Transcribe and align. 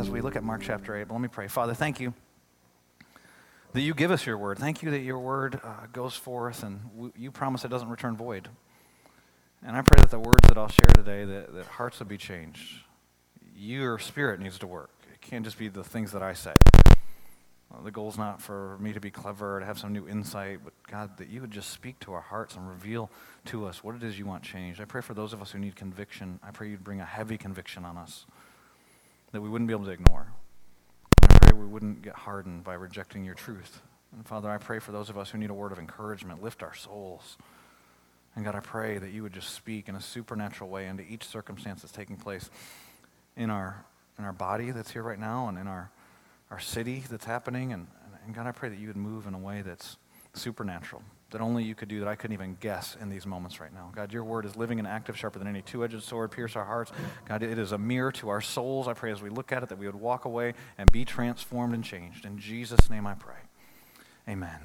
as 0.00 0.08
we 0.08 0.22
look 0.22 0.34
at 0.34 0.42
Mark 0.42 0.62
chapter 0.62 0.96
8. 0.96 1.08
But 1.08 1.14
let 1.14 1.20
me 1.20 1.28
pray. 1.28 1.46
Father, 1.46 1.74
thank 1.74 2.00
you 2.00 2.14
that 3.74 3.82
you 3.82 3.92
give 3.92 4.10
us 4.10 4.24
your 4.24 4.38
word. 4.38 4.58
Thank 4.58 4.82
you 4.82 4.90
that 4.92 5.00
your 5.00 5.18
word 5.18 5.60
uh, 5.62 5.86
goes 5.92 6.16
forth 6.16 6.62
and 6.62 6.80
w- 6.94 7.12
you 7.16 7.30
promise 7.30 7.66
it 7.66 7.68
doesn't 7.68 7.90
return 7.90 8.16
void. 8.16 8.48
And 9.62 9.76
I 9.76 9.82
pray 9.82 10.00
that 10.00 10.10
the 10.10 10.18
words 10.18 10.48
that 10.48 10.56
I'll 10.56 10.68
share 10.68 10.88
today, 10.94 11.26
that, 11.26 11.52
that 11.52 11.66
hearts 11.66 11.98
will 11.98 12.06
be 12.06 12.16
changed. 12.16 12.82
Your 13.54 13.98
spirit 13.98 14.40
needs 14.40 14.58
to 14.60 14.66
work. 14.66 14.90
It 15.12 15.20
can't 15.20 15.44
just 15.44 15.58
be 15.58 15.68
the 15.68 15.84
things 15.84 16.12
that 16.12 16.22
I 16.22 16.32
say. 16.32 16.54
Well, 17.70 17.82
the 17.84 17.90
goal's 17.90 18.16
not 18.16 18.40
for 18.40 18.78
me 18.80 18.94
to 18.94 19.00
be 19.00 19.10
clever 19.10 19.56
or 19.56 19.60
to 19.60 19.66
have 19.66 19.78
some 19.78 19.92
new 19.92 20.08
insight, 20.08 20.60
but 20.64 20.72
God, 20.90 21.18
that 21.18 21.28
you 21.28 21.42
would 21.42 21.50
just 21.50 21.70
speak 21.70 22.00
to 22.00 22.14
our 22.14 22.22
hearts 22.22 22.56
and 22.56 22.66
reveal 22.66 23.10
to 23.46 23.66
us 23.66 23.84
what 23.84 23.94
it 23.94 24.02
is 24.02 24.18
you 24.18 24.24
want 24.24 24.42
changed. 24.44 24.80
I 24.80 24.86
pray 24.86 25.02
for 25.02 25.12
those 25.12 25.34
of 25.34 25.42
us 25.42 25.50
who 25.50 25.58
need 25.58 25.76
conviction. 25.76 26.40
I 26.42 26.52
pray 26.52 26.70
you'd 26.70 26.82
bring 26.82 27.02
a 27.02 27.04
heavy 27.04 27.36
conviction 27.36 27.84
on 27.84 27.98
us 27.98 28.24
that 29.32 29.40
we 29.40 29.48
wouldn't 29.48 29.68
be 29.68 29.74
able 29.74 29.84
to 29.84 29.90
ignore. 29.90 30.32
I 31.22 31.38
pray 31.38 31.58
we 31.58 31.66
wouldn't 31.66 32.02
get 32.02 32.14
hardened 32.14 32.64
by 32.64 32.74
rejecting 32.74 33.24
your 33.24 33.34
truth. 33.34 33.82
And 34.12 34.26
Father, 34.26 34.50
I 34.50 34.58
pray 34.58 34.78
for 34.78 34.92
those 34.92 35.08
of 35.10 35.16
us 35.16 35.30
who 35.30 35.38
need 35.38 35.50
a 35.50 35.54
word 35.54 35.72
of 35.72 35.78
encouragement, 35.78 36.42
lift 36.42 36.62
our 36.62 36.74
souls. 36.74 37.36
And 38.34 38.44
God, 38.44 38.54
I 38.54 38.60
pray 38.60 38.98
that 38.98 39.10
you 39.10 39.22
would 39.22 39.32
just 39.32 39.50
speak 39.50 39.88
in 39.88 39.94
a 39.94 40.00
supernatural 40.00 40.70
way 40.70 40.86
into 40.86 41.02
each 41.02 41.24
circumstance 41.24 41.82
that's 41.82 41.92
taking 41.92 42.16
place 42.16 42.50
in 43.36 43.50
our, 43.50 43.84
in 44.18 44.24
our 44.24 44.32
body 44.32 44.70
that's 44.70 44.90
here 44.90 45.02
right 45.02 45.18
now 45.18 45.48
and 45.48 45.58
in 45.58 45.66
our, 45.66 45.90
our 46.50 46.60
city 46.60 47.04
that's 47.08 47.24
happening. 47.24 47.72
And, 47.72 47.86
and 48.24 48.34
God, 48.34 48.46
I 48.46 48.52
pray 48.52 48.68
that 48.68 48.78
you 48.78 48.88
would 48.88 48.96
move 48.96 49.26
in 49.26 49.34
a 49.34 49.38
way 49.38 49.62
that's 49.62 49.96
supernatural 50.34 51.02
that 51.30 51.40
only 51.40 51.62
you 51.64 51.74
could 51.74 51.88
do 51.88 52.00
that 52.00 52.08
I 52.08 52.14
couldn't 52.14 52.34
even 52.34 52.56
guess 52.60 52.96
in 53.00 53.08
these 53.08 53.26
moments 53.26 53.60
right 53.60 53.72
now. 53.72 53.90
God, 53.94 54.12
your 54.12 54.24
word 54.24 54.44
is 54.44 54.56
living 54.56 54.78
and 54.78 54.88
active, 54.88 55.16
sharper 55.16 55.38
than 55.38 55.48
any 55.48 55.62
two 55.62 55.84
edged 55.84 56.02
sword, 56.02 56.30
pierce 56.30 56.56
our 56.56 56.64
hearts. 56.64 56.92
God, 57.26 57.42
it 57.42 57.58
is 57.58 57.72
a 57.72 57.78
mirror 57.78 58.12
to 58.12 58.28
our 58.28 58.40
souls. 58.40 58.88
I 58.88 58.94
pray 58.94 59.12
as 59.12 59.22
we 59.22 59.30
look 59.30 59.52
at 59.52 59.62
it 59.62 59.68
that 59.68 59.78
we 59.78 59.86
would 59.86 59.94
walk 59.94 60.24
away 60.24 60.54
and 60.78 60.90
be 60.90 61.04
transformed 61.04 61.74
and 61.74 61.84
changed. 61.84 62.24
In 62.24 62.38
Jesus' 62.38 62.90
name 62.90 63.06
I 63.06 63.14
pray. 63.14 63.36
Amen. 64.28 64.60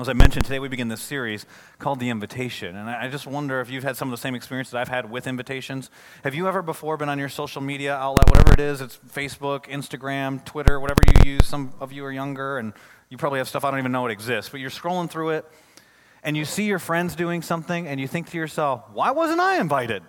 As 0.00 0.08
I 0.08 0.12
mentioned, 0.12 0.44
today 0.44 0.60
we 0.60 0.68
begin 0.68 0.86
this 0.86 1.00
series 1.00 1.44
called 1.80 1.98
The 1.98 2.08
Invitation. 2.08 2.76
And 2.76 2.88
I 2.88 3.08
just 3.08 3.26
wonder 3.26 3.60
if 3.60 3.68
you've 3.68 3.82
had 3.82 3.96
some 3.96 4.08
of 4.08 4.12
the 4.12 4.20
same 4.20 4.36
experiences 4.36 4.74
I've 4.74 4.88
had 4.88 5.10
with 5.10 5.26
invitations. 5.26 5.90
Have 6.22 6.36
you 6.36 6.46
ever 6.46 6.62
before 6.62 6.96
been 6.96 7.08
on 7.08 7.18
your 7.18 7.28
social 7.28 7.60
media 7.60 7.96
outlet, 7.96 8.30
whatever 8.30 8.52
it 8.52 8.60
is, 8.60 8.80
it's 8.80 8.96
Facebook, 9.12 9.66
Instagram, 9.66 10.44
Twitter, 10.44 10.78
whatever 10.78 11.00
you 11.08 11.32
use? 11.32 11.46
Some 11.46 11.72
of 11.80 11.90
you 11.90 12.04
are 12.04 12.12
younger 12.12 12.58
and 12.58 12.74
you 13.08 13.16
probably 13.16 13.38
have 13.38 13.48
stuff 13.48 13.64
I 13.64 13.70
don't 13.70 13.80
even 13.80 13.90
know 13.90 14.06
it 14.06 14.12
exists, 14.12 14.50
but 14.50 14.60
you're 14.60 14.70
scrolling 14.70 15.10
through 15.10 15.30
it 15.30 15.46
and 16.22 16.36
you 16.36 16.44
see 16.44 16.66
your 16.66 16.78
friends 16.78 17.16
doing 17.16 17.42
something 17.42 17.88
and 17.88 17.98
you 17.98 18.06
think 18.06 18.30
to 18.30 18.36
yourself, 18.36 18.84
why 18.92 19.10
wasn't 19.10 19.40
I 19.40 19.58
invited? 19.60 20.04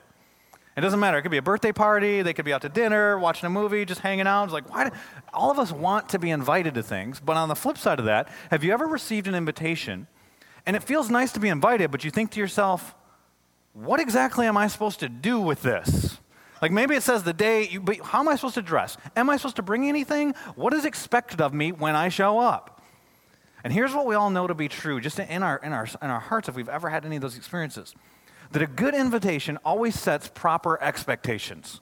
It 0.80 0.82
doesn't 0.82 1.02
matter. 1.02 1.18
It 1.18 1.24
could 1.24 1.32
be 1.32 1.38
a 1.38 1.42
birthday 1.42 1.74
party, 1.74 2.22
they 2.22 2.34
could 2.34 2.46
be 2.46 2.54
out 2.54 2.62
to 2.62 2.70
dinner, 2.70 3.20
watching 3.20 3.46
a 3.48 3.50
movie, 3.50 3.84
just 3.84 4.00
hanging 4.00 4.28
out. 4.28 4.46
It's 4.46 4.54
like, 4.54 4.70
why? 4.70 4.86
Do, 4.86 4.92
all 5.34 5.52
of 5.52 5.60
us 5.60 5.74
want 5.74 6.08
to 6.10 6.20
be 6.20 6.30
invited 6.30 6.76
to 6.76 6.84
things, 6.84 7.20
but 7.20 7.36
on 7.36 7.50
the 7.50 7.56
flip 7.56 7.78
side 7.78 8.00
of 8.00 8.06
that, 8.06 8.30
have 8.50 8.64
you 8.64 8.72
ever 8.72 8.88
received 8.88 9.28
an 9.28 9.36
invitation 9.36 10.08
and 10.66 10.78
it 10.78 10.84
feels 10.84 11.10
nice 11.10 11.34
to 11.34 11.42
be 11.42 11.50
invited, 11.50 11.92
but 11.92 12.06
you 12.06 12.12
think 12.12 12.32
to 12.32 12.40
yourself, 12.40 12.96
what 13.74 14.00
exactly 14.00 14.46
am 14.46 14.56
I 14.56 14.68
supposed 14.68 15.02
to 15.02 15.10
do 15.10 15.42
with 15.42 15.64
this? 15.64 16.18
Like 16.62 16.72
maybe 16.72 16.96
it 16.96 17.04
says 17.04 17.24
the 17.24 17.34
day, 17.34 17.68
you, 17.68 17.82
but 17.82 18.00
how 18.00 18.22
am 18.22 18.30
I 18.30 18.36
supposed 18.36 18.56
to 18.56 18.62
dress? 18.62 18.96
Am 19.18 19.30
I 19.30 19.36
supposed 19.36 19.58
to 19.58 19.62
bring 19.62 19.90
anything? 19.90 20.34
What 20.56 20.74
is 20.74 20.86
expected 20.86 21.42
of 21.42 21.54
me 21.54 21.74
when 21.74 21.98
I 21.98 22.08
show 22.08 22.40
up? 22.40 22.82
And 23.66 23.74
here's 23.74 23.94
what 23.94 24.06
we 24.06 24.16
all 24.16 24.30
know 24.30 24.48
to 24.48 24.54
be 24.54 24.70
true, 24.70 25.02
just 25.02 25.20
in 25.20 25.44
our, 25.44 25.58
in, 25.58 25.74
our, 25.74 25.90
in 26.02 26.10
our 26.10 26.22
hearts, 26.22 26.48
if 26.48 26.56
we've 26.56 26.70
ever 26.70 26.90
had 26.90 27.06
any 27.06 27.18
of 27.18 27.22
those 27.22 27.36
experiences 27.36 27.94
that 28.52 28.62
a 28.62 28.68
good 28.68 28.96
invitation 28.96 29.58
always 29.64 30.00
sets 30.00 30.28
proper 30.28 30.82
expectations. 30.82 31.82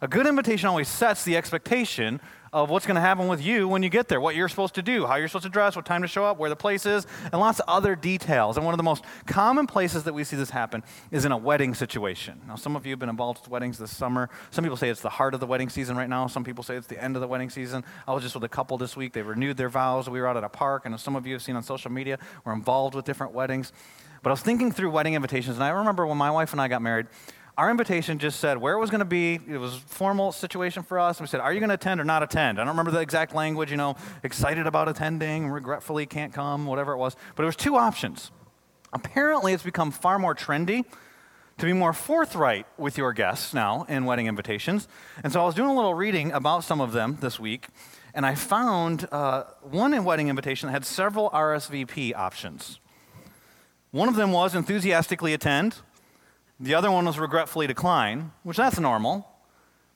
A 0.00 0.08
good 0.08 0.26
invitation 0.26 0.68
always 0.68 0.88
sets 0.88 1.24
the 1.24 1.36
expectation 1.36 2.20
of 2.52 2.70
what's 2.70 2.86
going 2.86 2.94
to 2.94 3.00
happen 3.00 3.26
with 3.26 3.42
you 3.42 3.66
when 3.66 3.82
you 3.82 3.88
get 3.88 4.06
there, 4.06 4.20
what 4.20 4.36
you're 4.36 4.48
supposed 4.48 4.76
to 4.76 4.82
do, 4.82 5.06
how 5.06 5.16
you're 5.16 5.26
supposed 5.26 5.44
to 5.44 5.48
dress, 5.48 5.74
what 5.74 5.84
time 5.84 6.02
to 6.02 6.08
show 6.08 6.24
up, 6.24 6.38
where 6.38 6.48
the 6.50 6.54
place 6.54 6.86
is, 6.86 7.04
and 7.32 7.40
lots 7.40 7.58
of 7.58 7.68
other 7.68 7.96
details. 7.96 8.56
And 8.56 8.64
one 8.64 8.74
of 8.74 8.76
the 8.76 8.84
most 8.84 9.02
common 9.26 9.66
places 9.66 10.04
that 10.04 10.14
we 10.14 10.22
see 10.22 10.36
this 10.36 10.50
happen 10.50 10.84
is 11.10 11.24
in 11.24 11.32
a 11.32 11.36
wedding 11.36 11.74
situation. 11.74 12.40
Now, 12.46 12.54
some 12.54 12.76
of 12.76 12.86
you 12.86 12.92
have 12.92 13.00
been 13.00 13.08
involved 13.08 13.40
with 13.40 13.48
weddings 13.48 13.78
this 13.78 13.96
summer. 13.96 14.30
Some 14.50 14.62
people 14.62 14.76
say 14.76 14.88
it's 14.88 15.00
the 15.00 15.08
heart 15.08 15.34
of 15.34 15.40
the 15.40 15.46
wedding 15.46 15.68
season 15.68 15.96
right 15.96 16.08
now. 16.08 16.28
Some 16.28 16.44
people 16.44 16.62
say 16.62 16.76
it's 16.76 16.86
the 16.86 17.02
end 17.02 17.16
of 17.16 17.20
the 17.20 17.28
wedding 17.28 17.50
season. 17.50 17.82
I 18.06 18.12
was 18.12 18.22
just 18.22 18.36
with 18.36 18.44
a 18.44 18.48
couple 18.48 18.78
this 18.78 18.96
week. 18.96 19.14
They 19.14 19.22
renewed 19.22 19.56
their 19.56 19.68
vows. 19.68 20.08
We 20.08 20.20
were 20.20 20.28
out 20.28 20.36
at 20.36 20.44
a 20.44 20.48
park, 20.48 20.86
and 20.86 21.00
some 21.00 21.16
of 21.16 21.26
you 21.26 21.32
have 21.32 21.42
seen 21.42 21.56
on 21.56 21.64
social 21.64 21.90
media, 21.90 22.20
we're 22.44 22.52
involved 22.52 22.94
with 22.94 23.04
different 23.04 23.32
weddings. 23.32 23.72
But 24.24 24.30
I 24.30 24.32
was 24.32 24.40
thinking 24.40 24.72
through 24.72 24.90
wedding 24.90 25.12
invitations, 25.12 25.56
and 25.56 25.62
I 25.62 25.68
remember 25.68 26.06
when 26.06 26.16
my 26.16 26.30
wife 26.30 26.52
and 26.52 26.60
I 26.60 26.66
got 26.66 26.80
married, 26.80 27.08
our 27.58 27.70
invitation 27.70 28.18
just 28.18 28.40
said 28.40 28.56
where 28.56 28.72
it 28.72 28.80
was 28.80 28.88
going 28.88 29.00
to 29.00 29.04
be. 29.04 29.34
It 29.34 29.58
was 29.58 29.76
formal 29.76 30.32
situation 30.32 30.82
for 30.82 30.98
us. 30.98 31.18
And 31.18 31.26
we 31.26 31.28
said, 31.28 31.40
Are 31.40 31.52
you 31.52 31.60
going 31.60 31.68
to 31.68 31.74
attend 31.74 32.00
or 32.00 32.04
not 32.04 32.22
attend? 32.22 32.58
I 32.58 32.62
don't 32.62 32.70
remember 32.70 32.90
the 32.90 33.00
exact 33.00 33.34
language, 33.34 33.70
you 33.70 33.76
know, 33.76 33.96
excited 34.22 34.66
about 34.66 34.88
attending, 34.88 35.50
regretfully 35.50 36.06
can't 36.06 36.32
come, 36.32 36.64
whatever 36.64 36.94
it 36.94 36.96
was. 36.96 37.16
But 37.36 37.42
it 37.42 37.46
was 37.46 37.54
two 37.54 37.76
options. 37.76 38.30
Apparently, 38.94 39.52
it's 39.52 39.62
become 39.62 39.90
far 39.90 40.18
more 40.18 40.34
trendy 40.34 40.86
to 41.58 41.66
be 41.66 41.74
more 41.74 41.92
forthright 41.92 42.66
with 42.78 42.96
your 42.96 43.12
guests 43.12 43.52
now 43.52 43.84
in 43.90 44.06
wedding 44.06 44.26
invitations. 44.26 44.88
And 45.22 45.34
so 45.34 45.42
I 45.42 45.44
was 45.44 45.54
doing 45.54 45.68
a 45.68 45.74
little 45.74 45.94
reading 45.94 46.32
about 46.32 46.64
some 46.64 46.80
of 46.80 46.92
them 46.92 47.18
this 47.20 47.38
week, 47.38 47.68
and 48.14 48.24
I 48.24 48.34
found 48.34 49.06
uh, 49.12 49.44
one 49.60 50.02
wedding 50.02 50.28
invitation 50.28 50.68
that 50.68 50.72
had 50.72 50.86
several 50.86 51.28
RSVP 51.28 52.14
options. 52.16 52.80
One 53.94 54.08
of 54.08 54.16
them 54.16 54.32
was 54.32 54.56
enthusiastically 54.56 55.34
attend, 55.34 55.76
the 56.58 56.74
other 56.74 56.90
one 56.90 57.04
was 57.04 57.16
regretfully 57.16 57.68
decline, 57.68 58.32
which 58.42 58.56
that's 58.56 58.80
normal. 58.80 59.24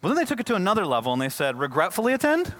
But 0.00 0.10
then 0.10 0.16
they 0.16 0.25
took 0.25 0.38
it 0.38 0.47
to 0.47 0.54
another 0.54 0.86
level 0.86 1.12
and 1.12 1.20
they 1.20 1.28
said, 1.28 1.59
regretfully 1.59 2.12
attend? 2.12 2.54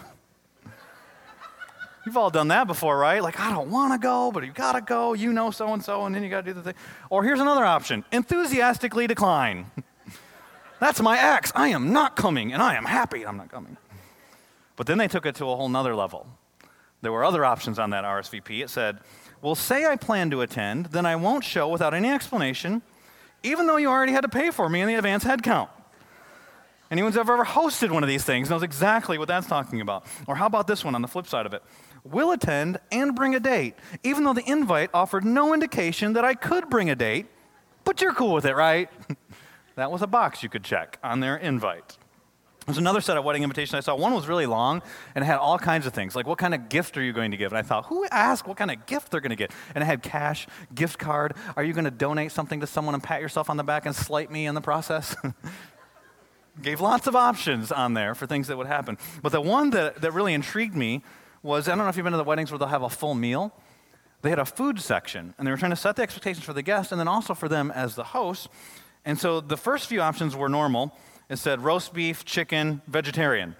You've 2.05 2.17
all 2.17 2.31
done 2.31 2.49
that 2.49 2.67
before, 2.67 2.99
right? 2.99 3.23
Like, 3.23 3.39
I 3.39 3.53
don't 3.53 3.71
want 3.71 3.93
to 3.93 4.05
go, 4.05 4.33
but 4.33 4.45
you 4.45 4.51
got 4.51 4.73
to 4.73 4.81
go. 4.81 5.13
You 5.13 5.33
know 5.33 5.53
so 5.53 5.73
and 5.73 5.81
so, 5.81 6.07
and 6.07 6.13
then 6.13 6.25
you 6.25 6.29
got 6.29 6.45
to 6.45 6.51
do 6.51 6.55
the 6.55 6.63
thing. 6.65 6.75
Or 7.09 7.23
here's 7.23 7.39
another 7.39 7.65
option 7.65 8.05
enthusiastically 8.11 9.07
decline. 9.07 9.71
That's 10.81 11.01
my 11.01 11.21
ex. 11.21 11.53
I 11.55 11.69
am 11.69 11.93
not 11.93 12.17
coming, 12.17 12.53
and 12.53 12.61
I 12.61 12.75
am 12.75 12.85
happy 12.85 13.25
I'm 13.25 13.37
not 13.37 13.49
coming. 13.49 13.77
But 14.75 14.89
then 14.89 14.99
they 14.99 15.07
took 15.07 15.25
it 15.25 15.37
to 15.37 15.45
a 15.45 15.55
whole 15.55 15.69
nother 15.69 15.95
level. 15.95 16.27
There 17.01 17.13
were 17.13 17.25
other 17.25 17.45
options 17.45 17.79
on 17.79 17.91
that 17.91 18.03
RSVP. 18.03 18.61
It 18.65 18.71
said, 18.71 18.99
Well, 19.41 19.55
say 19.55 19.87
I 19.87 19.97
plan 19.97 20.31
to 20.31 20.41
attend, 20.41 20.87
then 20.87 21.07
I 21.07 21.17
won't 21.17 21.45
show 21.45 21.69
without 21.69 21.95
any 21.95 22.11
explanation 22.11 22.83
even 23.43 23.67
though 23.67 23.77
you 23.77 23.89
already 23.89 24.13
had 24.13 24.23
to 24.23 24.29
pay 24.29 24.51
for 24.51 24.69
me 24.69 24.81
in 24.81 24.89
the 24.89 24.95
advance 24.95 25.25
headcount. 25.25 25.69
Anyone's 26.91 27.17
ever, 27.17 27.35
ever 27.35 27.45
hosted 27.45 27.91
one 27.91 28.03
of 28.03 28.09
these 28.09 28.25
things 28.25 28.49
knows 28.49 28.63
exactly 28.63 29.19
what 29.19 29.29
that's 29.29 29.47
talking 29.47 29.81
about. 29.81 30.07
Or 30.27 30.37
how 30.37 30.47
about 30.47 30.67
this 30.67 30.85
one 30.85 30.95
on 30.95 31.03
the 31.03 31.09
flip 31.09 31.27
side 31.27 31.45
of 31.45 31.53
it? 31.53 31.63
Will 32.03 32.33
attend 32.33 32.79
and 32.91 33.15
bring 33.15 33.35
a 33.35 33.41
date, 33.41 33.75
even 34.03 34.25
though 34.25 34.33
the 34.33 34.49
invite 34.51 34.91
offered 34.95 35.25
no 35.25 35.53
indication 35.53 36.15
that 36.15 36.25
I 36.25 36.35
could 36.35 36.71
bring 36.71 36.89
a 36.89 36.97
date, 36.97 37.27
but 37.85 38.01
you're 38.01 38.15
cool 38.15 38.33
with 38.33 38.47
it, 38.47 38.55
right? 38.55 38.89
that 39.77 39.91
was 39.91 40.01
a 40.01 40.07
box 40.07 40.43
you 40.43 40.49
could 40.49 40.65
check 40.65 40.99
on 41.03 41.21
their 41.21 41.37
invite. 41.37 41.98
There's 42.69 42.77
another 42.77 43.01
set 43.01 43.17
of 43.17 43.25
wedding 43.25 43.45
invitations 43.45 43.73
I 43.73 43.81
saw. 43.81 43.95
One 43.95 44.13
was 44.13 44.29
really 44.29 44.45
long 44.45 44.83
and 45.15 45.25
it 45.25 45.27
had 45.27 45.39
all 45.39 45.59
kinds 45.59 45.87
of 45.87 45.95
things, 45.95 46.15
like 46.15 46.27
what 46.27 46.37
kind 46.37 46.53
of 46.53 46.69
gift 46.69 46.99
are 46.99 47.03
you 47.03 47.15
going 47.15 47.31
to 47.31 47.39
give? 47.39 47.51
And 47.51 47.59
I 47.59 47.63
thought, 47.63 47.87
who 47.87 48.05
asked 48.11 48.47
what 48.47 48.59
kind 48.59 48.71
of 48.71 48.85
gift 48.85 49.11
they're 49.11 49.23
going 49.23 49.31
to 49.31 49.37
get? 49.37 49.53
And 49.75 49.81
it 49.81 49.87
had 49.87 50.03
cash, 50.03 50.47
gift 50.75 50.99
card. 50.99 51.33
Are 51.57 51.65
you 51.65 51.73
going 51.73 51.87
to 51.87 51.91
donate 51.91 52.31
something 52.31 52.61
to 52.61 52.67
someone 52.67 52.93
and 52.93 53.03
pat 53.03 53.23
yourself 53.23 53.49
on 53.49 53.57
the 53.57 53.65
back 53.65 53.87
and 53.87 53.97
slight 53.97 54.31
me 54.31 54.45
in 54.45 54.55
the 54.55 54.61
process? 54.61 55.17
Gave 56.63 56.83
lots 56.83 57.07
of 57.07 57.17
options 57.17 57.73
on 57.73 57.95
there 57.95 58.15
for 58.15 58.27
things 58.27 58.49
that 58.49 58.59
would 58.59 58.67
happen. 58.67 58.99
But 59.23 59.33
the 59.33 59.41
one 59.41 59.71
that, 59.71 60.03
that 60.03 60.13
really 60.13 60.35
intrigued 60.35 60.77
me 60.77 61.03
was 61.43 61.69
I 61.69 61.71
don't 61.71 61.79
know 61.79 61.89
if 61.89 61.97
you've 61.97 62.05
been 62.05 62.13
to 62.13 62.19
the 62.19 62.25
weddings 62.25 62.51
where 62.51 62.59
they'll 62.59 62.69
have 62.69 62.83
a 62.83 62.91
full 62.91 63.15
meal. 63.15 63.51
They 64.21 64.29
had 64.29 64.41
a 64.41 64.45
food 64.45 64.79
section, 64.79 65.33
and 65.39 65.47
they 65.47 65.51
were 65.51 65.57
trying 65.57 65.71
to 65.71 65.77
set 65.77 65.97
the 65.97 66.03
expectations 66.03 66.45
for 66.45 66.53
the 66.53 66.61
guests 66.61 66.93
and 66.93 67.01
then 67.01 67.09
also 67.09 67.33
for 67.33 67.49
them 67.49 67.71
as 67.71 67.95
the 67.95 68.05
host. 68.05 68.49
And 69.07 69.19
so 69.19 69.41
the 69.41 69.57
first 69.57 69.87
few 69.87 70.03
options 70.03 70.37
were 70.37 70.51
normal 70.51 70.95
it 71.29 71.37
said 71.37 71.63
roast 71.63 71.93
beef, 71.93 72.25
chicken, 72.25 72.81
vegetarian. 72.87 73.55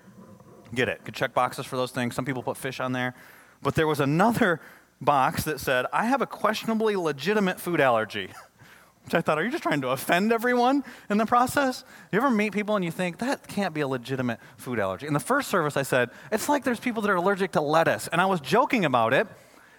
Get 0.75 0.89
it. 0.89 1.05
Could 1.05 1.15
check 1.15 1.35
boxes 1.35 1.67
for 1.67 1.77
those 1.77 1.91
things. 1.91 2.15
Some 2.15 2.25
people 2.25 2.43
put 2.43 2.57
fish 2.57 2.81
on 2.81 2.93
there. 2.93 3.15
But 3.63 3.75
there 3.75 3.87
was 3.87 4.01
another 4.01 4.61
box 5.01 5.45
that 5.45 5.61
said, 5.61 5.87
I 5.93 6.07
have 6.07 6.23
a 6.23 6.27
questionably 6.27 6.97
legitimate 6.97 7.61
food 7.61 7.81
allergy. 7.81 8.31
Which 9.05 9.15
I 9.15 9.23
thought, 9.23 9.39
are 9.39 9.45
you 9.45 9.51
just 9.51 9.63
trying 9.63 9.81
to 9.81 9.89
offend 9.89 10.33
everyone 10.33 10.85
in 11.09 11.17
the 11.17 11.25
process? 11.25 11.83
You 12.13 12.19
ever 12.19 12.31
meet 12.31 12.53
people 12.53 12.77
and 12.77 12.85
you 12.85 12.91
think, 12.91 13.19
that 13.19 13.49
can't 13.49 13.73
be 13.73 13.81
a 13.81 13.89
legitimate 13.89 14.39
food 14.59 14.79
allergy? 14.79 15.07
In 15.07 15.15
the 15.15 15.21
first 15.21 15.49
service, 15.49 15.79
I 15.79 15.83
said, 15.83 16.11
it's 16.31 16.47
like 16.47 16.63
there's 16.63 16.81
people 16.81 17.01
that 17.03 17.11
are 17.11 17.17
allergic 17.17 17.53
to 17.53 17.63
lettuce. 17.63 18.09
And 18.09 18.21
I 18.21 18.27
was 18.27 18.41
joking 18.41 18.85
about 18.85 19.15
it. 19.15 19.27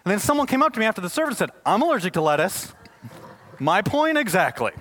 And 0.06 0.12
then 0.12 0.19
someone 0.19 0.47
came 0.47 0.63
up 0.63 0.74
to 0.74 0.80
me 0.80 0.88
after 0.88 1.01
the 1.01 1.09
service 1.09 1.39
and 1.39 1.50
said, 1.50 1.51
I'm 1.63 1.83
allergic 1.83 2.13
to 2.13 2.21
lettuce. 2.21 2.74
My 3.59 3.83
point 3.83 4.18
exactly. 4.18 4.71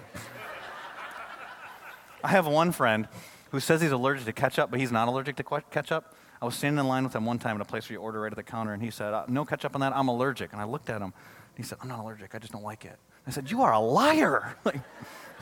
I 2.29 2.33
have 2.33 2.47
one 2.47 2.73
friend 2.73 3.09
who 3.53 3.59
says 3.59 3.81
he's 3.81 3.91
allergic 3.91 4.27
to 4.27 4.35
ketchup, 4.35 4.71
but 4.71 4.79
he's 4.79 4.93
not 4.93 5.09
allergic 5.09 5.37
to 5.37 5.63
ketchup. 5.71 6.15
I 6.43 6.45
was 6.45 6.55
standing 6.55 6.79
in 6.79 6.87
line 6.87 7.05
with 7.05 7.17
him 7.17 7.25
one 7.25 7.39
time 7.39 7.57
at 7.57 7.63
a 7.63 7.65
place 7.65 7.89
where 7.89 7.95
you 7.95 8.03
order 8.03 8.21
right 8.21 8.31
at 8.31 8.37
the 8.37 8.43
counter, 8.43 8.75
and 8.75 8.83
he 8.83 8.91
said, 8.91 9.15
uh, 9.15 9.25
No 9.29 9.47
ketchup 9.47 9.75
on 9.75 9.81
that, 9.81 9.97
I'm 9.97 10.09
allergic. 10.09 10.53
And 10.53 10.61
I 10.61 10.65
looked 10.65 10.91
at 10.91 11.01
him, 11.01 11.15
he 11.57 11.63
said, 11.63 11.79
I'm 11.81 11.89
not 11.89 12.01
allergic, 12.01 12.35
I 12.35 12.39
just 12.39 12.53
don't 12.53 12.63
like 12.63 12.85
it. 12.85 12.99
I 13.27 13.31
said, 13.31 13.51
You 13.51 13.63
are 13.63 13.73
a 13.73 13.81
liar. 13.81 14.55
like, 14.67 14.79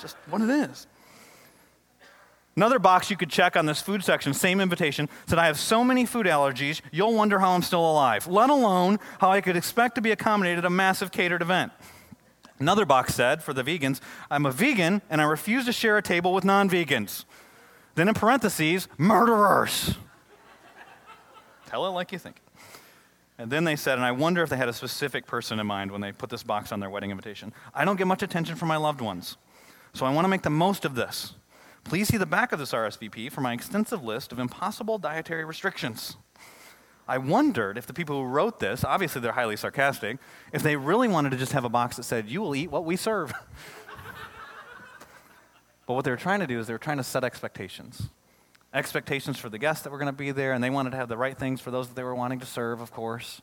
just 0.00 0.16
what 0.30 0.40
it 0.42 0.48
is. 0.48 0.86
Another 2.54 2.78
box 2.78 3.10
you 3.10 3.16
could 3.16 3.30
check 3.30 3.56
on 3.56 3.66
this 3.66 3.82
food 3.82 4.04
section, 4.04 4.32
same 4.32 4.60
invitation, 4.60 5.08
said, 5.26 5.40
I 5.40 5.46
have 5.46 5.58
so 5.58 5.82
many 5.82 6.06
food 6.06 6.26
allergies, 6.26 6.82
you'll 6.92 7.14
wonder 7.14 7.40
how 7.40 7.50
I'm 7.50 7.62
still 7.62 7.84
alive, 7.84 8.28
let 8.28 8.48
alone 8.48 9.00
how 9.18 9.32
I 9.32 9.40
could 9.40 9.56
expect 9.56 9.96
to 9.96 10.00
be 10.00 10.12
accommodated 10.12 10.58
at 10.58 10.64
a 10.64 10.70
massive 10.70 11.10
catered 11.10 11.42
event. 11.42 11.72
Another 12.58 12.86
box 12.86 13.14
said, 13.14 13.42
for 13.42 13.52
the 13.52 13.62
vegans, 13.62 14.00
I'm 14.30 14.46
a 14.46 14.50
vegan 14.50 15.02
and 15.10 15.20
I 15.20 15.24
refuse 15.24 15.66
to 15.66 15.72
share 15.72 15.98
a 15.98 16.02
table 16.02 16.32
with 16.32 16.44
non 16.44 16.70
vegans. 16.70 17.24
Then 17.94 18.08
in 18.08 18.14
parentheses, 18.14 18.88
murderers. 18.98 19.96
Tell 21.66 21.86
it 21.86 21.90
like 21.90 22.12
you 22.12 22.18
think. 22.18 22.40
And 23.38 23.50
then 23.50 23.64
they 23.64 23.76
said, 23.76 23.98
and 23.98 24.04
I 24.04 24.12
wonder 24.12 24.42
if 24.42 24.48
they 24.48 24.56
had 24.56 24.68
a 24.68 24.72
specific 24.72 25.26
person 25.26 25.60
in 25.60 25.66
mind 25.66 25.90
when 25.90 26.00
they 26.00 26.12
put 26.12 26.30
this 26.30 26.42
box 26.42 26.72
on 26.72 26.80
their 26.80 26.88
wedding 26.88 27.10
invitation. 27.10 27.52
I 27.74 27.84
don't 27.84 27.96
get 27.96 28.06
much 28.06 28.22
attention 28.22 28.56
from 28.56 28.68
my 28.68 28.76
loved 28.76 29.00
ones, 29.00 29.36
so 29.92 30.06
I 30.06 30.12
want 30.12 30.24
to 30.24 30.28
make 30.28 30.42
the 30.42 30.50
most 30.50 30.84
of 30.84 30.94
this. 30.94 31.34
Please 31.84 32.08
see 32.08 32.16
the 32.16 32.26
back 32.26 32.52
of 32.52 32.58
this 32.58 32.72
RSVP 32.72 33.30
for 33.30 33.42
my 33.42 33.52
extensive 33.52 34.02
list 34.02 34.32
of 34.32 34.38
impossible 34.38 34.98
dietary 34.98 35.44
restrictions. 35.44 36.16
I 37.08 37.18
wondered 37.18 37.78
if 37.78 37.86
the 37.86 37.94
people 37.94 38.16
who 38.16 38.28
wrote 38.28 38.58
this, 38.58 38.84
obviously 38.84 39.20
they're 39.20 39.32
highly 39.32 39.56
sarcastic, 39.56 40.18
if 40.52 40.62
they 40.62 40.76
really 40.76 41.06
wanted 41.06 41.30
to 41.30 41.36
just 41.36 41.52
have 41.52 41.64
a 41.64 41.68
box 41.68 41.96
that 41.96 42.02
said, 42.02 42.28
You 42.28 42.40
will 42.40 42.56
eat 42.56 42.70
what 42.70 42.84
we 42.84 42.96
serve. 42.96 43.32
but 45.86 45.94
what 45.94 46.04
they 46.04 46.10
were 46.10 46.16
trying 46.16 46.40
to 46.40 46.46
do 46.46 46.58
is 46.58 46.66
they 46.66 46.72
were 46.72 46.78
trying 46.78 46.96
to 46.96 47.04
set 47.04 47.22
expectations. 47.22 48.08
Expectations 48.74 49.38
for 49.38 49.48
the 49.48 49.58
guests 49.58 49.84
that 49.84 49.90
were 49.90 49.98
going 49.98 50.06
to 50.06 50.12
be 50.12 50.32
there, 50.32 50.52
and 50.52 50.62
they 50.62 50.70
wanted 50.70 50.90
to 50.90 50.96
have 50.96 51.08
the 51.08 51.16
right 51.16 51.38
things 51.38 51.60
for 51.60 51.70
those 51.70 51.88
that 51.88 51.94
they 51.94 52.02
were 52.02 52.14
wanting 52.14 52.40
to 52.40 52.46
serve, 52.46 52.80
of 52.80 52.90
course. 52.90 53.40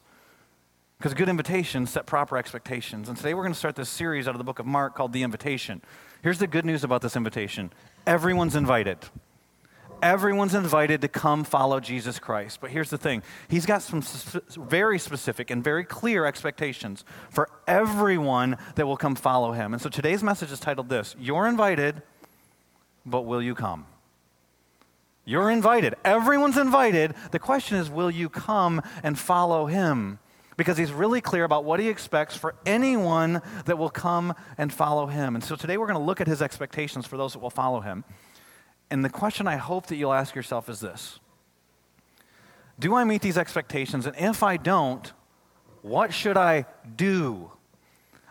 Because 0.98 1.14
good 1.14 1.30
invitations 1.30 1.90
set 1.90 2.06
proper 2.06 2.38
expectations. 2.38 3.08
And 3.08 3.18
today 3.18 3.34
we're 3.34 3.44
going 3.44 3.54
to 3.54 3.60
start 3.60 3.76
this 3.76 3.90
series 3.90 4.28
out 4.28 4.36
of 4.36 4.38
the 4.38 4.44
book 4.44 4.60
of 4.60 4.66
Mark 4.66 4.96
called 4.96 5.12
The 5.12 5.24
Invitation. 5.24 5.82
Here's 6.22 6.40
the 6.40 6.48
good 6.48 6.66
news 6.66 6.84
about 6.84 7.02
this 7.02 7.16
invitation 7.16 7.72
everyone's 8.06 8.56
invited. 8.56 9.00
Everyone's 10.04 10.54
invited 10.54 11.00
to 11.00 11.08
come 11.08 11.46
follow 11.46 11.80
Jesus 11.80 12.20
Christ. 12.20 12.60
But 12.60 12.72
here's 12.72 12.90
the 12.90 12.98
thing 12.98 13.24
He's 13.48 13.66
got 13.66 13.82
some 13.82 14.02
very 14.58 15.00
specific 15.00 15.50
and 15.50 15.64
very 15.64 15.86
clear 15.86 16.26
expectations 16.26 17.06
for 17.30 17.50
everyone 17.68 18.58
that 18.76 18.86
will 18.86 18.98
come 18.98 19.16
follow 19.16 19.54
Him. 19.54 19.72
And 19.72 19.82
so 19.82 19.90
today's 19.90 20.22
message 20.22 20.52
is 20.52 20.60
titled 20.60 20.90
this 20.90 21.16
You're 21.18 21.48
invited, 21.48 22.02
but 23.06 23.22
will 23.22 23.42
you 23.42 23.56
come? 23.56 23.86
You're 25.24 25.50
invited. 25.50 25.96
Everyone's 26.04 26.58
invited. 26.58 27.16
The 27.32 27.40
question 27.40 27.78
is, 27.78 27.90
will 27.90 28.12
you 28.12 28.28
come 28.28 28.82
and 29.04 29.18
follow 29.18 29.68
Him? 29.68 30.20
because 30.56 30.78
he's 30.78 30.92
really 30.92 31.20
clear 31.20 31.46
about 31.46 31.64
what 31.64 31.80
he 31.80 31.90
expects 31.90 32.38
for 32.38 32.54
anyone 32.64 33.42
that 33.66 33.76
will 33.76 33.90
come 33.90 34.36
and 34.56 34.72
follow 34.72 35.08
him. 35.08 35.34
And 35.34 35.44
so 35.44 35.56
today 35.56 35.78
we're 35.78 35.88
going 35.88 35.98
to 35.98 36.06
look 36.06 36.22
at 36.22 36.28
his 36.28 36.44
expectations 36.44 37.08
for 37.08 37.18
those 37.18 37.34
that 37.34 37.40
will 37.40 37.50
follow 37.50 37.80
him. 37.80 38.04
And 38.94 39.04
the 39.04 39.10
question 39.10 39.48
I 39.48 39.56
hope 39.56 39.88
that 39.88 39.96
you'll 39.96 40.14
ask 40.14 40.36
yourself 40.36 40.70
is 40.70 40.80
this 40.80 41.20
Do 42.78 42.94
I 42.94 43.04
meet 43.04 43.24
these 43.24 43.40
expectations? 43.40 44.06
And 44.06 44.16
if 44.16 44.44
I 44.44 44.56
don't, 44.56 45.12
what 45.82 46.14
should 46.14 46.38
I 46.38 46.68
do? 46.96 47.52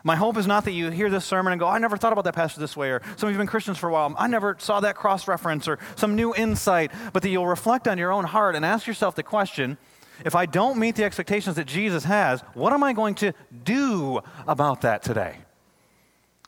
My 0.05 0.15
hope 0.15 0.37
is 0.37 0.47
not 0.47 0.63
that 0.63 0.71
you 0.71 0.89
hear 0.89 1.09
this 1.09 1.25
sermon 1.25 1.51
and 1.51 1.59
go, 1.59 1.67
I 1.67 1.79
never 1.79 1.97
thought 1.97 2.13
about 2.13 2.23
that 2.23 2.35
pastor 2.35 2.61
this 2.61 2.77
way, 2.77 2.91
or 2.91 3.01
some 3.17 3.27
of 3.27 3.33
you 3.33 3.37
have 3.37 3.39
been 3.39 3.47
Christians 3.47 3.77
for 3.77 3.89
a 3.89 3.91
while, 3.91 4.15
I 4.17 4.27
never 4.27 4.55
saw 4.57 4.79
that 4.79 4.95
cross 4.95 5.27
reference, 5.27 5.67
or 5.67 5.79
some 5.97 6.15
new 6.15 6.33
insight, 6.33 6.93
but 7.11 7.23
that 7.23 7.29
you'll 7.29 7.47
reflect 7.47 7.85
on 7.85 7.97
your 7.97 8.13
own 8.13 8.23
heart 8.23 8.55
and 8.55 8.63
ask 8.63 8.87
yourself 8.87 9.15
the 9.15 9.23
question 9.23 9.77
if 10.23 10.33
I 10.33 10.45
don't 10.45 10.77
meet 10.77 10.95
the 10.95 11.03
expectations 11.03 11.57
that 11.57 11.67
Jesus 11.67 12.05
has, 12.05 12.39
what 12.53 12.71
am 12.71 12.85
I 12.85 12.93
going 12.93 13.15
to 13.15 13.33
do 13.65 14.21
about 14.47 14.81
that 14.81 15.03
today? 15.03 15.39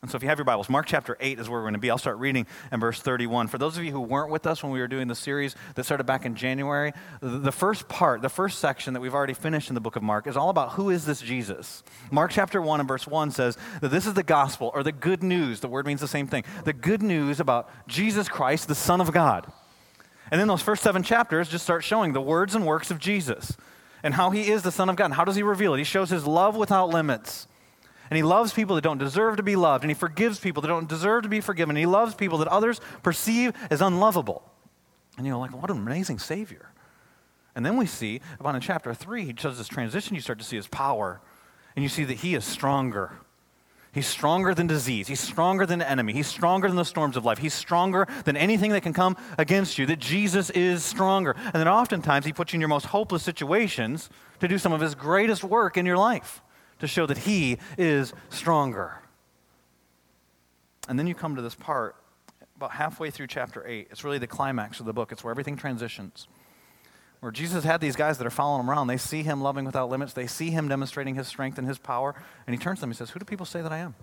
And 0.06 0.12
so, 0.12 0.18
if 0.18 0.22
you 0.22 0.30
have 0.30 0.38
your 0.38 0.46
Bibles, 0.46 0.70
Mark 0.70 0.86
chapter 0.86 1.18
8 1.20 1.40
is 1.40 1.50
where 1.50 1.58
we're 1.60 1.64
going 1.64 1.74
to 1.74 1.80
be. 1.80 1.90
I'll 1.90 1.98
start 1.98 2.20
reading 2.20 2.46
in 2.72 2.80
verse 2.80 3.02
31. 3.02 3.48
For 3.48 3.58
those 3.58 3.76
of 3.76 3.84
you 3.84 3.92
who 3.92 4.02
weren't 4.02 4.30
with 4.30 4.46
us 4.46 4.62
when 4.62 4.72
we 4.72 4.80
were 4.80 4.88
doing 4.88 5.08
the 5.08 5.16
series 5.16 5.56
that 5.74 5.84
started 5.84 6.04
back 6.04 6.28
in 6.28 6.36
January, 6.36 6.94
the 7.22 7.52
first 7.52 7.88
part, 7.88 8.22
the 8.22 8.30
first 8.30 8.60
section 8.60 8.94
that 8.94 9.00
we've 9.00 9.16
already 9.16 9.34
finished 9.34 9.70
in 9.70 9.74
the 9.74 9.82
book 9.82 9.96
of 9.96 10.04
Mark 10.04 10.28
is 10.28 10.38
all 10.38 10.52
about 10.52 10.74
who 10.74 10.92
is 10.92 11.08
this 11.08 11.22
Jesus. 11.22 11.84
Mark 12.12 12.30
chapter 12.30 12.62
1 12.62 12.82
and 12.82 12.88
verse 12.88 13.08
1 13.08 13.32
says 13.32 13.58
that 13.82 13.90
this 13.90 14.06
is 14.06 14.14
the 14.14 14.22
gospel 14.22 14.70
or 14.76 14.84
the 14.84 14.92
good 14.92 15.24
news. 15.24 15.62
The 15.62 15.70
word 15.70 15.88
means 15.88 16.02
the 16.02 16.08
same 16.08 16.28
thing. 16.28 16.44
The 16.66 16.74
good 16.74 17.02
news 17.02 17.40
about 17.40 17.68
Jesus 17.88 18.30
Christ, 18.30 18.68
the 18.68 18.76
Son 18.76 19.02
of 19.02 19.12
God. 19.12 19.52
And 20.30 20.40
then 20.40 20.48
those 20.48 20.62
first 20.62 20.84
seven 20.84 21.02
chapters 21.02 21.50
just 21.50 21.64
start 21.64 21.84
showing 21.84 22.14
the 22.14 22.22
words 22.22 22.54
and 22.54 22.64
works 22.64 22.92
of 22.92 23.00
Jesus 23.00 23.58
and 24.04 24.14
how 24.14 24.30
he 24.30 24.52
is 24.52 24.62
the 24.62 24.72
Son 24.72 24.88
of 24.88 24.98
God. 24.98 25.06
And 25.06 25.14
how 25.16 25.26
does 25.26 25.36
he 25.36 25.42
reveal 25.42 25.74
it? 25.74 25.80
He 25.80 25.84
shows 25.84 26.12
his 26.12 26.28
love 26.28 26.56
without 26.56 26.90
limits. 26.90 27.48
And 28.10 28.18
he 28.18 28.24
loves 28.24 28.54
people 28.54 28.76
that 28.76 28.84
don't 28.84 28.98
deserve 28.98 29.38
to 29.38 29.44
be 29.44 29.56
loved. 29.56 29.84
And 29.84 29.90
he 29.90 29.96
forgives 29.96 30.40
people 30.40 30.62
that 30.62 30.68
don't 30.68 30.88
deserve 30.88 31.24
to 31.24 31.30
be 31.30 31.42
forgiven. 31.42 31.76
And 31.76 31.80
he 31.80 31.86
loves 31.86 32.14
people 32.14 32.38
that 32.40 32.48
others 32.48 32.80
perceive 33.04 33.54
as 33.70 33.82
unlovable. 33.82 34.44
And 35.18 35.26
you're 35.26 35.38
like, 35.38 35.60
what 35.60 35.72
an 35.72 35.78
amazing 35.78 36.20
Savior. 36.20 36.70
And 37.56 37.66
then 37.66 37.78
we 37.78 37.86
see, 37.86 38.22
about 38.40 38.54
in 38.54 38.62
chapter 38.62 38.94
3, 38.94 39.26
he 39.26 39.34
does 39.34 39.58
this 39.58 39.68
transition. 39.68 40.16
You 40.16 40.22
start 40.22 40.40
to 40.40 40.46
see 40.46 40.58
his 40.58 40.68
power. 40.68 41.22
And 41.76 41.84
you 41.84 41.90
see 41.90 42.04
that 42.04 42.18
he 42.18 42.36
is 42.36 42.46
stronger. 42.46 43.14
He's 43.92 44.08
stronger 44.08 44.54
than 44.54 44.68
disease. 44.68 45.08
He's 45.08 45.22
stronger 45.22 45.66
than 45.66 45.80
the 45.80 45.90
enemy. 45.90 46.12
He's 46.12 46.28
stronger 46.28 46.68
than 46.68 46.76
the 46.76 46.86
storms 46.86 47.16
of 47.16 47.24
life. 47.24 47.38
He's 47.38 47.54
stronger 47.54 48.08
than 48.26 48.36
anything 48.36 48.72
that 48.72 48.82
can 48.82 48.92
come 48.92 49.16
against 49.38 49.78
you. 49.78 49.86
That 49.86 50.00
Jesus 50.00 50.50
is 50.50 50.84
stronger. 50.84 51.34
And 51.38 51.54
then 51.54 51.70
oftentimes 51.70 52.26
he 52.26 52.34
puts 52.34 52.52
you 52.52 52.58
in 52.58 52.62
your 52.62 52.68
most 52.68 52.88
hopeless 52.88 53.24
situations 53.24 54.10
to 54.42 54.50
do 54.50 54.58
some 54.58 54.74
of 54.74 54.82
his 54.82 54.96
greatest 54.96 55.44
work 55.44 55.78
in 55.78 55.86
your 55.86 55.98
life 55.98 56.42
to 56.80 56.88
show 56.88 57.06
that 57.06 57.20
he 57.20 57.58
is 57.78 58.14
stronger. 58.30 59.00
And 60.88 61.00
then 61.00 61.08
you 61.08 61.16
come 61.16 61.36
to 61.36 61.42
this 61.42 61.56
part 61.56 61.96
about 62.56 62.72
halfway 62.72 63.12
through 63.12 63.28
chapter 63.28 63.66
8. 63.66 63.88
It's 63.92 64.04
really 64.04 64.18
the 64.18 64.28
climax 64.28 64.80
of 64.80 64.86
the 64.86 64.94
book, 64.94 65.12
it's 65.12 65.24
where 65.24 65.32
everything 65.32 65.58
transitions 65.58 66.28
where 67.26 67.32
Jesus 67.32 67.64
had 67.64 67.82
these 67.82 67.96
guys 67.96 68.20
that 68.20 68.28
are 68.28 68.30
following 68.30 68.62
him 68.62 68.70
around. 68.70 68.86
They 68.86 68.98
see 68.98 69.24
him 69.24 69.42
loving 69.42 69.66
without 69.66 69.90
limits. 69.90 70.14
They 70.14 70.28
see 70.28 70.52
him 70.52 70.68
demonstrating 70.68 71.16
his 71.16 71.28
strength 71.28 71.58
and 71.58 71.68
his 71.68 71.80
power. 71.80 72.14
And 72.46 72.56
he 72.56 72.62
turns 72.62 72.78
to 72.78 72.82
them 72.82 72.92
and 72.92 72.98
says, 72.98 73.10
Who 73.10 73.20
do 73.20 73.26
people 73.26 73.48
say 73.48 73.64
that 73.64 73.72
I 73.72 73.80
am? 73.80 73.96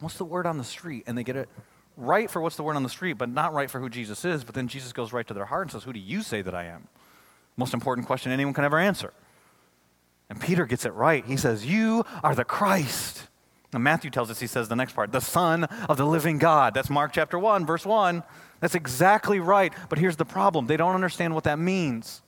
What's 0.00 0.16
the 0.16 0.24
word 0.24 0.46
on 0.46 0.56
the 0.56 0.64
street? 0.64 1.04
And 1.06 1.18
they 1.18 1.22
get 1.22 1.36
it 1.36 1.50
right 1.98 2.30
for 2.30 2.40
what's 2.40 2.56
the 2.56 2.62
word 2.62 2.76
on 2.76 2.82
the 2.82 2.88
street, 2.88 3.18
but 3.18 3.28
not 3.28 3.52
right 3.52 3.70
for 3.70 3.78
who 3.78 3.90
Jesus 3.90 4.24
is. 4.24 4.42
But 4.42 4.54
then 4.54 4.68
Jesus 4.68 4.94
goes 4.94 5.12
right 5.12 5.26
to 5.26 5.34
their 5.34 5.44
heart 5.44 5.64
and 5.64 5.72
says, 5.72 5.84
Who 5.84 5.92
do 5.92 6.00
you 6.00 6.22
say 6.22 6.40
that 6.40 6.54
I 6.54 6.64
am? 6.64 6.88
Most 7.58 7.74
important 7.74 8.06
question 8.06 8.32
anyone 8.32 8.54
can 8.54 8.64
ever 8.64 8.78
answer. 8.78 9.12
And 10.30 10.40
Peter 10.40 10.64
gets 10.64 10.86
it 10.86 10.94
right. 10.94 11.24
He 11.26 11.36
says, 11.36 11.66
You 11.66 12.04
are 12.22 12.34
the 12.34 12.44
Christ. 12.44 13.26
Now, 13.72 13.80
Matthew 13.80 14.10
tells 14.10 14.30
us, 14.30 14.40
he 14.40 14.46
says 14.46 14.68
the 14.68 14.76
next 14.76 14.94
part, 14.94 15.12
the 15.12 15.20
Son 15.20 15.64
of 15.64 15.96
the 15.96 16.06
living 16.06 16.38
God. 16.38 16.74
That's 16.74 16.90
Mark 16.90 17.12
chapter 17.12 17.38
1, 17.38 17.66
verse 17.66 17.86
1. 17.86 18.22
That's 18.60 18.74
exactly 18.74 19.38
right. 19.38 19.72
But 19.88 19.98
here's 19.98 20.16
the 20.16 20.24
problem 20.24 20.66
they 20.66 20.76
don't 20.76 20.94
understand 20.94 21.34
what 21.34 21.44
that 21.44 21.58
means. 21.58 22.22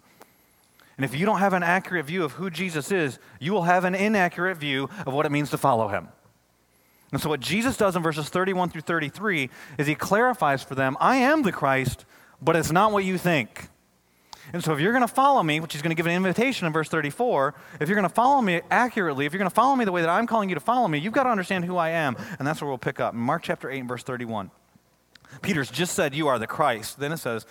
And 0.97 1.05
if 1.05 1.19
you 1.19 1.25
don't 1.25 1.39
have 1.39 1.53
an 1.53 1.63
accurate 1.63 2.07
view 2.07 2.23
of 2.23 2.33
who 2.33 2.51
Jesus 2.51 2.93
is, 2.93 3.19
you 3.41 3.53
will 3.53 3.63
have 3.63 3.85
an 3.85 3.95
inaccurate 3.95 4.57
view 4.57 4.89
of 5.07 5.15
what 5.15 5.27
it 5.27 5.33
means 5.33 5.51
to 5.51 5.59
follow 5.59 5.89
him. 5.89 6.09
And 7.13 7.21
so, 7.21 7.29
what 7.29 7.41
Jesus 7.41 7.77
does 7.77 7.97
in 7.97 8.03
verses 8.03 8.29
31 8.29 8.71
through 8.71 8.83
33 8.83 9.51
is 9.79 9.87
he 9.87 9.95
clarifies 9.95 10.63
for 10.63 10.75
them 10.75 10.97
I 11.01 11.17
am 11.17 11.43
the 11.43 11.53
Christ, 11.53 12.05
but 12.41 12.57
it's 12.57 12.73
not 12.73 12.93
what 12.93 13.05
you 13.05 13.19
think. 13.19 13.69
And 14.53 14.63
so, 14.63 14.73
if 14.73 14.81
you're 14.81 14.93
going 14.93 15.07
to 15.07 15.09
follow 15.13 15.43
me, 15.43 15.61
which 15.61 15.73
he's 15.73 15.83
going 15.83 15.91
to 15.91 15.95
give 15.95 16.07
an 16.07 16.13
invitation 16.13 16.67
in 16.67 16.73
verse 16.73 16.89
34, 16.89 17.55
if 17.81 17.89
you're 17.89 17.97
going 17.97 18.09
to 18.09 18.15
follow 18.15 18.43
me 18.43 18.61
accurately, 18.71 19.25
if 19.25 19.33
you're 19.33 19.39
going 19.39 19.51
to 19.51 19.55
follow 19.55 19.77
me 19.77 19.85
the 19.85 19.93
way 19.93 20.01
that 20.01 20.11
I'm 20.11 20.27
calling 20.27 20.49
you 20.49 20.55
to 20.57 20.61
follow 20.61 20.89
me, 20.89 20.99
you've 20.99 21.13
got 21.13 21.25
to 21.25 21.31
understand 21.31 21.65
who 21.65 21.77
I 21.77 21.91
am. 21.91 22.17
And 22.39 22.47
that's 22.47 22.61
where 22.61 22.69
we'll 22.69 22.79
pick 22.79 22.99
up. 22.99 23.15
Mark 23.15 23.43
chapter 23.43 23.71
8 23.71 23.81
and 23.81 23.89
verse 23.89 24.03
31. 24.03 24.51
Peter's 25.41 25.71
just 25.71 25.95
said, 25.95 26.15
You 26.15 26.29
are 26.29 26.39
the 26.39 26.47
Christ. 26.47 26.99
Then 26.99 27.13
it 27.13 27.19
says, 27.19 27.47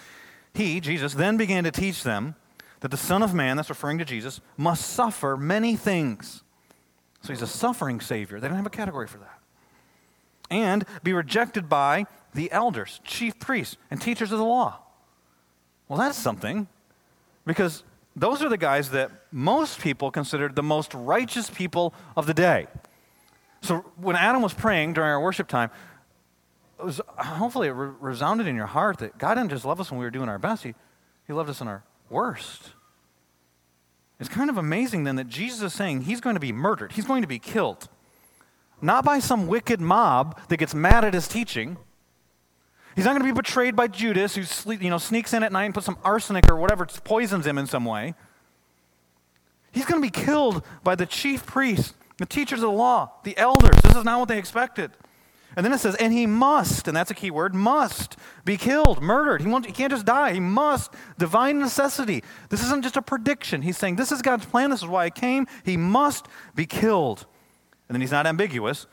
He, 0.54 0.80
Jesus, 0.80 1.14
then 1.14 1.38
began 1.38 1.64
to 1.64 1.72
teach 1.72 2.04
them 2.04 2.36
that 2.82 2.92
the 2.92 2.98
Son 2.98 3.24
of 3.24 3.34
Man, 3.34 3.58
that's 3.58 3.70
referring 3.70 3.98
to 4.00 4.06
Jesus, 4.06 4.42
must 4.58 4.88
suffer 4.90 5.38
many 5.38 5.76
things. 5.76 6.44
So 7.22 7.32
he's 7.32 7.42
a 7.42 7.48
suffering 7.48 8.02
Savior. 8.02 8.40
They 8.40 8.48
don't 8.48 8.58
have 8.58 8.66
a 8.66 8.72
category 8.72 9.08
for 9.08 9.20
that. 9.20 9.40
And 10.50 10.86
be 11.04 11.14
rejected 11.14 11.70
by 11.70 12.06
the 12.34 12.52
elders, 12.52 13.00
chief 13.04 13.40
priests, 13.40 13.78
and 13.90 14.02
teachers 14.02 14.32
of 14.32 14.40
the 14.40 14.46
law. 14.46 14.80
Well, 15.88 16.00
that's 16.00 16.18
something 16.18 16.68
because 17.46 17.84
those 18.16 18.42
are 18.42 18.50
the 18.50 18.58
guys 18.58 18.92
that 18.92 19.12
most 19.32 19.80
people 19.80 20.12
considered 20.12 20.56
the 20.56 20.64
most 20.64 20.94
righteous 20.94 21.50
people 21.50 21.94
of 22.16 22.26
the 22.26 22.34
day. 22.34 22.68
So 23.62 23.78
when 23.96 24.16
Adam 24.16 24.42
was 24.42 24.54
praying 24.54 24.94
during 24.94 25.10
our 25.10 25.22
worship 25.22 25.48
time, 25.48 25.70
it 26.80 26.86
was, 26.86 27.00
hopefully 27.18 27.68
it 27.68 27.72
re- 27.72 27.94
resounded 28.00 28.48
in 28.48 28.56
your 28.56 28.66
heart 28.66 28.98
that 29.00 29.18
God 29.18 29.36
didn't 29.36 29.52
just 29.52 29.66
love 29.66 29.80
us 29.80 29.92
when 29.92 30.00
we 30.00 30.06
were 30.06 30.12
doing 30.12 30.30
our 30.30 30.40
best, 30.40 30.64
He, 30.64 30.74
he 31.28 31.34
loved 31.34 31.50
us 31.50 31.62
in 31.62 31.68
our 31.68 31.84
worst. 32.10 32.72
It's 34.20 34.30
kind 34.30 34.50
of 34.50 34.58
amazing 34.58 35.04
then 35.04 35.16
that 35.16 35.28
Jesus 35.28 35.62
is 35.62 35.74
saying 35.74 36.02
he's 36.02 36.22
going 36.22 36.36
to 36.36 36.40
be 36.40 36.52
murdered, 36.52 36.92
he's 36.92 37.06
going 37.06 37.24
to 37.24 37.28
be 37.28 37.40
killed. 37.40 37.88
Not 38.80 39.06
by 39.06 39.20
some 39.20 39.48
wicked 39.48 39.80
mob 39.80 40.40
that 40.50 40.58
gets 40.58 40.74
mad 40.74 41.06
at 41.06 41.14
his 41.14 41.28
teaching. 41.28 41.78
He's 42.96 43.06
not 43.06 43.12
going 43.12 43.22
to 43.22 43.34
be 43.34 43.38
betrayed 43.38 43.76
by 43.76 43.88
Judas, 43.88 44.36
who 44.36 44.72
you 44.74 44.90
know, 44.90 44.98
sneaks 44.98 45.34
in 45.34 45.44
at 45.44 45.52
night 45.52 45.66
and 45.66 45.74
puts 45.74 45.86
some 45.86 45.98
arsenic 46.04 46.50
or 46.50 46.58
whatever, 46.58 46.86
poisons 46.86 47.46
him 47.46 47.58
in 47.58 47.68
some 47.68 47.86
way. 47.86 48.16
He's 49.72 49.86
going 49.86 50.02
to 50.02 50.06
be 50.06 50.12
killed 50.12 50.66
by 50.84 50.96
the 50.96 51.06
chief 51.06 51.46
priests, 51.46 51.94
the 52.18 52.26
teachers 52.26 52.60
of 52.60 52.70
the 52.70 52.76
law, 52.76 53.12
the 53.24 53.38
elders. 53.38 53.76
This 53.84 53.96
is 53.96 54.04
not 54.04 54.20
what 54.20 54.28
they 54.28 54.38
expected. 54.38 54.92
And 55.56 55.66
then 55.66 55.74
it 55.74 55.80
says, 55.80 55.96
and 55.96 56.14
he 56.14 56.28
must, 56.28 56.88
and 56.88 56.96
that's 56.96 57.12
a 57.12 57.14
key 57.14 57.30
word, 57.30 57.54
must 57.54 58.16
be 58.46 58.56
killed, 58.56 59.02
murdered. 59.02 59.42
He, 59.42 59.48
won't, 59.48 59.66
he 59.66 59.74
can't 59.74 59.92
just 59.92 60.06
die. 60.06 60.34
He 60.34 60.40
must. 60.40 60.94
Divine 61.18 61.60
necessity. 61.60 62.24
This 62.50 62.64
isn't 62.64 62.84
just 62.84 62.96
a 62.96 63.02
prediction. 63.02 63.62
He's 63.62 63.78
saying, 63.78 63.98
this 63.98 64.14
is 64.14 64.22
God's 64.22 64.46
plan. 64.46 64.70
This 64.70 64.82
is 64.82 64.88
why 64.88 65.06
I 65.06 65.10
came. 65.10 65.48
He 65.66 65.76
must 65.76 66.28
be 66.56 66.66
killed. 66.66 67.26
And 67.90 67.96
then 67.96 68.02
he's 68.02 68.12
not 68.12 68.28
ambiguous. 68.28 68.88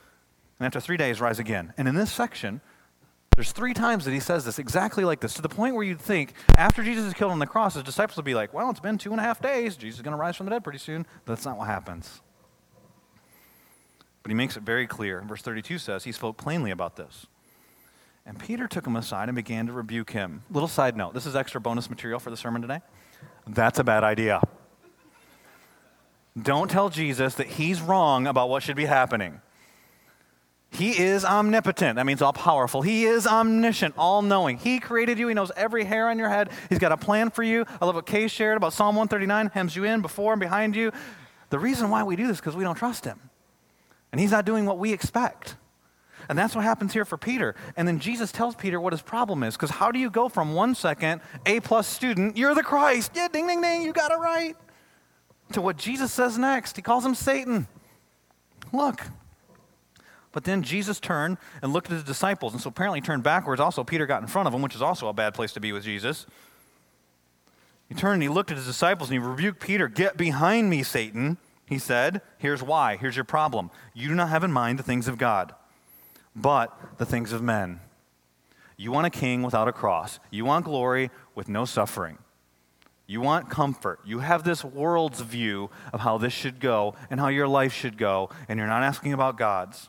And 0.58 0.66
after 0.66 0.80
three 0.80 0.96
days, 0.96 1.20
rise 1.20 1.38
again. 1.38 1.74
And 1.78 1.86
in 1.86 1.94
this 1.94 2.10
section, 2.10 2.60
there's 3.38 3.52
three 3.52 3.72
times 3.72 4.04
that 4.04 4.10
he 4.10 4.18
says 4.18 4.44
this 4.44 4.58
exactly 4.58 5.04
like 5.04 5.20
this, 5.20 5.34
to 5.34 5.42
the 5.42 5.48
point 5.48 5.76
where 5.76 5.84
you'd 5.84 6.00
think 6.00 6.32
after 6.56 6.82
Jesus 6.82 7.04
is 7.04 7.14
killed 7.14 7.30
on 7.30 7.38
the 7.38 7.46
cross, 7.46 7.74
his 7.74 7.84
disciples 7.84 8.16
would 8.16 8.24
be 8.24 8.34
like, 8.34 8.52
well, 8.52 8.68
it's 8.68 8.80
been 8.80 8.98
two 8.98 9.12
and 9.12 9.20
a 9.20 9.22
half 9.22 9.40
days. 9.40 9.76
Jesus 9.76 10.00
is 10.00 10.02
going 10.02 10.10
to 10.10 10.18
rise 10.18 10.34
from 10.34 10.46
the 10.46 10.50
dead 10.50 10.64
pretty 10.64 10.80
soon. 10.80 11.06
That's 11.24 11.44
not 11.44 11.56
what 11.56 11.68
happens. 11.68 12.20
But 14.24 14.30
he 14.30 14.34
makes 14.34 14.56
it 14.56 14.64
very 14.64 14.88
clear. 14.88 15.22
Verse 15.24 15.40
32 15.40 15.78
says 15.78 16.02
he 16.02 16.10
spoke 16.10 16.36
plainly 16.36 16.72
about 16.72 16.96
this. 16.96 17.28
And 18.26 18.40
Peter 18.40 18.66
took 18.66 18.84
him 18.84 18.96
aside 18.96 19.28
and 19.28 19.36
began 19.36 19.68
to 19.68 19.72
rebuke 19.72 20.10
him. 20.10 20.42
Little 20.50 20.68
side 20.68 20.96
note 20.96 21.14
this 21.14 21.24
is 21.24 21.36
extra 21.36 21.60
bonus 21.60 21.88
material 21.88 22.18
for 22.18 22.30
the 22.30 22.36
sermon 22.36 22.60
today. 22.60 22.80
That's 23.46 23.78
a 23.78 23.84
bad 23.84 24.02
idea. 24.02 24.42
Don't 26.42 26.68
tell 26.68 26.88
Jesus 26.88 27.36
that 27.36 27.46
he's 27.46 27.80
wrong 27.80 28.26
about 28.26 28.48
what 28.48 28.64
should 28.64 28.74
be 28.74 28.86
happening. 28.86 29.42
He 30.70 30.98
is 30.98 31.24
omnipotent. 31.24 31.96
That 31.96 32.06
means 32.06 32.20
all 32.20 32.32
powerful. 32.32 32.82
He 32.82 33.04
is 33.04 33.26
omniscient, 33.26 33.94
all 33.96 34.22
knowing. 34.22 34.58
He 34.58 34.78
created 34.80 35.18
you. 35.18 35.28
He 35.28 35.34
knows 35.34 35.50
every 35.56 35.84
hair 35.84 36.08
on 36.08 36.18
your 36.18 36.28
head. 36.28 36.50
He's 36.68 36.78
got 36.78 36.92
a 36.92 36.96
plan 36.96 37.30
for 37.30 37.42
you. 37.42 37.64
I 37.80 37.86
love 37.86 37.94
what 37.94 38.06
Kay 38.06 38.28
shared 38.28 38.56
about 38.56 38.72
Psalm 38.72 38.94
139 38.94 39.50
hems 39.54 39.74
you 39.74 39.84
in 39.84 40.02
before 40.02 40.34
and 40.34 40.40
behind 40.40 40.76
you. 40.76 40.92
The 41.50 41.58
reason 41.58 41.88
why 41.90 42.02
we 42.02 42.16
do 42.16 42.26
this 42.26 42.36
is 42.36 42.40
because 42.40 42.54
we 42.54 42.64
don't 42.64 42.76
trust 42.76 43.04
him. 43.04 43.18
And 44.12 44.20
he's 44.20 44.30
not 44.30 44.44
doing 44.44 44.66
what 44.66 44.78
we 44.78 44.92
expect. 44.92 45.56
And 46.28 46.38
that's 46.38 46.54
what 46.54 46.64
happens 46.64 46.92
here 46.92 47.06
for 47.06 47.16
Peter. 47.16 47.54
And 47.76 47.88
then 47.88 47.98
Jesus 47.98 48.30
tells 48.30 48.54
Peter 48.54 48.78
what 48.78 48.92
his 48.92 49.00
problem 49.00 49.42
is. 49.42 49.56
Because 49.56 49.70
how 49.70 49.90
do 49.90 49.98
you 49.98 50.10
go 50.10 50.28
from 50.28 50.54
one 50.54 50.74
second, 50.74 51.22
A 51.46 51.60
plus 51.60 51.86
student, 51.86 52.36
you're 52.36 52.54
the 52.54 52.62
Christ, 52.62 53.12
yeah, 53.14 53.28
ding, 53.28 53.46
ding, 53.46 53.62
ding, 53.62 53.82
you 53.82 53.94
got 53.94 54.12
it 54.12 54.18
right, 54.18 54.54
to 55.52 55.62
what 55.62 55.78
Jesus 55.78 56.12
says 56.12 56.36
next? 56.36 56.76
He 56.76 56.82
calls 56.82 57.04
him 57.04 57.14
Satan. 57.14 57.66
Look. 58.72 59.00
But 60.32 60.44
then 60.44 60.62
Jesus 60.62 61.00
turned 61.00 61.38
and 61.62 61.72
looked 61.72 61.86
at 61.86 61.94
his 61.94 62.04
disciples. 62.04 62.52
And 62.52 62.62
so 62.62 62.68
apparently 62.68 63.00
turned 63.00 63.22
backwards. 63.22 63.60
Also, 63.60 63.82
Peter 63.82 64.06
got 64.06 64.20
in 64.20 64.28
front 64.28 64.46
of 64.46 64.54
him, 64.54 64.62
which 64.62 64.74
is 64.74 64.82
also 64.82 65.08
a 65.08 65.12
bad 65.12 65.34
place 65.34 65.52
to 65.54 65.60
be 65.60 65.72
with 65.72 65.84
Jesus. 65.84 66.26
He 67.88 67.94
turned 67.94 68.14
and 68.14 68.22
he 68.22 68.28
looked 68.28 68.50
at 68.50 68.58
his 68.58 68.66
disciples 68.66 69.08
and 69.08 69.14
he 69.14 69.26
rebuked 69.26 69.60
Peter, 69.60 69.88
Get 69.88 70.16
behind 70.16 70.68
me, 70.68 70.82
Satan. 70.82 71.38
He 71.66 71.78
said, 71.78 72.20
Here's 72.38 72.62
why. 72.62 72.96
Here's 72.96 73.16
your 73.16 73.24
problem. 73.24 73.70
You 73.94 74.08
do 74.08 74.14
not 74.14 74.28
have 74.28 74.44
in 74.44 74.52
mind 74.52 74.78
the 74.78 74.82
things 74.82 75.08
of 75.08 75.18
God, 75.18 75.54
but 76.36 76.78
the 76.98 77.06
things 77.06 77.32
of 77.32 77.42
men. 77.42 77.80
You 78.76 78.92
want 78.92 79.06
a 79.06 79.10
king 79.10 79.42
without 79.42 79.68
a 79.68 79.72
cross. 79.72 80.20
You 80.30 80.44
want 80.44 80.64
glory 80.64 81.10
with 81.34 81.48
no 81.48 81.64
suffering. 81.64 82.18
You 83.06 83.22
want 83.22 83.48
comfort. 83.48 84.00
You 84.04 84.20
have 84.20 84.44
this 84.44 84.62
world's 84.62 85.20
view 85.22 85.70
of 85.92 86.00
how 86.00 86.18
this 86.18 86.32
should 86.32 86.60
go 86.60 86.94
and 87.10 87.18
how 87.18 87.28
your 87.28 87.48
life 87.48 87.72
should 87.72 87.96
go, 87.96 88.28
and 88.48 88.58
you're 88.58 88.68
not 88.68 88.82
asking 88.82 89.14
about 89.14 89.38
God's. 89.38 89.88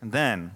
And 0.00 0.12
then 0.12 0.52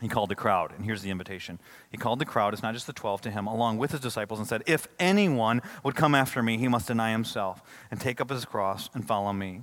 he 0.00 0.08
called 0.08 0.28
the 0.28 0.34
crowd, 0.34 0.72
and 0.76 0.84
here's 0.84 1.02
the 1.02 1.10
invitation. 1.10 1.58
He 1.90 1.96
called 1.96 2.18
the 2.18 2.24
crowd, 2.24 2.52
it's 2.52 2.62
not 2.62 2.74
just 2.74 2.86
the 2.86 2.92
12, 2.92 3.22
to 3.22 3.30
him, 3.30 3.46
along 3.46 3.78
with 3.78 3.92
his 3.92 4.00
disciples, 4.00 4.38
and 4.38 4.48
said, 4.48 4.62
If 4.66 4.88
anyone 4.98 5.62
would 5.82 5.94
come 5.94 6.14
after 6.14 6.42
me, 6.42 6.58
he 6.58 6.68
must 6.68 6.88
deny 6.88 7.12
himself 7.12 7.62
and 7.90 8.00
take 8.00 8.20
up 8.20 8.30
his 8.30 8.44
cross 8.44 8.90
and 8.92 9.06
follow 9.06 9.32
me. 9.32 9.62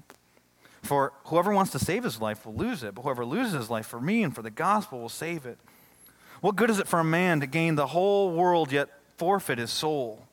For 0.82 1.14
whoever 1.26 1.54
wants 1.54 1.72
to 1.74 1.80
save 1.80 2.04
his 2.04 2.20
life 2.20 2.46
will 2.46 2.56
lose 2.56 2.84
it, 2.84 2.96
but 2.96 3.04
whoever 3.04 3.24
loses 3.26 3.54
his 3.54 3.70
life 3.70 3.86
for 3.86 4.02
me 4.02 4.24
and 4.24 4.34
for 4.34 4.42
the 4.42 4.50
gospel 4.50 5.00
will 5.00 5.10
save 5.10 5.46
it. 5.46 5.60
What 6.40 6.56
good 6.56 6.72
is 6.72 6.80
it 6.80 6.88
for 6.88 7.00
a 7.00 7.04
man 7.04 7.40
to 7.42 7.46
gain 7.46 7.76
the 7.76 7.88
whole 7.88 8.32
world 8.32 8.72
yet 8.72 8.90
forfeit 9.18 9.60
his 9.60 9.70
soul? 9.70 10.26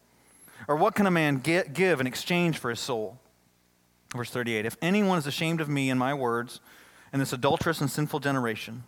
Or 0.66 0.76
what 0.76 0.94
can 0.94 1.06
a 1.06 1.10
man 1.10 1.38
get, 1.38 1.74
give 1.74 2.00
in 2.00 2.06
exchange 2.06 2.56
for 2.56 2.70
his 2.70 2.80
soul? 2.80 3.18
Verse 4.14 4.30
38 4.30 4.64
If 4.64 4.76
anyone 4.80 5.18
is 5.18 5.26
ashamed 5.26 5.60
of 5.60 5.68
me 5.68 5.90
and 5.90 5.98
my 5.98 6.14
words 6.14 6.60
in 7.12 7.20
this 7.20 7.32
adulterous 7.32 7.80
and 7.80 7.90
sinful 7.90 8.20
generation, 8.20 8.84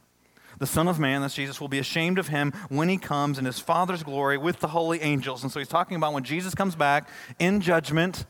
the 0.59 0.67
Son 0.67 0.89
of 0.89 0.99
Man, 0.99 1.23
that's 1.23 1.35
Jesus, 1.35 1.61
will 1.61 1.69
be 1.69 1.79
ashamed 1.79 2.19
of 2.19 2.29
him 2.29 2.53
when 2.69 2.89
he 2.89 2.99
comes 2.99 3.39
in 3.39 3.45
his 3.45 3.59
Father's 3.59 4.03
glory 4.03 4.37
with 4.37 4.61
the 4.61 4.69
holy 4.69 5.01
angels. 5.01 5.43
And 5.43 5.51
so 5.51 5.59
he's 5.59 5.69
talking 5.69 5.97
about 5.97 6.13
when 6.13 6.23
Jesus 6.23 6.55
comes 6.55 6.75
back 6.75 7.09
in 7.39 7.61
judgment. 7.61 8.27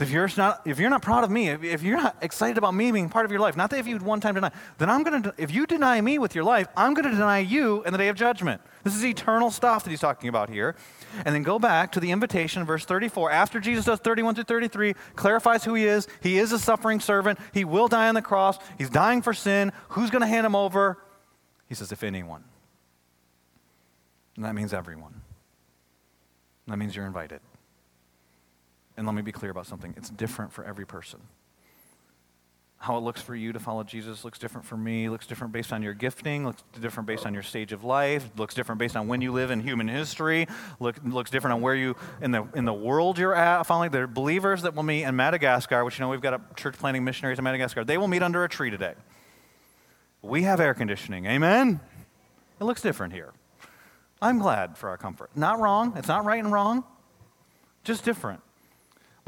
If 0.00 0.10
you're 0.10 0.28
not, 0.36 0.62
if 0.64 0.78
you're 0.78 0.90
not 0.90 1.02
proud 1.02 1.24
of 1.24 1.30
me, 1.30 1.48
if 1.48 1.82
you're 1.82 1.96
not 1.96 2.16
excited 2.22 2.56
about 2.56 2.72
me 2.72 2.92
being 2.92 3.08
part 3.08 3.24
of 3.24 3.32
your 3.32 3.40
life, 3.40 3.56
not 3.56 3.70
that 3.70 3.80
if 3.80 3.86
you 3.86 3.98
one 3.98 4.20
time 4.20 4.34
deny, 4.34 4.52
then 4.78 4.88
I'm 4.88 5.02
going 5.02 5.24
to, 5.24 5.34
if 5.36 5.52
you 5.52 5.66
deny 5.66 6.00
me 6.00 6.18
with 6.18 6.34
your 6.36 6.44
life, 6.44 6.68
I'm 6.76 6.94
going 6.94 7.04
to 7.04 7.10
deny 7.10 7.38
you 7.38 7.82
in 7.84 7.92
the 7.92 7.98
day 7.98 8.08
of 8.08 8.16
judgment. 8.16 8.60
This 8.84 8.94
is 8.94 9.04
eternal 9.04 9.50
stuff 9.50 9.84
that 9.84 9.90
he's 9.90 10.00
talking 10.00 10.28
about 10.28 10.50
here. 10.50 10.76
And 11.24 11.34
then 11.34 11.42
go 11.42 11.58
back 11.58 11.92
to 11.92 12.00
the 12.00 12.10
invitation, 12.10 12.64
verse 12.64 12.84
34. 12.84 13.30
After 13.30 13.60
Jesus 13.60 13.84
does 13.84 13.98
31 14.00 14.34
through 14.34 14.44
33, 14.44 14.94
clarifies 15.14 15.64
who 15.64 15.74
he 15.74 15.86
is. 15.86 16.08
He 16.22 16.38
is 16.38 16.52
a 16.52 16.58
suffering 16.58 17.00
servant. 17.00 17.38
He 17.52 17.64
will 17.64 17.88
die 17.88 18.08
on 18.08 18.14
the 18.14 18.22
cross. 18.22 18.58
He's 18.76 18.90
dying 18.90 19.22
for 19.22 19.34
sin. 19.34 19.72
Who's 19.90 20.10
going 20.10 20.22
to 20.22 20.28
hand 20.28 20.46
him 20.46 20.54
over? 20.54 20.98
He 21.68 21.74
says, 21.74 21.92
if 21.92 22.02
anyone. 22.02 22.44
And 24.36 24.44
that 24.44 24.54
means 24.54 24.72
everyone. 24.72 25.22
That 26.68 26.78
means 26.78 26.94
you're 26.94 27.06
invited. 27.06 27.40
And 28.96 29.06
let 29.06 29.14
me 29.14 29.22
be 29.22 29.32
clear 29.32 29.50
about 29.50 29.66
something 29.66 29.94
it's 29.96 30.10
different 30.10 30.52
for 30.52 30.64
every 30.64 30.86
person. 30.86 31.20
How 32.80 32.96
it 32.96 33.00
looks 33.00 33.20
for 33.20 33.34
you 33.34 33.52
to 33.52 33.58
follow 33.58 33.82
Jesus 33.82 34.24
looks 34.24 34.38
different 34.38 34.64
for 34.64 34.76
me, 34.76 35.08
looks 35.08 35.26
different 35.26 35.52
based 35.52 35.72
on 35.72 35.82
your 35.82 35.94
gifting, 35.94 36.46
looks 36.46 36.62
different 36.80 37.08
based 37.08 37.26
on 37.26 37.34
your 37.34 37.42
stage 37.42 37.72
of 37.72 37.82
life, 37.82 38.30
looks 38.36 38.54
different 38.54 38.78
based 38.78 38.96
on 38.96 39.08
when 39.08 39.20
you 39.20 39.32
live 39.32 39.50
in 39.50 39.58
human 39.60 39.88
history, 39.88 40.46
look, 40.78 40.94
looks 41.04 41.28
different 41.28 41.54
on 41.54 41.60
where 41.60 41.74
you, 41.74 41.96
in 42.22 42.30
the, 42.30 42.46
in 42.54 42.64
the 42.64 42.72
world 42.72 43.18
you're 43.18 43.34
at. 43.34 43.64
Following 43.64 43.90
the 43.90 44.06
believers 44.06 44.62
that 44.62 44.76
will 44.76 44.84
meet 44.84 45.02
in 45.02 45.16
Madagascar, 45.16 45.84
which 45.84 45.98
you 45.98 46.04
know 46.04 46.08
we've 46.08 46.20
got 46.20 46.34
a 46.34 46.40
church 46.54 46.78
planting 46.78 47.02
missionaries 47.02 47.38
in 47.38 47.44
Madagascar, 47.44 47.82
they 47.82 47.98
will 47.98 48.06
meet 48.06 48.22
under 48.22 48.44
a 48.44 48.48
tree 48.48 48.70
today. 48.70 48.94
We 50.22 50.44
have 50.44 50.60
air 50.60 50.74
conditioning. 50.74 51.26
Amen? 51.26 51.80
It 52.60 52.64
looks 52.64 52.80
different 52.80 53.12
here. 53.12 53.32
I'm 54.22 54.38
glad 54.38 54.78
for 54.78 54.88
our 54.88 54.96
comfort. 54.96 55.30
Not 55.34 55.58
wrong. 55.58 55.94
It's 55.96 56.08
not 56.08 56.24
right 56.24 56.42
and 56.42 56.52
wrong, 56.52 56.84
just 57.82 58.04
different. 58.04 58.40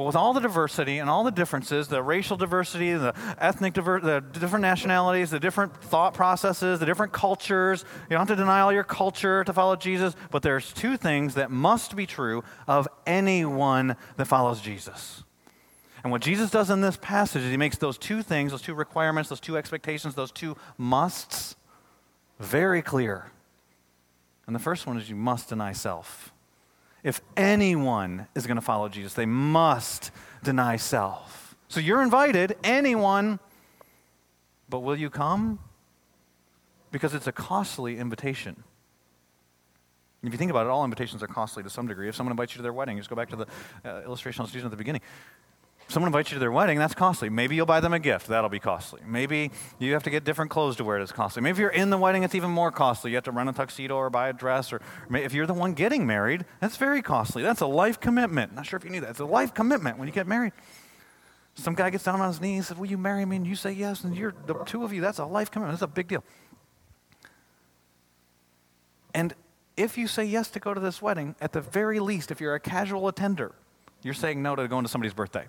But 0.00 0.06
with 0.06 0.16
all 0.16 0.32
the 0.32 0.40
diversity 0.40 0.96
and 0.96 1.10
all 1.10 1.24
the 1.24 1.30
differences, 1.30 1.88
the 1.88 2.02
racial 2.02 2.38
diversity, 2.38 2.94
the 2.94 3.14
ethnic 3.36 3.74
diversity, 3.74 4.06
the 4.06 4.40
different 4.40 4.62
nationalities, 4.62 5.28
the 5.28 5.38
different 5.38 5.76
thought 5.76 6.14
processes, 6.14 6.80
the 6.80 6.86
different 6.86 7.12
cultures, 7.12 7.84
you 8.08 8.16
don't 8.16 8.20
have 8.26 8.28
to 8.28 8.42
deny 8.42 8.60
all 8.60 8.72
your 8.72 8.82
culture 8.82 9.44
to 9.44 9.52
follow 9.52 9.76
Jesus, 9.76 10.16
but 10.30 10.40
there's 10.40 10.72
two 10.72 10.96
things 10.96 11.34
that 11.34 11.50
must 11.50 11.96
be 11.96 12.06
true 12.06 12.42
of 12.66 12.88
anyone 13.06 13.94
that 14.16 14.24
follows 14.24 14.62
Jesus. 14.62 15.22
And 16.02 16.10
what 16.10 16.22
Jesus 16.22 16.50
does 16.50 16.70
in 16.70 16.80
this 16.80 16.96
passage 16.96 17.42
is 17.42 17.50
he 17.50 17.58
makes 17.58 17.76
those 17.76 17.98
two 17.98 18.22
things, 18.22 18.52
those 18.52 18.62
two 18.62 18.72
requirements, 18.72 19.28
those 19.28 19.38
two 19.38 19.58
expectations, 19.58 20.14
those 20.14 20.32
two 20.32 20.56
musts 20.78 21.56
very 22.38 22.80
clear. 22.80 23.32
And 24.46 24.56
the 24.56 24.60
first 24.60 24.86
one 24.86 24.96
is 24.96 25.10
you 25.10 25.16
must 25.16 25.50
deny 25.50 25.72
self. 25.72 26.32
If 27.02 27.20
anyone 27.36 28.26
is 28.34 28.46
going 28.46 28.56
to 28.56 28.62
follow 28.62 28.88
Jesus, 28.88 29.14
they 29.14 29.26
must 29.26 30.10
deny 30.42 30.76
self. 30.76 31.56
So 31.68 31.80
you're 31.80 32.02
invited, 32.02 32.56
anyone, 32.64 33.38
but 34.68 34.80
will 34.80 34.96
you 34.96 35.10
come? 35.10 35.58
Because 36.90 37.14
it's 37.14 37.26
a 37.26 37.32
costly 37.32 37.98
invitation. 37.98 38.64
If 40.22 40.32
you 40.32 40.38
think 40.38 40.50
about 40.50 40.66
it, 40.66 40.70
all 40.70 40.84
invitations 40.84 41.22
are 41.22 41.28
costly 41.28 41.62
to 41.62 41.70
some 41.70 41.86
degree. 41.86 42.08
If 42.08 42.14
someone 42.14 42.32
invites 42.32 42.52
you 42.52 42.58
to 42.58 42.62
their 42.62 42.72
wedding, 42.72 42.98
just 42.98 43.08
go 43.08 43.16
back 43.16 43.30
to 43.30 43.36
the 43.36 43.46
uh, 43.84 44.02
illustration 44.04 44.42
I 44.42 44.44
was 44.44 44.54
using 44.54 44.66
at 44.66 44.70
the 44.70 44.76
beginning 44.76 45.00
someone 45.90 46.08
invites 46.08 46.30
you 46.30 46.36
to 46.36 46.40
their 46.40 46.52
wedding, 46.52 46.78
that's 46.78 46.94
costly. 46.94 47.28
Maybe 47.28 47.56
you'll 47.56 47.66
buy 47.66 47.80
them 47.80 47.92
a 47.92 47.98
gift, 47.98 48.28
that'll 48.28 48.50
be 48.50 48.58
costly. 48.58 49.00
Maybe 49.06 49.50
you 49.78 49.92
have 49.92 50.02
to 50.04 50.10
get 50.10 50.24
different 50.24 50.50
clothes 50.50 50.76
to 50.76 50.84
wear, 50.84 50.98
it's 50.98 51.12
costly. 51.12 51.42
Maybe 51.42 51.52
if 51.52 51.58
you're 51.58 51.70
in 51.70 51.90
the 51.90 51.98
wedding, 51.98 52.22
it's 52.22 52.34
even 52.34 52.50
more 52.50 52.70
costly. 52.70 53.10
You 53.10 53.16
have 53.16 53.24
to 53.24 53.32
rent 53.32 53.48
a 53.48 53.52
tuxedo 53.52 53.96
or 53.96 54.10
buy 54.10 54.28
a 54.28 54.32
dress, 54.32 54.72
or 54.72 54.80
if 55.10 55.34
you're 55.34 55.46
the 55.46 55.54
one 55.54 55.74
getting 55.74 56.06
married, 56.06 56.44
that's 56.60 56.76
very 56.76 57.02
costly. 57.02 57.42
That's 57.42 57.60
a 57.60 57.66
life 57.66 57.98
commitment. 58.00 58.54
Not 58.54 58.66
sure 58.66 58.76
if 58.76 58.84
you 58.84 58.90
knew 58.90 59.00
that. 59.00 59.10
It's 59.10 59.20
a 59.20 59.24
life 59.24 59.52
commitment 59.52 59.98
when 59.98 60.06
you 60.06 60.14
get 60.14 60.26
married. 60.26 60.52
Some 61.54 61.74
guy 61.74 61.90
gets 61.90 62.04
down 62.04 62.20
on 62.20 62.28
his 62.28 62.40
knees 62.40 62.56
and 62.56 62.64
says, 62.66 62.76
Will 62.78 62.86
you 62.86 62.98
marry 62.98 63.24
me? 63.24 63.36
And 63.36 63.46
you 63.46 63.56
say 63.56 63.72
yes, 63.72 64.04
and 64.04 64.16
you're 64.16 64.34
the 64.46 64.54
two 64.64 64.84
of 64.84 64.92
you, 64.92 65.00
that's 65.00 65.18
a 65.18 65.24
life 65.24 65.50
commitment. 65.50 65.78
That's 65.78 65.90
a 65.90 65.92
big 65.92 66.08
deal. 66.08 66.24
And 69.12 69.34
if 69.76 69.98
you 69.98 70.06
say 70.06 70.24
yes 70.24 70.50
to 70.50 70.60
go 70.60 70.72
to 70.72 70.80
this 70.80 71.02
wedding, 71.02 71.34
at 71.40 71.52
the 71.52 71.60
very 71.60 71.98
least, 71.98 72.30
if 72.30 72.40
you're 72.40 72.54
a 72.54 72.60
casual 72.60 73.08
attender, 73.08 73.52
you're 74.02 74.14
saying 74.14 74.42
no 74.42 74.54
to 74.54 74.68
going 74.68 74.84
to 74.84 74.90
somebody's 74.90 75.14
birthday. 75.14 75.46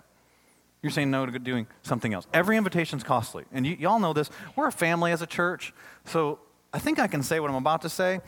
You're 0.81 0.91
saying 0.91 1.11
no 1.11 1.25
to 1.25 1.39
doing 1.39 1.67
something 1.83 2.13
else. 2.13 2.25
Every 2.33 2.57
invitation 2.57 2.97
is 2.97 3.03
costly. 3.03 3.45
And 3.51 3.67
you, 3.67 3.87
all 3.87 3.99
know 3.99 4.13
this. 4.13 4.29
We're 4.55 4.67
a 4.67 4.71
family 4.71 5.11
as 5.11 5.21
a 5.21 5.27
church. 5.27 5.73
So 6.05 6.39
I 6.73 6.79
think 6.79 6.97
I 6.99 7.07
can 7.07 7.21
say 7.21 7.39
what 7.39 7.49
I'm 7.49 7.55
about 7.55 7.83
to 7.83 7.89
say. 7.89 8.19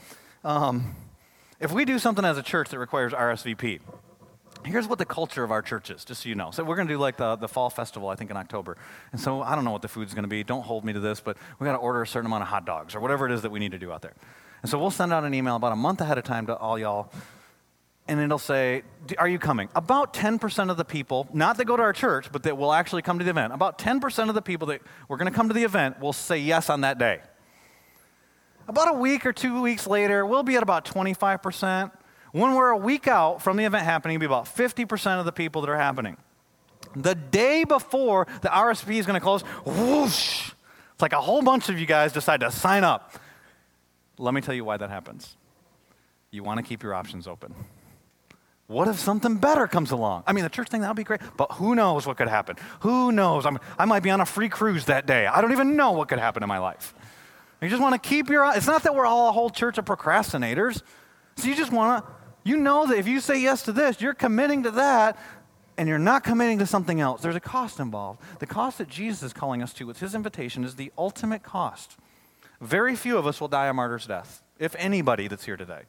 Um, 0.43 0.95
if 1.59 1.71
we 1.71 1.83
do 1.85 1.97
something 1.97 2.23
as 2.23 2.37
a 2.37 2.43
church 2.43 2.69
that 2.69 2.77
requires 2.77 3.11
RSVP, 3.11 3.79
here's 4.65 4.87
what 4.87 4.99
the 4.99 5.05
culture 5.05 5.43
of 5.43 5.51
our 5.51 5.61
church 5.63 5.89
is, 5.89 6.05
just 6.05 6.23
so 6.23 6.29
you 6.29 6.35
know. 6.35 6.51
So 6.51 6.63
we're 6.63 6.75
going 6.75 6.87
to 6.87 6.93
do 6.93 6.99
like 6.99 7.17
the, 7.17 7.35
the 7.37 7.47
fall 7.47 7.71
festival, 7.71 8.09
I 8.09 8.15
think, 8.15 8.29
in 8.29 8.37
October. 8.37 8.77
And 9.11 9.19
so 9.19 9.41
I 9.41 9.55
don't 9.55 9.65
know 9.65 9.71
what 9.71 9.81
the 9.81 9.87
food's 9.87 10.13
going 10.13 10.23
to 10.23 10.29
be. 10.29 10.43
Don't 10.43 10.63
hold 10.63 10.85
me 10.85 10.93
to 10.93 10.99
this, 10.99 11.21
but 11.21 11.37
we 11.57 11.65
got 11.65 11.73
to 11.73 11.79
order 11.79 12.03
a 12.03 12.07
certain 12.07 12.27
amount 12.27 12.43
of 12.43 12.49
hot 12.49 12.65
dogs 12.65 12.93
or 12.93 12.99
whatever 12.99 13.25
it 13.25 13.31
is 13.31 13.41
that 13.41 13.51
we 13.51 13.59
need 13.59 13.71
to 13.71 13.79
do 13.79 13.91
out 13.91 14.03
there. 14.03 14.13
And 14.61 14.69
so 14.69 14.77
we'll 14.77 14.91
send 14.91 15.11
out 15.11 15.23
an 15.23 15.33
email 15.33 15.55
about 15.55 15.73
a 15.73 15.77
month 15.77 16.01
ahead 16.01 16.17
of 16.17 16.23
time 16.23 16.45
to 16.47 16.55
all 16.55 16.77
y'all. 16.77 17.11
And 18.07 18.19
it'll 18.19 18.37
say, 18.37 18.83
Are 19.17 19.27
you 19.27 19.39
coming? 19.39 19.69
About 19.75 20.13
10% 20.13 20.69
of 20.69 20.77
the 20.77 20.83
people, 20.83 21.27
not 21.33 21.57
that 21.57 21.65
go 21.65 21.77
to 21.77 21.83
our 21.83 21.93
church, 21.93 22.31
but 22.31 22.43
that 22.43 22.57
will 22.57 22.73
actually 22.73 23.01
come 23.01 23.17
to 23.19 23.23
the 23.23 23.31
event, 23.31 23.53
about 23.53 23.77
10% 23.77 24.29
of 24.29 24.35
the 24.35 24.41
people 24.41 24.67
that 24.67 24.81
we're 25.07 25.17
going 25.17 25.31
to 25.31 25.35
come 25.35 25.47
to 25.47 25.53
the 25.53 25.63
event 25.63 25.99
will 25.99 26.13
say 26.13 26.37
yes 26.37 26.69
on 26.69 26.81
that 26.81 26.97
day. 26.97 27.21
About 28.67 28.95
a 28.95 28.97
week 28.97 29.25
or 29.25 29.33
two 29.33 29.61
weeks 29.61 29.87
later, 29.87 30.25
we'll 30.25 30.43
be 30.43 30.55
at 30.55 30.63
about 30.63 30.85
25%. 30.85 31.91
When 32.31 32.55
we're 32.55 32.69
a 32.69 32.77
week 32.77 33.07
out 33.07 33.41
from 33.41 33.57
the 33.57 33.65
event 33.65 33.85
happening, 33.85 34.15
it'll 34.15 34.21
be 34.21 34.25
about 34.25 34.45
50% 34.45 35.19
of 35.19 35.25
the 35.25 35.31
people 35.31 35.61
that 35.61 35.69
are 35.69 35.77
happening. 35.77 36.17
The 36.95 37.15
day 37.15 37.63
before 37.63 38.27
the 38.41 38.49
RSP 38.49 38.95
is 38.95 39.05
going 39.05 39.19
to 39.19 39.23
close, 39.23 39.41
whoosh, 39.65 40.51
it's 40.93 41.01
like 41.01 41.13
a 41.13 41.21
whole 41.21 41.41
bunch 41.41 41.69
of 41.69 41.79
you 41.79 41.85
guys 41.85 42.11
decide 42.11 42.41
to 42.41 42.51
sign 42.51 42.83
up. 42.83 43.13
Let 44.17 44.33
me 44.33 44.41
tell 44.41 44.55
you 44.55 44.63
why 44.63 44.77
that 44.77 44.89
happens. 44.89 45.35
You 46.31 46.43
want 46.43 46.59
to 46.59 46.63
keep 46.63 46.83
your 46.83 46.93
options 46.93 47.27
open. 47.27 47.53
What 48.67 48.87
if 48.87 48.97
something 48.97 49.37
better 49.37 49.67
comes 49.67 49.91
along? 49.91 50.23
I 50.25 50.33
mean, 50.33 50.43
the 50.43 50.49
church 50.49 50.69
thing, 50.69 50.81
that 50.81 50.87
would 50.87 50.97
be 50.97 51.03
great, 51.03 51.21
but 51.37 51.51
who 51.53 51.75
knows 51.75 52.07
what 52.07 52.17
could 52.17 52.29
happen? 52.29 52.55
Who 52.81 53.11
knows? 53.11 53.45
I'm, 53.45 53.59
i 53.77 53.85
might 53.85 54.03
be 54.03 54.09
on 54.09 54.21
a 54.21 54.25
free 54.25 54.49
cruise 54.49 54.85
that 54.85 55.05
day. 55.05 55.27
I 55.27 55.41
don't 55.41 55.51
even 55.51 55.75
know 55.75 55.91
what 55.91 56.07
could 56.07 56.19
happen 56.19 56.43
in 56.43 56.49
my 56.49 56.59
life. 56.59 56.95
You 57.61 57.69
just 57.69 57.81
want 57.81 58.01
to 58.01 58.09
keep 58.09 58.29
your 58.29 58.51
It's 58.55 58.67
not 58.67 58.83
that 58.83 58.93
we're 58.95 59.05
all 59.05 59.29
a 59.29 59.31
whole 59.31 59.49
church 59.49 59.77
of 59.77 59.85
procrastinators. 59.85 60.81
So 61.37 61.47
you 61.47 61.55
just 61.55 61.71
want 61.71 62.05
to, 62.05 62.11
you 62.43 62.57
know 62.57 62.85
that 62.87 62.97
if 62.97 63.07
you 63.07 63.19
say 63.19 63.41
yes 63.41 63.63
to 63.63 63.71
this, 63.71 64.01
you're 64.01 64.13
committing 64.13 64.63
to 64.63 64.71
that, 64.71 65.17
and 65.77 65.89
you're 65.89 65.97
not 65.97 66.23
committing 66.23 66.59
to 66.59 66.65
something 66.65 66.99
else. 66.99 67.21
There's 67.21 67.35
a 67.35 67.41
cost 67.41 67.79
involved. 67.79 68.21
The 68.39 68.45
cost 68.45 68.77
that 68.77 68.87
Jesus 68.87 69.23
is 69.23 69.33
calling 69.33 69.63
us 69.63 69.73
to 69.73 69.87
with 69.87 69.99
his 69.99 70.13
invitation 70.13 70.63
is 70.63 70.75
the 70.75 70.91
ultimate 70.97 71.43
cost. 71.43 71.97
Very 72.61 72.95
few 72.95 73.17
of 73.17 73.25
us 73.25 73.41
will 73.41 73.47
die 73.47 73.67
a 73.67 73.73
martyr's 73.73 74.05
death, 74.05 74.43
if 74.59 74.75
anybody 74.77 75.27
that's 75.27 75.45
here 75.45 75.57
today. 75.57 75.83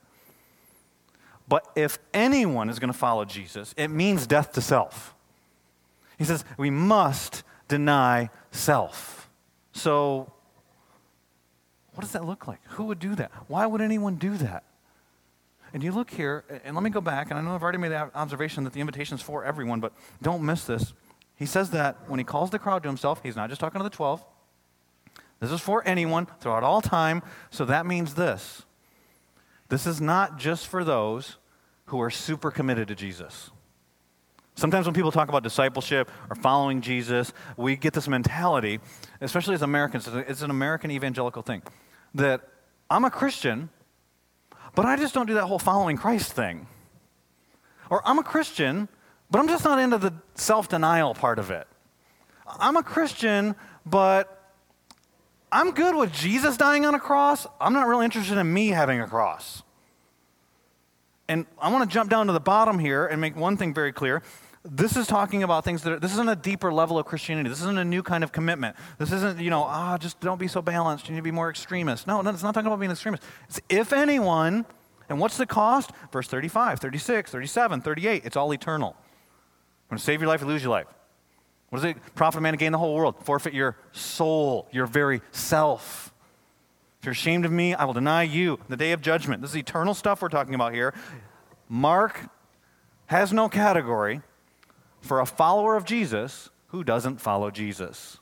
But 1.46 1.70
if 1.76 1.98
anyone 2.12 2.70
is 2.70 2.78
going 2.78 2.92
to 2.92 2.98
follow 2.98 3.24
Jesus, 3.24 3.74
it 3.76 3.88
means 3.88 4.26
death 4.26 4.52
to 4.52 4.60
self. 4.60 5.14
He 6.18 6.24
says 6.24 6.44
we 6.56 6.70
must 6.70 7.42
deny 7.68 8.30
self. 8.50 9.28
So 9.72 10.32
what 11.94 12.02
does 12.02 12.12
that 12.12 12.24
look 12.24 12.46
like? 12.46 12.60
Who 12.70 12.84
would 12.84 12.98
do 12.98 13.14
that? 13.14 13.30
Why 13.46 13.66
would 13.66 13.80
anyone 13.80 14.16
do 14.16 14.36
that? 14.38 14.64
And 15.72 15.82
you 15.82 15.90
look 15.90 16.10
here, 16.10 16.44
and 16.64 16.76
let 16.76 16.84
me 16.84 16.90
go 16.90 17.00
back, 17.00 17.30
and 17.30 17.38
I 17.38 17.42
know 17.42 17.54
I've 17.54 17.62
already 17.62 17.78
made 17.78 17.88
the 17.88 18.16
observation 18.16 18.62
that 18.62 18.72
the 18.72 18.80
invitation 18.80 19.16
is 19.16 19.22
for 19.22 19.44
everyone, 19.44 19.80
but 19.80 19.92
don't 20.22 20.44
miss 20.44 20.64
this. 20.64 20.92
He 21.34 21.46
says 21.46 21.70
that 21.70 22.08
when 22.08 22.20
he 22.20 22.24
calls 22.24 22.50
the 22.50 22.60
crowd 22.60 22.84
to 22.84 22.88
himself, 22.88 23.20
he's 23.24 23.34
not 23.34 23.48
just 23.48 23.60
talking 23.60 23.80
to 23.80 23.82
the 23.82 23.90
12. 23.90 24.24
This 25.40 25.50
is 25.50 25.60
for 25.60 25.86
anyone 25.86 26.28
throughout 26.38 26.62
all 26.62 26.80
time, 26.80 27.22
so 27.50 27.64
that 27.64 27.86
means 27.86 28.14
this. 28.14 28.62
This 29.74 29.88
is 29.88 30.00
not 30.00 30.38
just 30.38 30.68
for 30.68 30.84
those 30.84 31.36
who 31.86 32.00
are 32.00 32.08
super 32.08 32.52
committed 32.52 32.86
to 32.86 32.94
Jesus. 32.94 33.50
Sometimes 34.54 34.86
when 34.86 34.94
people 34.94 35.10
talk 35.10 35.28
about 35.28 35.42
discipleship 35.42 36.08
or 36.30 36.36
following 36.36 36.80
Jesus, 36.80 37.32
we 37.56 37.74
get 37.74 37.92
this 37.92 38.06
mentality, 38.06 38.78
especially 39.20 39.56
as 39.56 39.62
Americans, 39.62 40.06
it's 40.06 40.42
an 40.42 40.50
American 40.52 40.92
evangelical 40.92 41.42
thing 41.42 41.60
that 42.14 42.42
I'm 42.88 43.04
a 43.04 43.10
Christian, 43.10 43.68
but 44.76 44.86
I 44.86 44.94
just 44.94 45.12
don't 45.12 45.26
do 45.26 45.34
that 45.34 45.46
whole 45.46 45.58
following 45.58 45.96
Christ 45.96 46.34
thing. 46.34 46.68
Or 47.90 48.00
I'm 48.06 48.20
a 48.20 48.22
Christian, 48.22 48.88
but 49.28 49.40
I'm 49.40 49.48
just 49.48 49.64
not 49.64 49.80
into 49.80 49.98
the 49.98 50.12
self 50.36 50.68
denial 50.68 51.14
part 51.14 51.40
of 51.40 51.50
it. 51.50 51.66
I'm 52.46 52.76
a 52.76 52.82
Christian, 52.84 53.56
but 53.84 54.52
I'm 55.50 55.72
good 55.72 55.96
with 55.96 56.12
Jesus 56.12 56.56
dying 56.56 56.86
on 56.86 56.94
a 56.94 57.00
cross. 57.00 57.48
I'm 57.60 57.72
not 57.72 57.88
really 57.88 58.04
interested 58.04 58.38
in 58.38 58.52
me 58.52 58.68
having 58.68 59.00
a 59.00 59.08
cross. 59.08 59.63
And 61.28 61.46
I 61.58 61.72
want 61.72 61.88
to 61.88 61.92
jump 61.92 62.10
down 62.10 62.26
to 62.26 62.32
the 62.32 62.40
bottom 62.40 62.78
here 62.78 63.06
and 63.06 63.20
make 63.20 63.36
one 63.36 63.56
thing 63.56 63.72
very 63.72 63.92
clear 63.92 64.22
this 64.64 64.96
is 64.96 65.06
talking 65.06 65.42
about 65.42 65.62
things 65.62 65.82
that 65.82 65.92
are, 65.92 65.98
this 65.98 66.12
isn't 66.12 66.28
a 66.28 66.36
deeper 66.36 66.72
level 66.72 66.98
of 66.98 67.04
Christianity. 67.04 67.50
This 67.50 67.60
isn't 67.60 67.78
a 67.78 67.84
new 67.84 68.02
kind 68.02 68.24
of 68.24 68.32
commitment. 68.32 68.76
This 68.98 69.12
isn't, 69.12 69.38
you 69.38 69.50
know, 69.50 69.64
ah, 69.64 69.98
just 69.98 70.20
don't 70.20 70.40
be 70.40 70.48
so 70.48 70.62
balanced. 70.62 71.06
You 71.06 71.12
need 71.12 71.18
to 71.18 71.24
be 71.24 71.30
more 71.30 71.50
extremist. 71.50 72.06
No, 72.06 72.22
no, 72.22 72.30
it's 72.30 72.42
not 72.42 72.54
talking 72.54 72.68
about 72.68 72.80
being 72.80 72.90
extremist. 72.90 73.22
It's 73.46 73.60
if 73.68 73.92
anyone, 73.92 74.64
and 75.10 75.20
what's 75.20 75.36
the 75.36 75.44
cost? 75.44 75.90
Verse 76.12 76.28
35, 76.28 76.80
36, 76.80 77.30
37, 77.30 77.82
38. 77.82 78.22
It's 78.24 78.36
all 78.36 78.52
eternal. 78.54 78.96
To 79.90 79.98
save 79.98 80.20
your 80.20 80.28
life 80.28 80.42
or 80.42 80.46
lose 80.46 80.62
your 80.62 80.72
life. 80.72 80.86
What 81.68 81.82
does 81.82 81.90
it 81.90 81.96
profit 82.14 82.38
a 82.38 82.40
man 82.40 82.54
to 82.54 82.56
gain 82.56 82.72
the 82.72 82.78
whole 82.78 82.94
world? 82.94 83.16
Forfeit 83.22 83.52
your 83.52 83.76
soul, 83.92 84.66
your 84.72 84.86
very 84.86 85.20
self. 85.30 86.13
If 87.04 87.06
you're 87.06 87.12
ashamed 87.12 87.44
of 87.44 87.52
me, 87.52 87.74
I 87.74 87.84
will 87.84 87.92
deny 87.92 88.22
you 88.22 88.58
the 88.70 88.78
day 88.78 88.92
of 88.92 89.02
judgment. 89.02 89.42
This 89.42 89.50
is 89.50 89.58
eternal 89.58 89.92
stuff 89.92 90.22
we're 90.22 90.30
talking 90.30 90.54
about 90.54 90.72
here. 90.72 90.94
Mark 91.68 92.30
has 93.08 93.30
no 93.30 93.46
category 93.46 94.22
for 95.02 95.20
a 95.20 95.26
follower 95.26 95.76
of 95.76 95.84
Jesus 95.84 96.48
who 96.68 96.82
doesn't 96.82 97.20
follow 97.20 97.50
Jesus. 97.50 98.20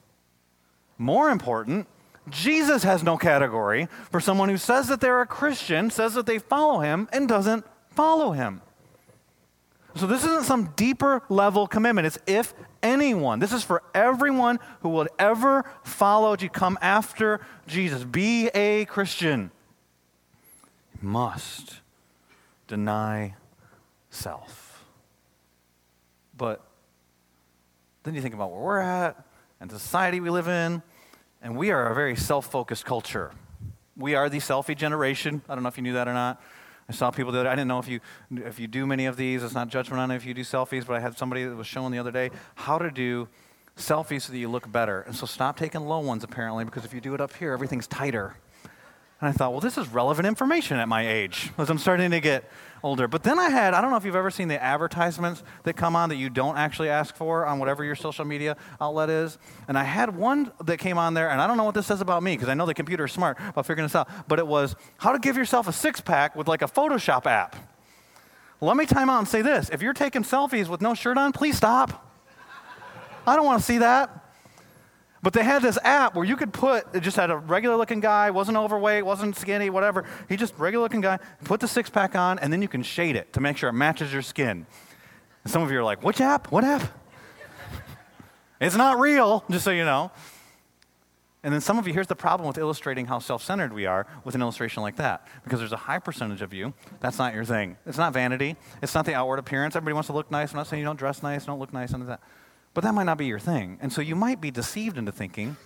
More 0.98 1.30
important, 1.30 1.86
Jesus 2.28 2.82
has 2.82 3.04
no 3.04 3.16
category 3.16 3.86
for 4.10 4.18
someone 4.18 4.48
who 4.48 4.56
says 4.56 4.88
that 4.88 5.00
they're 5.00 5.20
a 5.20 5.28
Christian, 5.28 5.88
says 5.88 6.14
that 6.14 6.26
they 6.26 6.40
follow 6.40 6.80
him, 6.80 7.08
and 7.12 7.28
doesn't 7.28 7.64
follow 7.90 8.32
him. 8.32 8.62
So 9.94 10.08
this 10.08 10.24
isn't 10.24 10.46
some 10.46 10.72
deeper 10.74 11.22
level 11.28 11.68
commitment. 11.68 12.08
It's 12.08 12.18
if 12.26 12.52
anyone. 12.82 13.38
This 13.38 13.52
is 13.52 13.62
for 13.62 13.82
everyone 13.94 14.58
who 14.80 14.90
would 14.90 15.08
ever 15.18 15.64
follow 15.82 16.36
to 16.36 16.48
come 16.48 16.78
after 16.82 17.40
Jesus. 17.66 18.04
Be 18.04 18.48
a 18.48 18.84
Christian. 18.86 19.50
Must 21.00 21.80
deny 22.68 23.34
self. 24.10 24.84
But 26.36 26.64
then 28.02 28.14
you 28.14 28.20
think 28.20 28.34
about 28.34 28.50
where 28.50 28.60
we're 28.60 28.80
at 28.80 29.24
and 29.60 29.70
the 29.70 29.78
society 29.78 30.20
we 30.20 30.30
live 30.30 30.48
in, 30.48 30.82
and 31.40 31.56
we 31.56 31.70
are 31.70 31.88
a 31.88 31.94
very 31.94 32.16
self 32.16 32.50
focused 32.50 32.84
culture. 32.84 33.32
We 33.96 34.14
are 34.14 34.28
the 34.28 34.38
selfie 34.38 34.76
generation. 34.76 35.42
I 35.48 35.54
don't 35.54 35.62
know 35.62 35.68
if 35.68 35.76
you 35.76 35.82
knew 35.82 35.92
that 35.92 36.08
or 36.08 36.14
not. 36.14 36.42
I 36.88 36.92
saw 36.92 37.10
people 37.10 37.32
that 37.32 37.46
I 37.46 37.54
didn't 37.54 37.68
know 37.68 37.78
if 37.78 37.88
you 37.88 38.00
if 38.30 38.58
you 38.58 38.66
do 38.66 38.86
many 38.86 39.06
of 39.06 39.16
these. 39.16 39.42
It's 39.42 39.54
not 39.54 39.68
judgment 39.68 40.00
on 40.00 40.10
if 40.10 40.26
you 40.26 40.34
do 40.34 40.42
selfies, 40.42 40.86
but 40.86 40.96
I 40.96 41.00
had 41.00 41.16
somebody 41.16 41.44
that 41.44 41.54
was 41.54 41.66
showing 41.66 41.92
the 41.92 41.98
other 41.98 42.10
day 42.10 42.30
how 42.54 42.78
to 42.78 42.90
do 42.90 43.28
selfies 43.76 44.22
so 44.22 44.32
that 44.32 44.38
you 44.38 44.48
look 44.48 44.70
better. 44.70 45.00
And 45.02 45.14
so 45.14 45.26
stop 45.26 45.56
taking 45.56 45.82
low 45.82 46.00
ones 46.00 46.24
apparently 46.24 46.64
because 46.64 46.84
if 46.84 46.92
you 46.92 47.00
do 47.00 47.14
it 47.14 47.20
up 47.20 47.34
here, 47.34 47.52
everything's 47.52 47.86
tighter. 47.86 48.34
And 49.22 49.28
I 49.28 49.32
thought, 49.32 49.52
well, 49.52 49.61
this 49.61 49.78
is 49.78 49.87
relevant 49.87 50.26
information 50.26 50.78
at 50.78 50.88
my 50.88 51.08
age 51.08 51.52
as 51.56 51.70
I'm 51.70 51.78
starting 51.78 52.11
to 52.11 52.18
get 52.18 52.50
older. 52.82 53.06
But 53.06 53.22
then 53.22 53.38
I 53.38 53.50
had, 53.50 53.72
I 53.72 53.80
don't 53.80 53.92
know 53.92 53.96
if 53.96 54.04
you've 54.04 54.16
ever 54.16 54.32
seen 54.32 54.48
the 54.48 54.61
advertisements 54.61 55.44
that 55.62 55.74
come 55.74 55.94
on 55.94 56.08
that 56.08 56.16
you 56.16 56.28
don't 56.28 56.56
actually 56.56 56.88
ask 56.88 57.14
for 57.14 57.46
on 57.46 57.61
whatever 57.61 57.85
your 57.85 57.94
social 57.94 58.24
media 58.24 58.56
outlet 58.80 59.11
is. 59.11 59.38
And 59.68 59.78
I 59.78 59.85
had 59.85 60.16
one 60.16 60.50
that 60.64 60.78
came 60.78 60.98
on 60.98 61.14
there, 61.14 61.30
and 61.30 61.40
I 61.40 61.46
don't 61.46 61.56
know 61.56 61.62
what 61.62 61.76
this 61.76 61.87
says 61.87 62.00
about 62.00 62.24
me 62.24 62.35
because 62.35 62.48
I 62.48 62.54
know 62.54 62.66
the 62.66 62.74
computer 62.74 63.04
is 63.04 63.12
smart 63.12 63.38
about 63.38 63.64
figuring 63.64 63.85
this 63.85 63.94
out, 63.94 64.08
but 64.26 64.40
it 64.40 64.46
was 64.46 64.74
how 64.98 65.12
to 65.12 65.20
give 65.20 65.37
yourself 65.37 65.68
a 65.68 65.72
six 65.72 66.00
pack 66.00 66.35
with 66.35 66.48
like 66.48 66.62
a 66.62 66.66
Photoshop 66.66 67.26
app. 67.26 67.54
let 68.61 68.76
me 68.76 68.87
time 68.87 69.08
out 69.08 69.20
and 69.20 69.28
say 69.28 69.40
this 69.40 69.70
if 69.70 69.82
you're 69.82 69.92
taking 69.92 70.24
selfies 70.24 70.66
with 70.66 70.80
no 70.80 70.94
shirt 70.94 71.16
on, 71.16 71.30
please 71.30 71.56
stop. 71.56 72.08
I 73.24 73.37
don't 73.37 73.46
want 73.46 73.61
to 73.61 73.64
see 73.64 73.78
that. 73.78 74.21
But 75.22 75.32
they 75.35 75.44
had 75.44 75.62
this 75.62 75.78
app 75.85 76.16
where 76.16 76.24
you 76.24 76.37
could 76.37 76.52
put, 76.52 76.92
it 76.94 77.00
just 77.00 77.16
had 77.16 77.30
a 77.30 77.37
regular 77.37 77.76
looking 77.76 78.00
guy, 78.00 78.30
wasn't 78.32 78.56
overweight, 78.56 79.06
wasn't 79.06 79.37
skinny, 79.37 79.70
whatever. 79.70 80.04
He 80.28 80.37
just 80.37 80.52
regular 80.58 80.82
looking 80.82 81.00
guy, 81.00 81.20
put 81.44 81.61
the 81.61 81.68
six 81.68 81.88
pack 81.88 82.16
on, 82.16 82.40
and 82.40 82.52
then 82.52 82.61
you 82.61 82.66
can 82.66 82.82
shade 82.82 83.14
it 83.14 83.32
to 83.35 83.40
make 83.40 83.56
sure 83.56 83.70
it 83.70 83.74
matches 83.74 84.12
your 84.12 84.22
skin. 84.22 84.66
And 85.44 85.52
some 85.52 85.62
of 85.62 85.70
you 85.70 85.78
are 85.78 85.85
like, 85.85 86.02
which 86.02 86.20
app? 86.20 86.50
What 86.50 86.64
app? 86.64 86.82
it's 88.61 88.74
not 88.74 88.98
real, 88.98 89.44
just 89.48 89.64
so 89.64 89.70
you 89.70 89.85
know. 89.85 90.11
And 91.44 91.52
then 91.52 91.61
some 91.61 91.78
of 91.78 91.87
you, 91.87 91.92
here's 91.92 92.06
the 92.06 92.16
problem 92.16 92.46
with 92.46 92.58
illustrating 92.58 93.06
how 93.06 93.18
self 93.18 93.42
centered 93.42 93.72
we 93.72 93.87
are 93.87 94.06
with 94.24 94.35
an 94.35 94.42
illustration 94.42 94.82
like 94.82 94.96
that. 94.96 95.26
Because 95.44 95.61
there's 95.61 95.72
a 95.72 95.76
high 95.76 95.98
percentage 95.98 96.42
of 96.42 96.52
you, 96.52 96.72
that's 97.00 97.18
not 97.18 97.35
your 97.35 97.44
thing. 97.44 97.76
It's 97.87 97.98
not 97.98 98.12
vanity, 98.12 98.56
it's 98.80 98.94
not 98.94 99.06
the 99.06 99.14
outward 99.14 99.38
appearance. 99.38 99.76
Everybody 99.76 99.94
wants 99.94 100.08
to 100.08 100.12
look 100.12 100.30
nice. 100.32 100.50
I'm 100.50 100.56
not 100.56 100.66
saying 100.66 100.80
you 100.80 100.87
don't 100.87 100.98
dress 100.98 101.22
nice, 101.22 101.46
don't 101.46 101.61
look 101.61 101.72
nice, 101.72 101.92
and 101.92 102.08
that. 102.08 102.20
But 102.74 102.85
that 102.85 102.94
might 102.94 103.04
not 103.04 103.18
be 103.18 103.26
your 103.26 103.38
thing. 103.38 103.78
And 103.82 103.92
so 103.92 104.00
you 104.00 104.16
might 104.16 104.40
be 104.40 104.50
deceived 104.50 104.96
into 104.96 105.12
thinking 105.12 105.56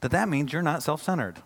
that 0.00 0.10
that 0.10 0.28
means 0.28 0.52
you're 0.52 0.62
not 0.62 0.82
self 0.82 1.02
centered. 1.02 1.42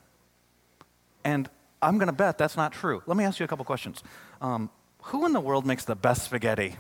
And 1.25 1.49
I'm 1.83 1.99
going 1.99 2.09
to 2.09 2.13
bet 2.13 2.39
that's 2.39 2.57
not 2.57 2.73
true. 2.73 3.03
Let 3.07 3.17
me 3.17 3.25
ask 3.25 3.39
you 3.39 3.45
a 3.45 3.49
couple 3.49 3.65
questions. 3.65 4.03
Um, 4.41 4.71
who 5.05 5.27
in 5.27 5.33
the 5.33 5.41
world 5.41 5.67
makes 5.67 5.85
the 5.85 5.95
best 5.95 6.25
spaghetti? 6.25 6.77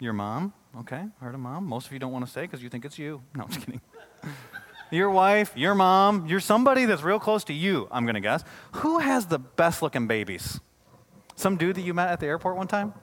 Your 0.00 0.12
mom? 0.12 0.52
Okay, 0.80 1.04
heard 1.20 1.34
of 1.34 1.40
mom. 1.40 1.64
Most 1.64 1.86
of 1.86 1.92
you 1.92 1.98
don't 1.98 2.12
want 2.12 2.24
to 2.26 2.30
say 2.30 2.42
because 2.42 2.62
you 2.62 2.68
think 2.68 2.84
it's 2.84 2.98
you. 2.98 3.22
No, 3.34 3.44
I'm 3.44 3.48
just 3.48 3.64
kidding. 3.64 3.80
your 4.90 5.10
wife, 5.10 5.52
your 5.56 5.74
mom, 5.74 6.26
you're 6.26 6.40
somebody 6.40 6.84
that's 6.84 7.02
real 7.02 7.18
close 7.18 7.42
to 7.44 7.52
you, 7.52 7.88
I'm 7.90 8.04
going 8.04 8.14
to 8.14 8.20
guess. 8.20 8.44
Who 8.72 8.98
has 8.98 9.26
the 9.26 9.38
best 9.38 9.82
looking 9.82 10.06
babies? 10.06 10.60
Some 11.34 11.56
dude 11.56 11.76
that 11.76 11.82
you 11.82 11.94
met 11.94 12.10
at 12.10 12.20
the 12.20 12.26
airport 12.26 12.56
one 12.56 12.68
time? 12.68 12.94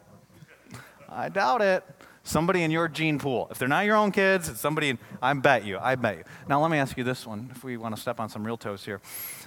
I 1.16 1.30
doubt 1.30 1.62
it. 1.62 1.84
Somebody 2.24 2.64
in 2.64 2.72
your 2.72 2.88
gene 2.88 3.20
pool. 3.20 3.48
If 3.52 3.60
they're 3.60 3.68
not 3.68 3.86
your 3.86 3.96
own 3.96 4.12
kids, 4.12 4.50
it's 4.50 4.60
somebody, 4.60 4.90
in, 4.90 5.00
I 5.22 5.34
bet 5.34 5.64
you, 5.64 5.78
I 5.80 5.96
bet 5.96 6.18
you. 6.18 6.24
Now, 6.50 6.62
let 6.62 6.72
me 6.72 6.78
ask 6.78 6.98
you 6.98 7.04
this 7.04 7.26
one, 7.26 7.52
if 7.56 7.64
we 7.64 7.78
want 7.78 7.96
to 7.96 8.02
step 8.02 8.20
on 8.20 8.30
some 8.30 8.46
real 8.46 8.58
toes 8.58 8.84
here. 8.84 9.00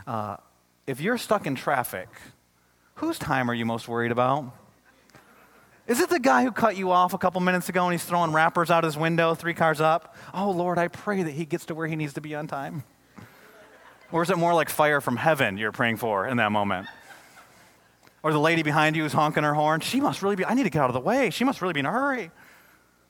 Uh, 0.07 0.37
if 0.87 1.00
you're 1.00 1.18
stuck 1.18 1.46
in 1.46 1.57
traffic, 1.57 2.09
whose 2.94 3.18
time 3.18 3.50
are 3.50 3.54
you 3.54 3.66
most 3.66 3.88
worried 3.88 4.12
about? 4.12 4.54
Is 5.88 6.00
it 6.00 6.09
the 6.09 6.20
guy 6.20 6.44
who 6.44 6.52
cut 6.52 6.76
you 6.76 6.90
off 6.90 7.14
a 7.14 7.18
couple 7.18 7.40
minutes 7.40 7.68
ago 7.68 7.85
and 7.85 7.92
he's 7.92 8.04
throwing 8.04 8.33
wrappers 8.33 8.70
out 8.70 8.85
his 8.85 8.96
window, 8.96 9.35
three 9.35 9.54
cars 9.54 9.81
up? 9.81 10.14
Oh, 10.33 10.50
Lord, 10.50 10.78
I 10.78 10.88
pray 10.88 11.22
that 11.22 11.33
he 11.33 11.46
gets 11.46 11.64
to 11.66 11.74
where 11.74 11.87
he 11.87 11.96
needs 11.96 12.12
to 12.12 12.20
be 12.20 12.35
on 12.35 12.46
time. 12.46 12.85
Or 14.12 14.22
is 14.22 14.31
it 14.31 14.38
more 14.38 14.54
like 14.54 14.68
fire 14.68 15.00
from 15.00 15.16
heaven 15.16 15.59
you're 15.59 15.72
praying 15.72 15.96
for 15.96 16.26
in 16.26 16.37
that 16.37 16.52
moment? 16.52 16.87
Or 18.22 18.33
the 18.33 18.40
lady 18.40 18.62
behind 18.62 18.96
you 18.96 19.02
who's 19.02 19.12
honking 19.12 19.44
her 19.44 19.54
horn, 19.54 19.81
she 19.81 20.00
must 20.00 20.22
really 20.22 20.37
be, 20.37 20.44
I 20.44 20.54
need 20.54 20.64
to 20.64 20.70
get 20.70 20.83
out 20.83 20.90
of 20.90 20.94
the 20.94 21.00
way. 21.00 21.31
She 21.31 21.44
must 21.44 21.62
really 21.62 21.74
be 21.74 21.81
in 21.81 21.87
a 21.87 21.92
hurry. 21.92 22.31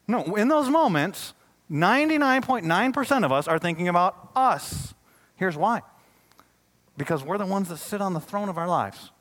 No, 0.06 0.36
in 0.36 0.48
those 0.48 0.68
moments, 0.68 1.34
99.9% 1.70 3.24
of 3.24 3.32
us 3.32 3.48
are 3.48 3.58
thinking 3.58 3.88
about 3.88 4.30
us. 4.34 4.94
Here's 5.36 5.56
why 5.56 5.82
because 6.98 7.22
we're 7.22 7.38
the 7.38 7.46
ones 7.46 7.68
that 7.68 7.78
sit 7.78 8.00
on 8.00 8.12
the 8.12 8.20
throne 8.20 8.48
of 8.48 8.58
our 8.58 8.66
lives. 8.66 9.12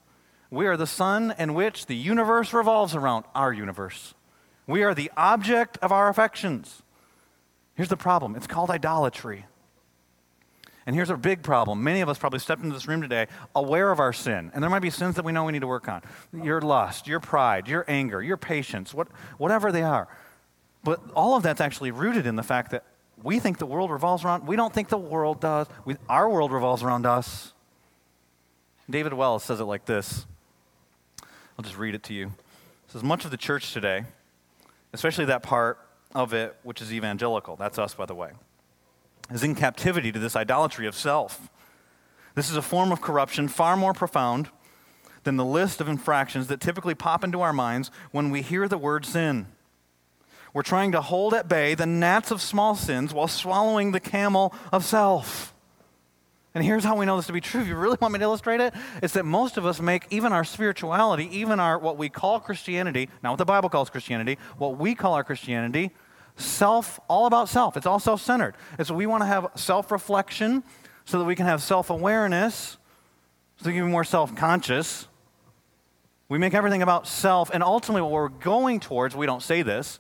We 0.49 0.65
are 0.65 0.75
the 0.75 0.87
sun 0.87 1.33
in 1.37 1.53
which 1.53 1.85
the 1.85 1.95
universe 1.95 2.51
revolves 2.51 2.95
around, 2.95 3.25
our 3.35 3.53
universe. 3.53 4.15
We 4.65 4.83
are 4.83 4.95
the 4.95 5.11
object 5.15 5.77
of 5.81 5.91
our 5.91 6.09
affections. 6.09 6.81
Here's 7.75 7.89
the 7.89 7.97
problem 7.97 8.35
it's 8.35 8.47
called 8.47 8.71
idolatry. 8.71 9.45
And 10.87 10.95
here's 10.95 11.09
a 11.09 11.17
big 11.17 11.43
problem. 11.43 11.83
Many 11.83 11.99
of 11.99 12.07
us 12.07 12.17
probably 12.17 12.39
stepped 12.39 12.63
into 12.63 12.73
this 12.73 12.87
room 12.87 13.01
today 13.01 13.27
aware 13.53 13.91
of 13.91 13.99
our 13.99 14.13
sin. 14.13 14.51
And 14.53 14.63
there 14.63 14.69
might 14.69 14.79
be 14.79 14.89
sins 14.89 15.15
that 15.15 15.25
we 15.25 15.33
know 15.33 15.43
we 15.43 15.51
need 15.51 15.59
to 15.59 15.67
work 15.67 15.89
on 15.89 16.01
your 16.31 16.61
lust, 16.61 17.07
your 17.07 17.19
pride, 17.19 17.67
your 17.67 17.83
anger, 17.89 18.23
your 18.23 18.37
patience, 18.37 18.93
what, 18.93 19.09
whatever 19.37 19.73
they 19.73 19.83
are. 19.83 20.07
But 20.85 21.01
all 21.13 21.35
of 21.35 21.43
that's 21.43 21.59
actually 21.59 21.91
rooted 21.91 22.25
in 22.25 22.37
the 22.37 22.43
fact 22.43 22.71
that 22.71 22.85
we 23.21 23.37
think 23.39 23.57
the 23.57 23.65
world 23.65 23.91
revolves 23.91 24.23
around, 24.23 24.47
we 24.47 24.55
don't 24.55 24.73
think 24.73 24.87
the 24.87 24.97
world 24.97 25.41
does. 25.41 25.67
We, 25.83 25.97
our 26.07 26.29
world 26.29 26.53
revolves 26.53 26.83
around 26.83 27.05
us. 27.05 27.51
David 28.89 29.11
Wells 29.11 29.43
says 29.43 29.59
it 29.59 29.65
like 29.65 29.83
this 29.85 30.25
I'll 31.59 31.63
just 31.63 31.77
read 31.77 31.95
it 31.95 32.03
to 32.03 32.13
you. 32.13 32.31
Says, 32.87 33.03
Much 33.03 33.25
of 33.25 33.31
the 33.31 33.37
church 33.37 33.73
today, 33.73 34.05
especially 34.93 35.25
that 35.25 35.43
part 35.43 35.79
of 36.15 36.33
it 36.33 36.55
which 36.63 36.81
is 36.81 36.93
evangelical, 36.93 37.57
that's 37.57 37.77
us, 37.77 37.93
by 37.93 38.05
the 38.05 38.15
way, 38.15 38.31
is 39.31 39.43
in 39.43 39.55
captivity 39.55 40.11
to 40.11 40.19
this 40.19 40.35
idolatry 40.35 40.87
of 40.87 40.95
self. 40.95 41.49
This 42.35 42.49
is 42.49 42.55
a 42.55 42.61
form 42.61 42.91
of 42.91 43.01
corruption 43.01 43.47
far 43.47 43.75
more 43.75 43.93
profound 43.93 44.49
than 45.23 45.35
the 45.35 45.45
list 45.45 45.81
of 45.81 45.89
infractions 45.89 46.47
that 46.47 46.61
typically 46.61 46.95
pop 46.95 47.23
into 47.23 47.41
our 47.41 47.51
minds 47.51 47.91
when 48.11 48.29
we 48.29 48.41
hear 48.41 48.67
the 48.67 48.77
word 48.77 49.05
sin. 49.05 49.47
We're 50.53 50.61
trying 50.61 50.91
to 50.93 51.01
hold 51.01 51.33
at 51.33 51.47
bay 51.47 51.75
the 51.75 51.85
gnats 51.85 52.31
of 52.31 52.41
small 52.41 52.75
sins 52.75 53.13
while 53.13 53.27
swallowing 53.27 53.91
the 53.91 53.99
camel 53.99 54.53
of 54.71 54.85
self. 54.85 55.53
And 56.55 56.63
here's 56.63 56.83
how 56.83 56.95
we 56.95 57.05
know 57.05 57.17
this 57.17 57.27
to 57.27 57.33
be 57.33 57.41
true. 57.41 57.61
If 57.61 57.67
you 57.67 57.75
really 57.75 57.97
want 58.01 58.13
me 58.13 58.19
to 58.19 58.23
illustrate 58.23 58.61
it, 58.61 58.73
it's 59.03 59.13
that 59.13 59.25
most 59.25 59.57
of 59.57 59.65
us 59.65 59.79
make 59.79 60.07
even 60.09 60.33
our 60.33 60.43
spirituality, 60.43 61.29
even 61.37 61.59
our 61.59 61.77
what 61.77 61.97
we 61.97 62.09
call 62.09 62.39
Christianity, 62.39 63.09
not 63.21 63.31
what 63.31 63.37
the 63.37 63.45
Bible 63.45 63.69
calls 63.69 63.91
Christianity, 63.91 64.39
what 64.57 64.77
we 64.77 64.95
call 64.95 65.13
our 65.13 65.23
Christianity, 65.23 65.91
self, 66.37 66.99
all 67.09 67.25
about 67.25 67.49
self. 67.49 67.75
It's 67.75 67.85
all 67.85 67.99
self 67.99 68.21
centered. 68.21 68.55
And 68.77 68.87
so 68.87 68.95
we 68.95 69.05
want 69.05 69.21
to 69.21 69.27
have 69.27 69.51
self 69.55 69.91
reflection 69.91 70.63
so 71.05 71.19
that 71.19 71.25
we 71.25 71.35
can 71.35 71.45
have 71.45 71.61
self 71.61 71.89
awareness, 71.89 72.77
so 73.57 73.67
we 73.67 73.73
can 73.73 73.85
be 73.85 73.91
more 73.91 74.03
self 74.03 74.35
conscious. 74.35 75.07
We 76.29 76.37
make 76.37 76.53
everything 76.53 76.81
about 76.81 77.07
self, 77.07 77.49
and 77.53 77.63
ultimately, 77.63 78.01
what 78.01 78.11
we're 78.11 78.29
going 78.29 78.79
towards, 78.79 79.15
we 79.15 79.25
don't 79.25 79.41
say 79.41 79.61
this, 79.61 79.99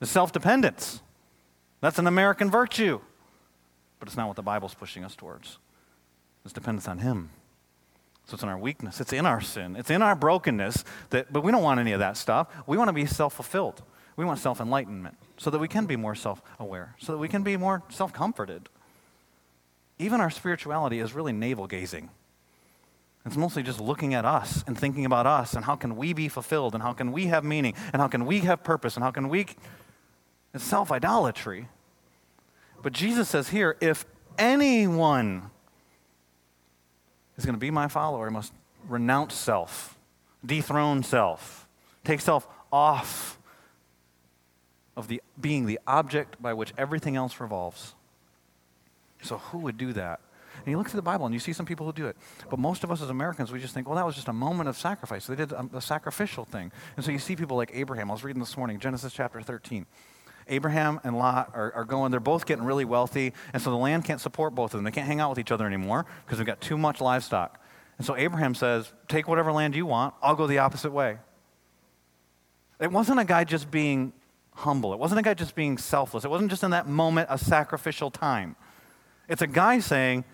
is 0.00 0.10
self 0.10 0.32
dependence. 0.32 1.02
That's 1.80 1.98
an 1.98 2.06
American 2.06 2.50
virtue, 2.50 3.00
but 3.98 4.08
it's 4.08 4.16
not 4.16 4.28
what 4.28 4.36
the 4.36 4.42
Bible's 4.42 4.74
pushing 4.74 5.04
us 5.04 5.16
towards. 5.16 5.58
It's 6.44 6.52
dependence 6.52 6.88
on 6.88 6.98
Him. 6.98 7.30
So 8.26 8.34
it's 8.34 8.42
in 8.42 8.48
our 8.48 8.58
weakness, 8.58 9.00
it's 9.00 9.12
in 9.12 9.26
our 9.26 9.40
sin, 9.40 9.74
it's 9.74 9.90
in 9.90 10.00
our 10.00 10.14
brokenness. 10.14 10.84
That, 11.10 11.32
but 11.32 11.42
we 11.42 11.50
don't 11.50 11.62
want 11.62 11.80
any 11.80 11.92
of 11.92 11.98
that 11.98 12.16
stuff. 12.16 12.48
We 12.66 12.76
want 12.76 12.88
to 12.88 12.92
be 12.92 13.06
self 13.06 13.34
fulfilled. 13.34 13.82
We 14.16 14.24
want 14.24 14.38
self 14.38 14.60
enlightenment 14.60 15.16
so 15.36 15.50
that 15.50 15.58
we 15.58 15.68
can 15.68 15.86
be 15.86 15.96
more 15.96 16.14
self 16.14 16.42
aware, 16.58 16.94
so 16.98 17.12
that 17.12 17.18
we 17.18 17.28
can 17.28 17.42
be 17.42 17.56
more 17.56 17.82
self 17.88 18.12
comforted. 18.12 18.68
Even 19.98 20.20
our 20.20 20.30
spirituality 20.30 20.98
is 20.98 21.14
really 21.14 21.32
navel 21.32 21.66
gazing. 21.66 22.10
It's 23.24 23.36
mostly 23.36 23.62
just 23.62 23.80
looking 23.80 24.14
at 24.14 24.24
us 24.24 24.64
and 24.66 24.76
thinking 24.76 25.04
about 25.04 25.26
us 25.26 25.54
and 25.54 25.64
how 25.64 25.76
can 25.76 25.96
we 25.96 26.12
be 26.12 26.28
fulfilled 26.28 26.74
and 26.74 26.82
how 26.82 26.92
can 26.92 27.12
we 27.12 27.26
have 27.26 27.44
meaning 27.44 27.74
and 27.92 28.02
how 28.02 28.08
can 28.08 28.26
we 28.26 28.40
have 28.40 28.64
purpose 28.64 28.96
and 28.96 29.04
how 29.04 29.12
can 29.12 29.28
we. 29.28 29.46
It's 30.52 30.64
self 30.64 30.90
idolatry. 30.90 31.68
But 32.82 32.92
Jesus 32.92 33.28
says 33.28 33.48
here 33.48 33.76
if 33.80 34.04
anyone 34.38 35.50
is 37.36 37.44
going 37.44 37.54
to 37.54 37.60
be 37.60 37.70
my 37.70 37.88
follower, 37.88 38.28
he 38.28 38.32
must 38.32 38.52
renounce 38.88 39.34
self, 39.34 39.96
dethrone 40.44 41.02
self, 41.02 41.68
take 42.04 42.20
self 42.20 42.48
off 42.72 43.38
of 44.96 45.08
the, 45.08 45.22
being 45.40 45.66
the 45.66 45.78
object 45.86 46.40
by 46.40 46.52
which 46.52 46.72
everything 46.76 47.16
else 47.16 47.40
revolves. 47.40 47.94
So, 49.22 49.38
who 49.38 49.58
would 49.58 49.78
do 49.78 49.92
that? 49.92 50.20
And 50.58 50.66
you 50.68 50.78
look 50.78 50.88
through 50.88 50.98
the 50.98 51.02
Bible 51.02 51.26
and 51.26 51.34
you 51.34 51.40
see 51.40 51.52
some 51.52 51.66
people 51.66 51.86
who 51.86 51.92
do 51.92 52.06
it. 52.06 52.16
But 52.50 52.58
most 52.58 52.84
of 52.84 52.92
us 52.92 53.02
as 53.02 53.10
Americans, 53.10 53.50
we 53.50 53.58
just 53.58 53.74
think, 53.74 53.88
well, 53.88 53.96
that 53.96 54.06
was 54.06 54.14
just 54.14 54.28
a 54.28 54.32
moment 54.32 54.68
of 54.68 54.76
sacrifice. 54.76 55.26
They 55.26 55.34
did 55.34 55.52
a, 55.52 55.68
a 55.74 55.80
sacrificial 55.80 56.44
thing. 56.44 56.70
And 56.96 57.04
so 57.04 57.10
you 57.10 57.18
see 57.18 57.36
people 57.36 57.56
like 57.56 57.70
Abraham. 57.74 58.10
I 58.10 58.14
was 58.14 58.22
reading 58.22 58.40
this 58.40 58.56
morning, 58.56 58.78
Genesis 58.78 59.12
chapter 59.12 59.40
13. 59.40 59.86
Abraham 60.48 61.00
and 61.04 61.16
Lot 61.16 61.52
are, 61.54 61.72
are, 61.72 61.84
going, 61.84 62.10
they're 62.10 62.20
both 62.20 62.46
getting 62.46 62.64
really 62.64 62.84
wealthy, 62.84 63.32
and 63.52 63.62
so 63.62 63.70
the 63.70 63.76
land 63.76 64.04
can't 64.04 64.20
support 64.20 64.54
both 64.54 64.74
of 64.74 64.78
them. 64.78 64.84
They 64.84 64.90
can't 64.90 65.06
hang 65.06 65.20
out 65.20 65.30
with 65.30 65.38
each 65.38 65.52
other 65.52 65.66
anymore 65.66 66.04
because 66.24 66.38
they've 66.38 66.46
got 66.46 66.60
too 66.60 66.76
much 66.76 67.00
livestock. 67.00 67.60
And 67.98 68.06
so 68.06 68.16
Abraham 68.16 68.54
says, 68.54 68.92
Take 69.08 69.28
whatever 69.28 69.52
land 69.52 69.76
you 69.76 69.86
want, 69.86 70.14
I'll 70.22 70.34
go 70.34 70.46
the 70.46 70.58
opposite 70.58 70.92
way. 70.92 71.18
It 72.80 72.90
wasn't 72.90 73.20
a 73.20 73.24
guy 73.24 73.44
just 73.44 73.70
being 73.70 74.12
humble, 74.54 74.92
it 74.92 74.98
wasn't 74.98 75.18
a 75.18 75.22
guy 75.22 75.34
just 75.34 75.54
being 75.54 75.78
selfless, 75.78 76.24
it 76.24 76.30
wasn't 76.30 76.50
just 76.50 76.62
in 76.62 76.70
that 76.70 76.86
moment 76.86 77.28
a 77.30 77.38
sacrificial 77.38 78.10
time. 78.10 78.56
It's 79.28 79.42
a 79.42 79.46
guy 79.46 79.78
saying, 79.78 80.24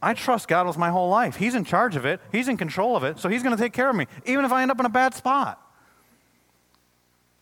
I 0.00 0.14
trust 0.14 0.48
God 0.48 0.66
with 0.66 0.78
my 0.78 0.90
whole 0.90 1.08
life. 1.08 1.36
He's 1.36 1.54
in 1.54 1.64
charge 1.64 1.96
of 1.96 2.04
it, 2.04 2.20
He's 2.32 2.48
in 2.48 2.56
control 2.56 2.96
of 2.96 3.04
it, 3.04 3.18
so 3.18 3.28
He's 3.28 3.42
going 3.42 3.56
to 3.56 3.62
take 3.62 3.72
care 3.72 3.88
of 3.88 3.96
me, 3.96 4.06
even 4.24 4.44
if 4.44 4.52
I 4.52 4.62
end 4.62 4.70
up 4.70 4.80
in 4.80 4.86
a 4.86 4.90
bad 4.90 5.14
spot. 5.14 5.60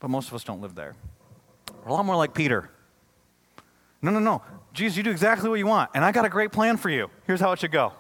But 0.00 0.08
most 0.08 0.28
of 0.28 0.34
us 0.34 0.44
don't 0.44 0.60
live 0.60 0.74
there. 0.74 0.94
We're 1.82 1.90
a 1.90 1.92
lot 1.92 2.04
more 2.04 2.16
like 2.16 2.34
Peter. 2.34 2.70
No, 4.02 4.10
no, 4.10 4.18
no. 4.18 4.42
Jesus, 4.72 4.96
you 4.96 5.02
do 5.02 5.10
exactly 5.10 5.48
what 5.48 5.58
you 5.58 5.66
want, 5.66 5.90
and 5.94 6.04
I 6.04 6.12
got 6.12 6.24
a 6.24 6.28
great 6.28 6.52
plan 6.52 6.76
for 6.76 6.90
you. 6.90 7.10
Here's 7.26 7.40
how 7.40 7.52
it 7.52 7.60
should 7.60 7.72
go. 7.72 7.92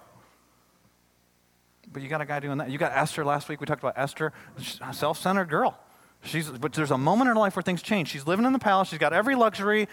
But 1.92 2.02
you 2.02 2.08
got 2.08 2.20
a 2.20 2.26
guy 2.26 2.40
doing 2.40 2.58
that. 2.58 2.70
You 2.70 2.78
got 2.78 2.92
Esther 2.92 3.24
last 3.24 3.48
week. 3.48 3.60
We 3.60 3.66
talked 3.66 3.82
about 3.82 3.94
Esther, 3.96 4.32
a 4.80 4.92
self 4.92 5.18
centered 5.18 5.48
girl. 5.48 5.78
She's, 6.24 6.48
but 6.48 6.72
there's 6.72 6.90
a 6.90 6.98
moment 6.98 7.28
in 7.28 7.36
her 7.36 7.40
life 7.40 7.56
where 7.56 7.62
things 7.62 7.82
change. 7.82 8.08
She's 8.08 8.26
living 8.26 8.46
in 8.46 8.52
the 8.52 8.58
palace, 8.58 8.88
she's 8.88 8.98
got 8.98 9.12
every 9.12 9.34
luxury, 9.34 9.88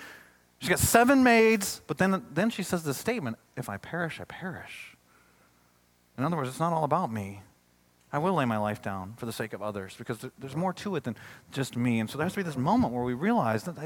she's 0.60 0.70
got 0.70 0.80
seven 0.80 1.24
maids, 1.24 1.82
but 1.88 1.98
then, 1.98 2.26
then 2.34 2.50
she 2.50 2.63
says 2.63 2.84
this 2.84 2.98
statement 2.98 3.38
if 3.58 3.70
I 3.70 3.78
perish, 3.78 4.20
I 4.20 4.24
perish. 4.24 4.96
In 6.17 6.24
other 6.24 6.38
words, 6.38 6.50
it's 6.50 6.60
not 6.60 6.74
all 6.74 6.84
about 6.84 7.12
me. 7.12 7.41
I 8.13 8.17
will 8.17 8.34
lay 8.34 8.46
my 8.46 8.58
life 8.58 8.82
down 8.82 9.13
for 9.17 9.26
the 9.26 9.32
sake 9.32 9.54
of 9.54 9.62
others 9.62 9.96
because 9.98 10.26
there's 10.38 10.56
more 10.56 10.74
to 10.74 10.96
it 10.98 11.04
than 11.06 11.15
just 11.52 11.78
me. 11.78 12.00
And 12.00 12.10
so 12.10 12.17
there 12.17 12.26
has 12.26 12.34
to 12.34 12.39
be 12.39 12.44
this 12.44 12.58
moment 12.58 12.94
where 12.94 13.04
we 13.04 13.13
realize 13.13 13.63
that 13.63 13.78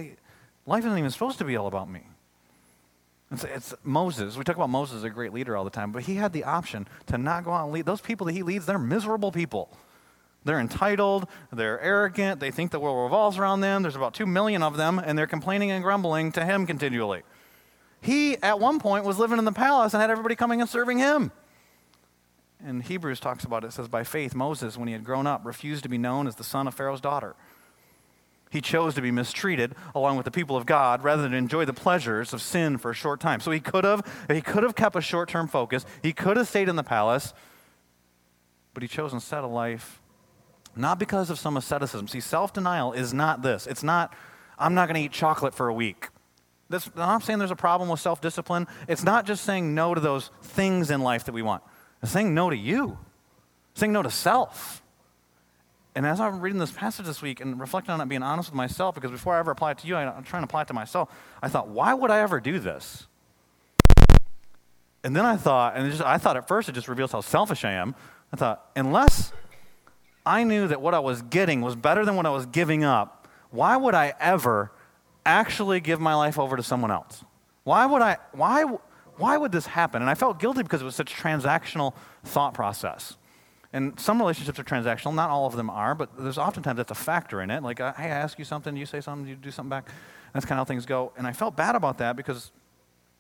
life 0.66 0.86
isn't 0.86 0.98
even 0.98 1.12
supposed 1.12 1.38
to 1.38 1.46
be 1.46 1.56
all 1.56 1.68
about 1.68 1.90
me. 1.90 2.08
It's, 3.32 3.44
it's, 3.44 3.74
Moses. 3.84 4.38
We 4.38 4.44
talk 4.44 4.56
about 4.56 4.70
Moses 4.70 4.98
as 4.98 5.04
a 5.04 5.10
great 5.10 5.34
leader 5.34 5.56
all 5.56 5.64
the 5.64 5.70
time, 5.70 5.92
but 5.92 6.04
he 6.04 6.16
had 6.16 6.34
the 6.34 6.44
option 6.44 6.88
to 7.08 7.18
not 7.18 7.44
go 7.44 7.52
out 7.52 7.66
and 7.66 7.74
lead. 7.74 7.86
Those 7.86 8.02
people 8.02 8.26
that 8.26 8.34
he 8.34 8.44
leads, 8.44 8.66
they're 8.66 8.80
miserable 8.80 9.32
people. 9.32 9.70
They're 10.46 10.60
entitled, 10.60 11.28
they're 11.52 11.82
arrogant, 11.82 12.40
they 12.40 12.52
think 12.52 12.70
the 12.72 12.80
world 12.80 13.04
revolves 13.04 13.40
around 13.40 13.62
them. 13.62 13.82
There's 13.82 13.96
about 13.96 14.14
two 14.14 14.28
million 14.28 14.62
of 14.62 14.78
them, 14.78 15.00
and 15.00 15.18
they're 15.18 15.28
complaining 15.28 15.72
and 15.72 15.84
grumbling 15.84 16.32
to 16.34 16.46
him 16.46 16.68
continually. 16.68 17.24
He, 18.00 18.38
at 18.44 18.60
one 18.60 18.80
point, 18.80 19.04
was 19.04 19.18
living 19.18 19.40
in 19.40 19.46
the 19.46 19.52
palace 19.52 19.96
and 19.96 20.02
had 20.02 20.12
everybody 20.12 20.36
coming 20.36 20.62
and 20.62 20.70
serving 20.70 21.00
him 21.00 21.32
And 22.64 22.84
Hebrews 22.84 23.20
talks 23.20 23.44
about 23.44 23.64
it. 23.64 23.68
It 23.68 23.74
says, 23.74 23.88
By 23.88 24.04
faith, 24.04 24.36
Moses, 24.36 24.78
when 24.78 24.88
he 24.88 24.94
had 24.94 25.04
grown 25.04 25.26
up, 25.26 25.44
refused 25.44 25.82
to 25.84 25.90
be 25.90 25.98
known 25.98 26.28
as 26.28 26.36
the 26.36 26.44
son 26.44 26.68
of 26.68 26.76
Pharaoh's 26.76 27.02
daughter. 27.02 27.36
He 28.52 28.62
chose 28.62 28.94
to 28.94 29.02
be 29.02 29.10
mistreated 29.10 29.74
along 29.96 30.18
with 30.18 30.26
the 30.26 30.32
people 30.32 30.56
of 30.56 30.68
God 30.68 31.04
rather 31.04 31.24
than 31.24 31.34
enjoy 31.34 31.66
the 31.66 31.74
pleasures 31.74 32.32
of 32.32 32.42
sin 32.44 32.78
for 32.78 32.92
a 32.92 32.94
short 32.94 33.20
time. 33.20 33.40
So 33.40 33.50
he 33.50 33.60
could 33.60 33.84
have, 33.84 34.06
he 34.30 34.42
could 34.42 34.62
have 34.62 34.76
kept 34.76 34.96
a 34.96 35.02
short 35.02 35.28
term 35.28 35.48
focus. 35.48 35.86
He 36.04 36.14
could 36.14 36.38
have 36.38 36.48
stayed 36.48 36.70
in 36.70 36.76
the 36.76 36.84
palace, 36.84 37.34
but 38.76 38.84
he 38.84 38.88
chose 38.88 39.12
instead 39.12 39.44
a 39.44 39.48
life 39.48 40.00
not 40.76 41.00
because 41.00 41.30
of 41.30 41.40
some 41.40 41.58
asceticism. 41.58 42.08
See, 42.08 42.20
self 42.20 42.54
denial 42.54 42.94
is 42.94 43.14
not 43.14 43.42
this. 43.42 43.68
It's 43.68 43.84
not, 43.84 44.14
I'm 44.58 44.74
not 44.74 44.88
going 44.88 44.96
to 44.96 45.06
eat 45.06 45.12
chocolate 45.12 45.54
for 45.54 45.68
a 45.68 45.74
week. 45.74 46.10
This, 46.70 46.90
I'm 46.96 47.22
saying 47.22 47.40
there's 47.40 47.52
a 47.52 47.56
problem 47.56 47.90
with 47.90 48.00
self 48.00 48.22
discipline. 48.22 48.68
It's 48.88 49.04
not 49.04 49.26
just 49.26 49.44
saying 49.44 49.76
no 49.76 49.94
to 49.94 50.02
those 50.02 50.32
things 50.42 50.90
in 50.90 51.02
life 51.02 51.26
that 51.26 51.34
we 51.34 51.42
want 51.42 51.64
it's 52.02 52.12
saying 52.12 52.34
no 52.34 52.50
to 52.50 52.56
you, 52.56 52.98
saying 53.74 53.92
no 53.92 54.04
to 54.04 54.12
self. 54.12 54.84
and 55.96 56.06
as 56.06 56.20
I'm 56.20 56.40
reading 56.40 56.60
this 56.60 56.72
passage 56.72 57.06
this 57.06 57.22
week 57.22 57.40
and 57.40 57.60
reflecting 57.60 57.94
on 57.94 58.02
it, 58.02 58.08
being 58.08 58.22
honest 58.24 58.52
with 58.52 58.56
myself, 58.56 58.94
because 58.96 59.12
before 59.12 59.36
I 59.36 59.40
ever 59.40 59.52
apply 59.52 59.72
it 59.72 59.80
to 59.80 59.88
you, 59.88 59.96
I'm 59.96 60.24
trying 60.24 60.44
to 60.44 60.46
apply 60.46 60.64
it 60.64 60.68
to 60.68 60.74
myself, 60.74 61.10
I 61.42 61.50
thought, 61.50 61.70
why 61.70 61.94
would 61.94 62.12
I 62.12 62.20
ever 62.20 62.40
do 62.40 62.60
this? 62.60 63.08
And 65.04 65.16
then 65.16 65.26
I 65.26 65.38
thought, 65.38 65.78
and 65.78 65.90
just, 65.90 66.04
I 66.04 66.18
thought 66.18 66.36
at 66.36 66.48
first 66.48 66.68
it 66.68 66.74
just 66.74 66.88
reveals 66.88 67.12
how 67.12 67.22
selfish 67.22 67.64
I 67.64 67.72
am. 67.72 67.96
I 68.34 68.38
thought, 68.38 68.70
unless 68.76 69.34
I 70.26 70.44
knew 70.44 70.68
that 70.68 70.82
what 70.82 70.94
I 70.94 71.00
was 71.00 71.22
getting 71.22 71.62
was 71.62 71.76
better 71.76 72.06
than 72.06 72.16
what 72.16 72.26
I 72.26 72.30
was 72.30 72.46
giving 72.46 72.84
up, 72.84 73.28
why 73.52 73.78
would 73.78 73.94
I 73.94 74.14
ever 74.20 74.72
actually 75.26 75.80
give 75.80 76.00
my 76.00 76.16
life 76.16 76.40
over 76.40 76.58
to 76.58 76.64
someone 76.64 76.92
else? 76.92 77.24
Why 77.64 77.86
would 77.86 78.02
I, 78.02 78.18
why, 78.32 78.64
why 79.18 79.38
would 79.38 79.52
this 79.52 79.66
happen? 79.66 80.02
And 80.02 80.10
I 80.10 80.16
felt 80.16 80.40
guilty 80.40 80.64
because 80.64 80.82
it 80.82 80.86
was 80.86 80.96
such 80.96 81.14
a 81.14 81.16
transactional 81.16 81.94
thought 82.24 82.54
process. 82.54 83.18
And 83.74 84.00
some 84.00 84.20
relationships 84.20 84.58
are 84.58 84.64
transactional, 84.64 85.14
not 85.14 85.30
all 85.30 85.48
of 85.48 85.56
them 85.56 85.70
are, 85.70 85.96
but 85.96 86.10
there's 86.18 86.38
oftentimes 86.38 86.78
that's 86.78 86.92
a 86.92 86.96
factor 86.96 87.42
in 87.42 87.52
it. 87.52 87.62
Like, 87.62 87.80
uh, 87.82 87.94
hey, 87.94 88.06
I 88.06 88.08
ask 88.08 88.40
you 88.40 88.46
something, 88.46 88.76
you 88.78 88.86
say 88.86 89.02
something, 89.02 89.28
you 89.28 89.36
do 89.36 89.52
something 89.52 89.70
back. 89.70 89.90
That's 90.34 90.46
kind 90.46 90.60
of 90.60 90.68
how 90.68 90.70
things 90.70 90.86
go. 90.86 91.12
And 91.18 91.28
I 91.28 91.34
felt 91.34 91.56
bad 91.56 91.76
about 91.76 91.98
that 91.98 92.16
because 92.16 92.52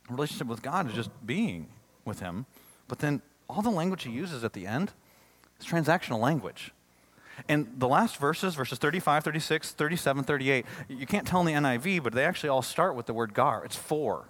relationship 0.09 0.47
with 0.47 0.61
God 0.61 0.87
is 0.87 0.93
just 0.93 1.09
being 1.25 1.67
with 2.05 2.19
Him. 2.19 2.45
But 2.87 2.99
then 2.99 3.21
all 3.49 3.61
the 3.61 3.69
language 3.69 4.03
He 4.03 4.11
uses 4.11 4.43
at 4.43 4.53
the 4.53 4.65
end 4.65 4.93
is 5.59 5.65
transactional 5.65 6.19
language. 6.19 6.71
And 7.47 7.67
the 7.77 7.87
last 7.87 8.17
verses, 8.17 8.55
verses 8.55 8.77
35, 8.79 9.23
36, 9.23 9.71
37, 9.71 10.23
38, 10.23 10.65
you 10.87 11.05
can't 11.05 11.27
tell 11.27 11.45
in 11.45 11.47
the 11.47 11.53
NIV, 11.53 12.03
but 12.03 12.13
they 12.13 12.25
actually 12.25 12.49
all 12.49 12.61
start 12.61 12.95
with 12.95 13.05
the 13.05 13.13
word 13.13 13.33
gar. 13.33 13.63
It's 13.65 13.75
for, 13.75 14.29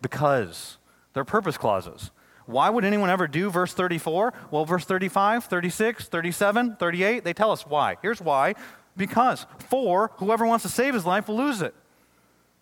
because. 0.00 0.78
They're 1.12 1.24
purpose 1.24 1.58
clauses. 1.58 2.10
Why 2.46 2.70
would 2.70 2.84
anyone 2.84 3.10
ever 3.10 3.28
do 3.28 3.50
verse 3.50 3.72
34? 3.74 4.32
Well, 4.50 4.64
verse 4.64 4.84
35, 4.84 5.44
36, 5.44 6.08
37, 6.08 6.76
38, 6.76 7.24
they 7.24 7.32
tell 7.32 7.52
us 7.52 7.66
why. 7.66 7.96
Here's 8.02 8.20
why. 8.20 8.54
Because. 8.96 9.46
For, 9.68 10.12
whoever 10.16 10.46
wants 10.46 10.62
to 10.64 10.68
save 10.68 10.94
his 10.94 11.06
life 11.06 11.28
will 11.28 11.36
lose 11.36 11.62
it. 11.62 11.74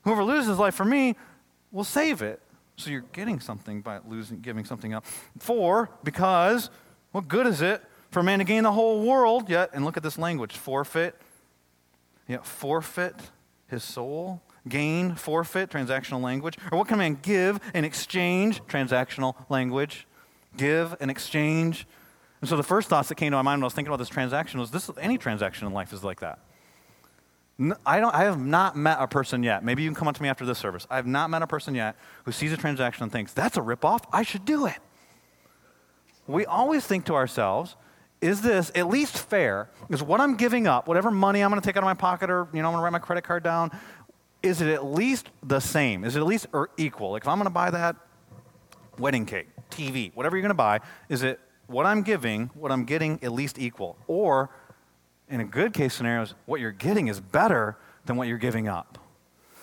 Whoever 0.03 0.25
loses 0.25 0.49
his 0.49 0.59
life 0.59 0.75
for 0.75 0.85
me 0.85 1.17
will 1.73 1.85
save 1.85 2.23
it. 2.23 2.41
So 2.77 2.91
you're 2.91 3.05
getting 3.13 3.41
something 3.41 3.81
by 3.81 3.99
losing, 4.07 4.41
giving 4.41 4.65
something 4.65 4.95
up. 4.95 5.05
For, 5.39 5.91
because, 6.05 6.71
what 7.13 7.29
good 7.29 7.47
is 7.47 7.61
it 7.61 7.83
for 8.11 8.23
man 8.23 8.39
to 8.39 8.45
gain 8.45 8.63
the 8.63 8.73
whole 8.73 9.03
world, 9.03 9.49
yet, 9.49 9.71
and 9.73 9.85
look 9.85 9.97
at 9.97 10.03
this 10.03 10.19
language 10.19 10.57
forfeit, 10.57 11.15
yet 12.27 12.47
forfeit 12.47 13.15
his 13.69 13.85
soul, 13.85 14.41
gain, 14.69 15.15
forfeit, 15.15 15.71
transactional 15.71 16.23
language. 16.23 16.57
Or 16.73 16.79
what 16.79 16.89
can 16.89 16.95
a 16.95 16.99
man 16.99 17.19
give 17.21 17.61
in 17.75 17.85
exchange, 17.85 18.63
transactional 18.65 19.35
language, 19.49 20.07
give 20.57 20.97
and 21.01 21.11
exchange. 21.11 21.87
And 22.41 22.49
so 22.49 22.57
the 22.57 22.63
first 22.63 22.89
thoughts 22.89 23.09
that 23.09 23.17
came 23.17 23.31
to 23.33 23.37
my 23.37 23.43
mind 23.43 23.59
when 23.61 23.65
I 23.65 23.67
was 23.67 23.75
thinking 23.75 23.91
about 23.91 23.99
this 23.99 24.09
transaction 24.09 24.61
was 24.61 24.71
this 24.71 24.91
any 24.99 25.19
transaction 25.19 25.67
in 25.67 25.73
life 25.73 25.93
is 25.93 26.05
like 26.05 26.21
that. 26.21 26.39
I, 27.85 27.99
don't, 27.99 28.15
I 28.15 28.23
have 28.23 28.39
not 28.39 28.77
met 28.77 28.99
a 29.01 29.09
person 29.09 29.43
yet. 29.43 29.65
Maybe 29.65 29.83
you 29.83 29.89
can 29.89 29.97
come 29.97 30.07
up 30.07 30.15
to 30.15 30.23
me 30.23 30.29
after 30.29 30.47
this 30.47 30.59
service. 30.59 30.87
I 30.89 30.97
have 30.97 31.09
not 31.09 31.29
met 31.29 31.43
a 31.43 31.47
person 31.47 31.75
yet 31.75 31.97
who 32.25 32.31
sees 32.31 32.53
a 32.53 32.57
transaction 32.57 33.03
and 33.03 33.11
thinks, 33.11 33.33
that's 33.33 33.57
a 33.57 33.61
ripoff. 33.61 34.05
I 34.13 34.23
should 34.23 34.45
do 34.45 34.67
it. 34.67 34.79
We 36.29 36.47
always 36.47 36.87
think 36.87 37.07
to 37.07 37.15
ourselves, 37.15 37.75
is 38.21 38.41
this 38.41 38.73
at 38.75 38.89
least 38.89 39.17
fair? 39.17 39.71
Is 39.89 40.03
what 40.03 40.21
I'm 40.21 40.37
giving 40.37 40.67
up, 40.67 40.89
whatever 40.89 41.11
money 41.11 41.43
I'm 41.43 41.51
going 41.51 41.61
to 41.61 41.67
take 41.67 41.77
out 41.77 41.83
of 41.83 41.87
my 41.87 41.95
pocket 41.95 42.31
or, 42.31 42.49
you 42.53 42.63
know, 42.63 42.69
I'm 42.69 42.73
going 42.73 42.81
to 42.81 42.85
write 42.85 42.93
my 42.93 42.99
credit 42.99 43.25
card 43.25 43.43
down, 43.43 43.71
is 44.43 44.61
it 44.61 44.69
at 44.69 44.85
least 44.85 45.29
the 45.43 45.61
same? 45.61 46.05
Is 46.05 46.17
it 46.17 46.21
at 46.21 46.27
least 46.27 46.47
or 46.53 46.71
equal? 46.77 47.13
Like 47.13 47.23
if 47.23 47.29
I'm 47.29 47.39
going 47.39 47.47
to 47.47 47.51
buy 47.51 47.71
that 47.71 47.97
wedding 48.99 49.27
cake, 49.27 49.49
TV, 49.71 50.15
whatever 50.15 50.37
you're 50.37 50.43
going 50.43 50.51
to 50.51 50.55
buy, 50.55 50.81
is 51.09 51.23
it 51.23 51.41
what 51.67 51.87
I'm 51.87 52.03
giving, 52.03 52.51
what 52.55 52.73
I'm 52.73 52.85
getting 52.85 53.19
at 53.23 53.33
least 53.33 53.59
equal? 53.59 53.97
Or 54.07 54.51
in 55.29 55.41
a 55.41 55.45
good 55.45 55.73
case 55.73 55.95
scenario, 55.95 56.27
what 56.47 56.61
you're 56.61 56.73
getting 56.73 57.09
is 57.09 57.21
better 57.21 57.77
than 58.07 58.17
what 58.17 58.29
you're 58.29 58.39
giving 58.39 58.69
up. 58.69 58.99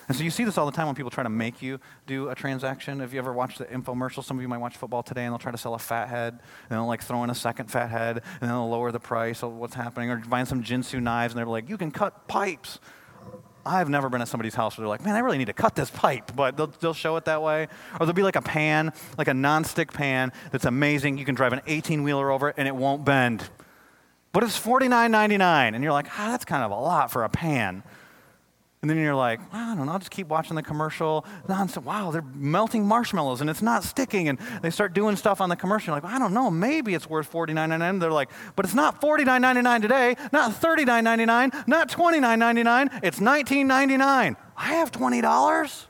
And 0.08 0.16
so 0.16 0.22
you 0.22 0.30
see 0.30 0.44
this 0.44 0.56
all 0.56 0.66
the 0.66 0.72
time 0.72 0.86
when 0.86 0.94
people 0.94 1.10
try 1.10 1.24
to 1.24 1.28
make 1.30 1.62
you 1.62 1.80
do 2.06 2.28
a 2.28 2.34
transaction. 2.34 3.00
Have 3.00 3.12
you 3.12 3.18
ever 3.18 3.32
watched 3.32 3.58
the 3.58 3.64
infomercial? 3.64 4.22
Some 4.22 4.36
of 4.36 4.42
you 4.42 4.48
might 4.48 4.58
watch 4.58 4.76
football 4.76 5.02
today 5.02 5.24
and 5.24 5.32
they'll 5.32 5.38
try 5.38 5.50
to 5.50 5.58
sell 5.58 5.74
a 5.74 5.78
fat 5.78 6.08
head 6.08 6.34
and 6.34 6.78
they'll 6.78 6.86
like 6.86 7.02
throw 7.02 7.24
in 7.24 7.30
a 7.30 7.34
second 7.34 7.70
fat 7.70 7.90
head 7.90 8.18
and 8.18 8.42
then 8.42 8.50
they'll 8.50 8.68
lower 8.68 8.92
the 8.92 9.00
price 9.00 9.42
of 9.42 9.52
what's 9.52 9.74
happening 9.74 10.10
or 10.10 10.18
buying 10.28 10.46
some 10.46 10.62
Ginsu 10.62 11.02
knives 11.02 11.34
and 11.34 11.38
they're 11.38 11.46
like, 11.46 11.68
you 11.68 11.76
can 11.76 11.90
cut 11.90 12.28
pipes. 12.28 12.78
I've 13.64 13.88
never 13.88 14.08
been 14.08 14.22
at 14.22 14.28
somebody's 14.28 14.54
house 14.54 14.78
where 14.78 14.82
they're 14.82 14.88
like, 14.88 15.04
man, 15.04 15.16
I 15.16 15.18
really 15.18 15.38
need 15.38 15.46
to 15.46 15.52
cut 15.52 15.74
this 15.74 15.90
pipe, 15.90 16.30
but 16.36 16.56
they'll, 16.56 16.68
they'll 16.68 16.94
show 16.94 17.16
it 17.16 17.24
that 17.24 17.42
way. 17.42 17.64
Or 17.94 17.98
there'll 18.06 18.12
be 18.12 18.22
like 18.22 18.36
a 18.36 18.42
pan, 18.42 18.92
like 19.18 19.26
a 19.26 19.34
non-stick 19.34 19.92
pan 19.92 20.32
that's 20.52 20.66
amazing. 20.66 21.18
You 21.18 21.24
can 21.24 21.34
drive 21.34 21.52
an 21.52 21.62
18 21.66 22.04
wheeler 22.04 22.30
over 22.30 22.50
it 22.50 22.54
and 22.58 22.68
it 22.68 22.76
won't 22.76 23.04
bend. 23.04 23.48
But 24.32 24.44
it's 24.44 24.60
$49.99. 24.60 25.74
And 25.74 25.82
you're 25.82 25.92
like, 25.92 26.06
ah, 26.12 26.28
that's 26.30 26.44
kind 26.44 26.62
of 26.62 26.70
a 26.70 26.76
lot 26.76 27.10
for 27.10 27.24
a 27.24 27.28
pan. 27.28 27.82
And 28.82 28.90
then 28.90 28.98
you're 28.98 29.14
like, 29.14 29.40
I 29.52 29.74
don't 29.74 29.86
know, 29.86 29.92
I'll 29.92 29.98
just 29.98 30.10
keep 30.10 30.28
watching 30.28 30.54
the 30.54 30.62
commercial. 30.62 31.24
Nonsense. 31.48 31.84
Wow, 31.84 32.10
they're 32.10 32.22
melting 32.34 32.86
marshmallows 32.86 33.40
and 33.40 33.48
it's 33.48 33.62
not 33.62 33.84
sticking. 33.84 34.28
And 34.28 34.38
they 34.62 34.70
start 34.70 34.92
doing 34.92 35.16
stuff 35.16 35.40
on 35.40 35.48
the 35.48 35.56
commercial. 35.56 35.94
You're 35.94 36.02
like, 36.02 36.12
I 36.12 36.18
don't 36.18 36.34
know, 36.34 36.50
maybe 36.50 36.94
it's 36.94 37.08
worth 37.08 37.30
$49.99. 37.32 38.00
They're 38.00 38.12
like, 38.12 38.30
but 38.54 38.64
it's 38.64 38.74
not 38.74 39.00
$49.99 39.00 39.82
today, 39.82 40.16
not 40.32 40.52
$39.99, 40.52 41.66
not 41.66 41.88
$29.99, 41.88 43.00
it's 43.02 43.18
$19.99. 43.18 44.36
I 44.56 44.64
have 44.74 44.92
$20. 44.92 45.86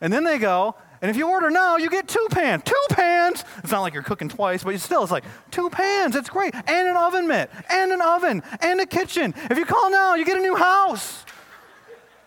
and 0.00 0.12
then 0.12 0.24
they 0.24 0.38
go, 0.38 0.74
and 1.00 1.10
if 1.10 1.16
you 1.16 1.28
order 1.28 1.50
now, 1.50 1.76
you 1.76 1.90
get 1.90 2.08
two 2.08 2.26
pans. 2.30 2.62
Two 2.64 2.74
pans! 2.90 3.44
It's 3.58 3.72
not 3.72 3.80
like 3.82 3.94
you're 3.94 4.02
cooking 4.02 4.28
twice, 4.28 4.64
but 4.64 4.78
still, 4.80 5.02
it's 5.02 5.12
like 5.12 5.24
two 5.50 5.70
pans. 5.70 6.16
It's 6.16 6.30
great. 6.30 6.54
And 6.54 6.88
an 6.88 6.96
oven 6.96 7.26
mitt, 7.26 7.50
and 7.70 7.92
an 7.92 8.00
oven, 8.00 8.42
and 8.60 8.80
a 8.80 8.86
kitchen. 8.86 9.34
If 9.50 9.58
you 9.58 9.64
call 9.64 9.90
now, 9.90 10.14
you 10.14 10.24
get 10.24 10.38
a 10.38 10.42
new 10.42 10.56
house. 10.56 11.24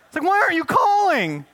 It's 0.06 0.16
like, 0.16 0.24
why 0.24 0.40
aren't 0.42 0.56
you 0.56 0.64
calling? 0.64 1.44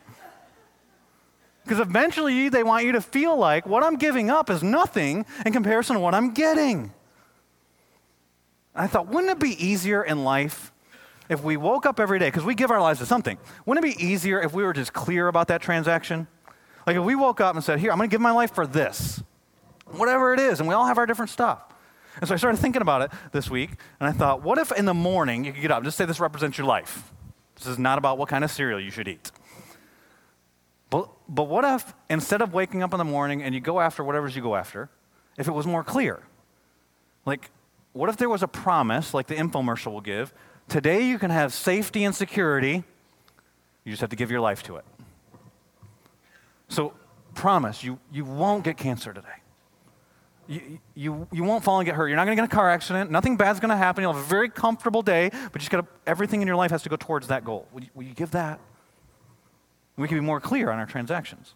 Because 1.63 1.79
eventually 1.79 2.49
they 2.49 2.63
want 2.63 2.85
you 2.85 2.93
to 2.93 3.01
feel 3.01 3.35
like 3.35 3.67
what 3.67 3.83
I'm 3.83 3.97
giving 3.97 4.29
up 4.29 4.49
is 4.49 4.63
nothing 4.63 5.25
in 5.45 5.53
comparison 5.53 5.95
to 5.95 5.99
what 5.99 6.15
I'm 6.15 6.33
getting. 6.33 6.93
I 8.73 8.87
thought, 8.87 9.07
wouldn't 9.07 9.31
it 9.31 9.39
be 9.39 9.63
easier 9.63 10.03
in 10.03 10.23
life 10.23 10.71
if 11.29 11.43
we 11.43 11.57
woke 11.57 11.85
up 11.85 11.99
every 11.99 12.19
day, 12.19 12.27
because 12.27 12.45
we 12.45 12.55
give 12.55 12.71
our 12.71 12.79
lives 12.79 12.99
to 12.99 13.05
something, 13.05 13.37
wouldn't 13.65 13.85
it 13.85 13.97
be 13.97 14.05
easier 14.05 14.39
if 14.41 14.53
we 14.53 14.63
were 14.63 14.71
just 14.71 14.93
clear 14.93 15.27
about 15.27 15.49
that 15.49 15.61
transaction? 15.61 16.27
Like 16.87 16.95
if 16.95 17.03
we 17.03 17.15
woke 17.15 17.41
up 17.41 17.53
and 17.53 17.63
said, 17.63 17.79
Here, 17.79 17.91
I'm 17.91 17.97
going 17.97 18.09
to 18.09 18.13
give 18.13 18.21
my 18.21 18.31
life 18.31 18.55
for 18.55 18.65
this, 18.65 19.21
whatever 19.85 20.33
it 20.33 20.39
is, 20.39 20.59
and 20.61 20.67
we 20.67 20.73
all 20.73 20.85
have 20.85 20.97
our 20.97 21.05
different 21.05 21.29
stuff. 21.29 21.61
And 22.19 22.27
so 22.27 22.33
I 22.33 22.37
started 22.37 22.57
thinking 22.57 22.81
about 22.81 23.03
it 23.03 23.11
this 23.31 23.49
week, 23.49 23.71
and 23.99 24.09
I 24.09 24.11
thought, 24.11 24.41
what 24.41 24.57
if 24.57 24.71
in 24.71 24.85
the 24.85 24.93
morning 24.93 25.45
you 25.45 25.53
could 25.53 25.61
get 25.61 25.71
up, 25.71 25.83
just 25.83 25.97
say 25.97 26.05
this 26.05 26.19
represents 26.19 26.57
your 26.57 26.65
life? 26.65 27.11
This 27.55 27.67
is 27.67 27.77
not 27.77 27.99
about 27.99 28.17
what 28.17 28.27
kind 28.27 28.43
of 28.43 28.49
cereal 28.49 28.79
you 28.79 28.89
should 28.89 29.07
eat. 29.07 29.31
But, 30.89 31.09
but 31.29 31.43
what 31.43 31.63
if 31.63 31.93
instead 32.09 32.41
of 32.41 32.53
waking 32.53 32.81
up 32.81 32.93
in 32.93 32.97
the 32.97 33.05
morning 33.05 33.43
and 33.43 33.53
you 33.53 33.61
go 33.61 33.79
after 33.79 34.03
whatever 34.03 34.27
you 34.29 34.41
go 34.41 34.55
after, 34.55 34.89
if 35.37 35.47
it 35.47 35.51
was 35.51 35.67
more 35.67 35.83
clear? 35.83 36.23
Like, 37.25 37.51
what 37.93 38.09
if 38.09 38.17
there 38.17 38.29
was 38.29 38.41
a 38.41 38.47
promise, 38.47 39.13
like 39.13 39.27
the 39.27 39.35
infomercial 39.35 39.91
will 39.91 40.01
give? 40.01 40.33
Today 40.69 41.07
you 41.07 41.19
can 41.19 41.29
have 41.29 41.53
safety 41.53 42.03
and 42.03 42.15
security, 42.15 42.83
you 43.83 43.91
just 43.91 44.01
have 44.01 44.09
to 44.09 44.15
give 44.15 44.31
your 44.31 44.41
life 44.41 44.63
to 44.63 44.77
it. 44.77 44.85
So, 46.69 46.93
promise, 47.33 47.83
you, 47.83 47.99
you 48.11 48.25
won't 48.25 48.63
get 48.63 48.77
cancer 48.77 49.13
today. 49.13 49.27
You, 50.47 50.79
you, 50.95 51.27
you 51.31 51.43
won't 51.43 51.63
fall 51.63 51.79
and 51.79 51.85
get 51.85 51.95
hurt. 51.95 52.07
You're 52.07 52.15
not 52.15 52.25
going 52.25 52.37
to 52.37 52.41
get 52.41 52.51
a 52.51 52.55
car 52.55 52.69
accident. 52.69 53.11
Nothing 53.11 53.35
bad's 53.35 53.59
going 53.59 53.69
to 53.69 53.77
happen. 53.77 54.01
You'll 54.01 54.13
have 54.13 54.23
a 54.23 54.25
very 54.27 54.49
comfortable 54.49 55.01
day, 55.01 55.29
but 55.51 55.61
you 55.61 55.69
got 55.69 55.85
everything 56.05 56.41
in 56.41 56.47
your 56.47 56.55
life 56.55 56.71
has 56.71 56.83
to 56.83 56.89
go 56.89 56.95
towards 56.95 57.27
that 57.27 57.43
goal. 57.43 57.67
Will 57.73 57.83
you, 57.83 57.89
will 57.93 58.03
you 58.03 58.13
give 58.13 58.31
that? 58.31 58.59
We 59.97 60.07
can 60.07 60.17
be 60.17 60.21
more 60.21 60.39
clear 60.39 60.69
on 60.71 60.79
our 60.79 60.85
transactions. 60.85 61.53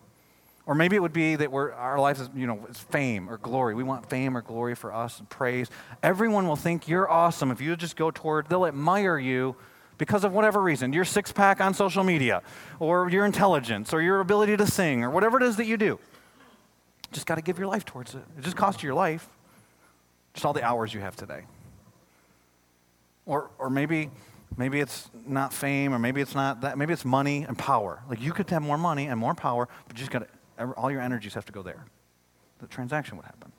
Or 0.66 0.76
maybe 0.76 0.96
it 0.96 1.00
would 1.00 1.14
be 1.14 1.36
that 1.36 1.52
we're, 1.52 1.72
our 1.72 2.00
life 2.00 2.20
is, 2.20 2.30
you 2.36 2.48
know, 2.48 2.66
it's 2.70 2.80
fame 2.80 3.30
or 3.30 3.38
glory. 3.38 3.76
We 3.76 3.84
want 3.84 4.10
fame 4.10 4.36
or 4.38 4.42
glory 4.42 4.76
for 4.76 4.94
us 4.94 5.20
and 5.20 5.30
praise. 5.30 5.70
Everyone 6.04 6.48
will 6.48 6.56
think 6.56 6.88
you're 6.88 7.10
awesome 7.10 7.50
if 7.52 7.62
you 7.62 7.76
just 7.76 7.96
go 7.96 8.12
toward, 8.12 8.50
they'll 8.50 8.66
admire 8.66 9.18
you 9.18 9.56
because 9.98 10.24
of 10.24 10.34
whatever 10.34 10.62
reason 10.62 10.94
your 10.94 11.06
six 11.06 11.32
pack 11.32 11.62
on 11.62 11.74
social 11.74 12.04
media, 12.04 12.42
or 12.80 13.10
your 13.10 13.26
intelligence, 13.26 13.94
or 13.94 14.02
your 14.02 14.20
ability 14.20 14.58
to 14.58 14.68
sing, 14.68 15.04
or 15.04 15.10
whatever 15.10 15.38
it 15.38 15.44
is 15.44 15.58
that 15.58 15.66
you 15.66 15.78
do. 15.78 16.00
Just 17.12 17.26
got 17.26 17.36
to 17.36 17.42
give 17.42 17.60
your 17.60 17.68
life 17.68 17.86
towards 17.86 18.16
it. 18.16 18.24
It 18.38 18.44
just 18.44 18.56
costs 18.56 18.82
you 18.82 18.88
your 18.88 18.96
life, 18.96 19.28
just 20.34 20.46
all 20.46 20.54
the 20.54 20.64
hours 20.64 20.94
you 20.94 21.02
have 21.02 21.16
today. 21.16 21.42
Or, 23.26 23.52
or 23.60 23.70
maybe, 23.70 24.10
maybe 24.58 24.80
it's 24.80 25.10
not 25.28 25.54
fame, 25.54 25.94
or 25.94 26.00
maybe 26.00 26.22
it's 26.22 26.36
not 26.36 26.62
that. 26.62 26.78
Maybe 26.78 26.94
it's 26.94 27.06
money 27.06 27.44
and 27.44 27.58
power. 27.58 28.02
Like 28.10 28.22
you 28.22 28.32
could 28.32 28.50
have 28.50 28.62
more 28.62 28.78
money 28.78 29.08
and 29.08 29.20
more 29.20 29.36
power, 29.36 29.68
but 29.88 29.98
you 29.98 30.06
just 30.06 30.12
got 30.12 30.28
all 30.78 30.92
your 30.92 31.02
energies 31.02 31.34
have 31.34 31.46
to 31.46 31.52
go 31.52 31.62
there. 31.62 31.86
The 32.60 32.68
transaction 32.68 33.18
would 33.18 33.26
happen 33.26 33.52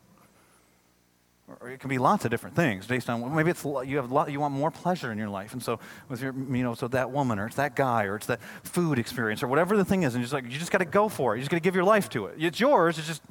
or 1.47 1.69
it 1.69 1.79
can 1.79 1.89
be 1.89 1.97
lots 1.97 2.23
of 2.25 2.31
different 2.31 2.55
things 2.55 2.87
based 2.87 3.09
on 3.09 3.35
maybe 3.35 3.51
it's 3.51 3.63
you 3.63 3.97
have 3.97 4.29
you 4.29 4.39
want 4.39 4.53
more 4.53 4.71
pleasure 4.71 5.11
in 5.11 5.17
your 5.17 5.29
life 5.29 5.53
and 5.53 5.61
so 5.61 5.79
with 6.07 6.21
your 6.21 6.33
you 6.33 6.63
know 6.63 6.73
so 6.73 6.87
that 6.87 7.11
woman 7.11 7.37
or 7.37 7.47
it's 7.47 7.57
that 7.57 7.75
guy 7.75 8.05
or 8.05 8.15
it's 8.15 8.27
that 8.27 8.41
food 8.63 8.97
experience 8.97 9.43
or 9.43 9.47
whatever 9.47 9.75
the 9.75 9.85
thing 9.85 10.03
is 10.03 10.15
and 10.15 10.23
just 10.23 10.33
like 10.33 10.45
you 10.45 10.57
just 10.57 10.71
got 10.71 10.77
to 10.77 10.85
go 10.85 11.09
for 11.09 11.33
it 11.33 11.37
you 11.37 11.41
just 11.41 11.51
got 11.51 11.57
to 11.57 11.61
give 11.61 11.75
your 11.75 11.83
life 11.83 12.09
to 12.09 12.27
it 12.27 12.35
it's 12.39 12.59
yours 12.59 12.97
it's 12.97 13.07
just 13.07 13.21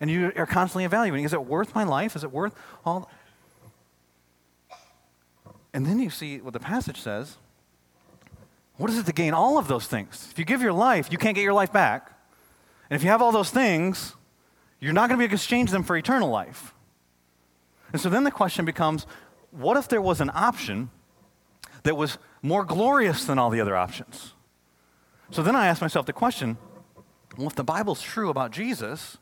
and 0.00 0.10
you 0.10 0.32
are 0.36 0.46
constantly 0.46 0.84
evaluating 0.84 1.24
is 1.24 1.34
it 1.34 1.44
worth 1.44 1.74
my 1.74 1.84
life 1.84 2.16
is 2.16 2.24
it 2.24 2.32
worth 2.32 2.54
all 2.84 3.10
And 5.72 5.86
then 5.86 5.98
you 6.00 6.10
see 6.10 6.38
what 6.38 6.52
the 6.52 6.60
passage 6.60 7.00
says. 7.00 7.36
What 8.76 8.90
is 8.90 8.98
it 8.98 9.06
to 9.06 9.12
gain 9.12 9.34
all 9.34 9.58
of 9.58 9.68
those 9.68 9.86
things? 9.86 10.28
If 10.30 10.38
you 10.38 10.44
give 10.44 10.62
your 10.62 10.72
life, 10.72 11.12
you 11.12 11.18
can't 11.18 11.34
get 11.34 11.42
your 11.42 11.52
life 11.52 11.72
back. 11.72 12.10
And 12.88 12.96
if 12.96 13.04
you 13.04 13.10
have 13.10 13.22
all 13.22 13.30
those 13.30 13.50
things, 13.50 14.14
you're 14.80 14.92
not 14.92 15.08
going 15.08 15.18
to 15.18 15.18
be 15.18 15.24
able 15.24 15.30
to 15.30 15.36
exchange 15.36 15.70
them 15.70 15.82
for 15.82 15.96
eternal 15.96 16.28
life. 16.28 16.74
And 17.92 18.00
so 18.00 18.08
then 18.08 18.24
the 18.24 18.30
question 18.30 18.64
becomes 18.64 19.06
what 19.50 19.76
if 19.76 19.88
there 19.88 20.02
was 20.02 20.20
an 20.20 20.30
option 20.32 20.90
that 21.82 21.96
was 21.96 22.18
more 22.42 22.64
glorious 22.64 23.24
than 23.24 23.38
all 23.38 23.50
the 23.50 23.60
other 23.60 23.76
options? 23.76 24.34
So 25.30 25.42
then 25.42 25.56
I 25.56 25.66
ask 25.66 25.80
myself 25.80 26.06
the 26.06 26.12
question 26.12 26.56
well, 27.36 27.46
if 27.46 27.54
the 27.54 27.64
Bible's 27.64 28.02
true 28.02 28.28
about 28.28 28.50
Jesus, 28.50 29.18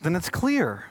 then 0.00 0.16
it's 0.16 0.30
clear. 0.30 0.86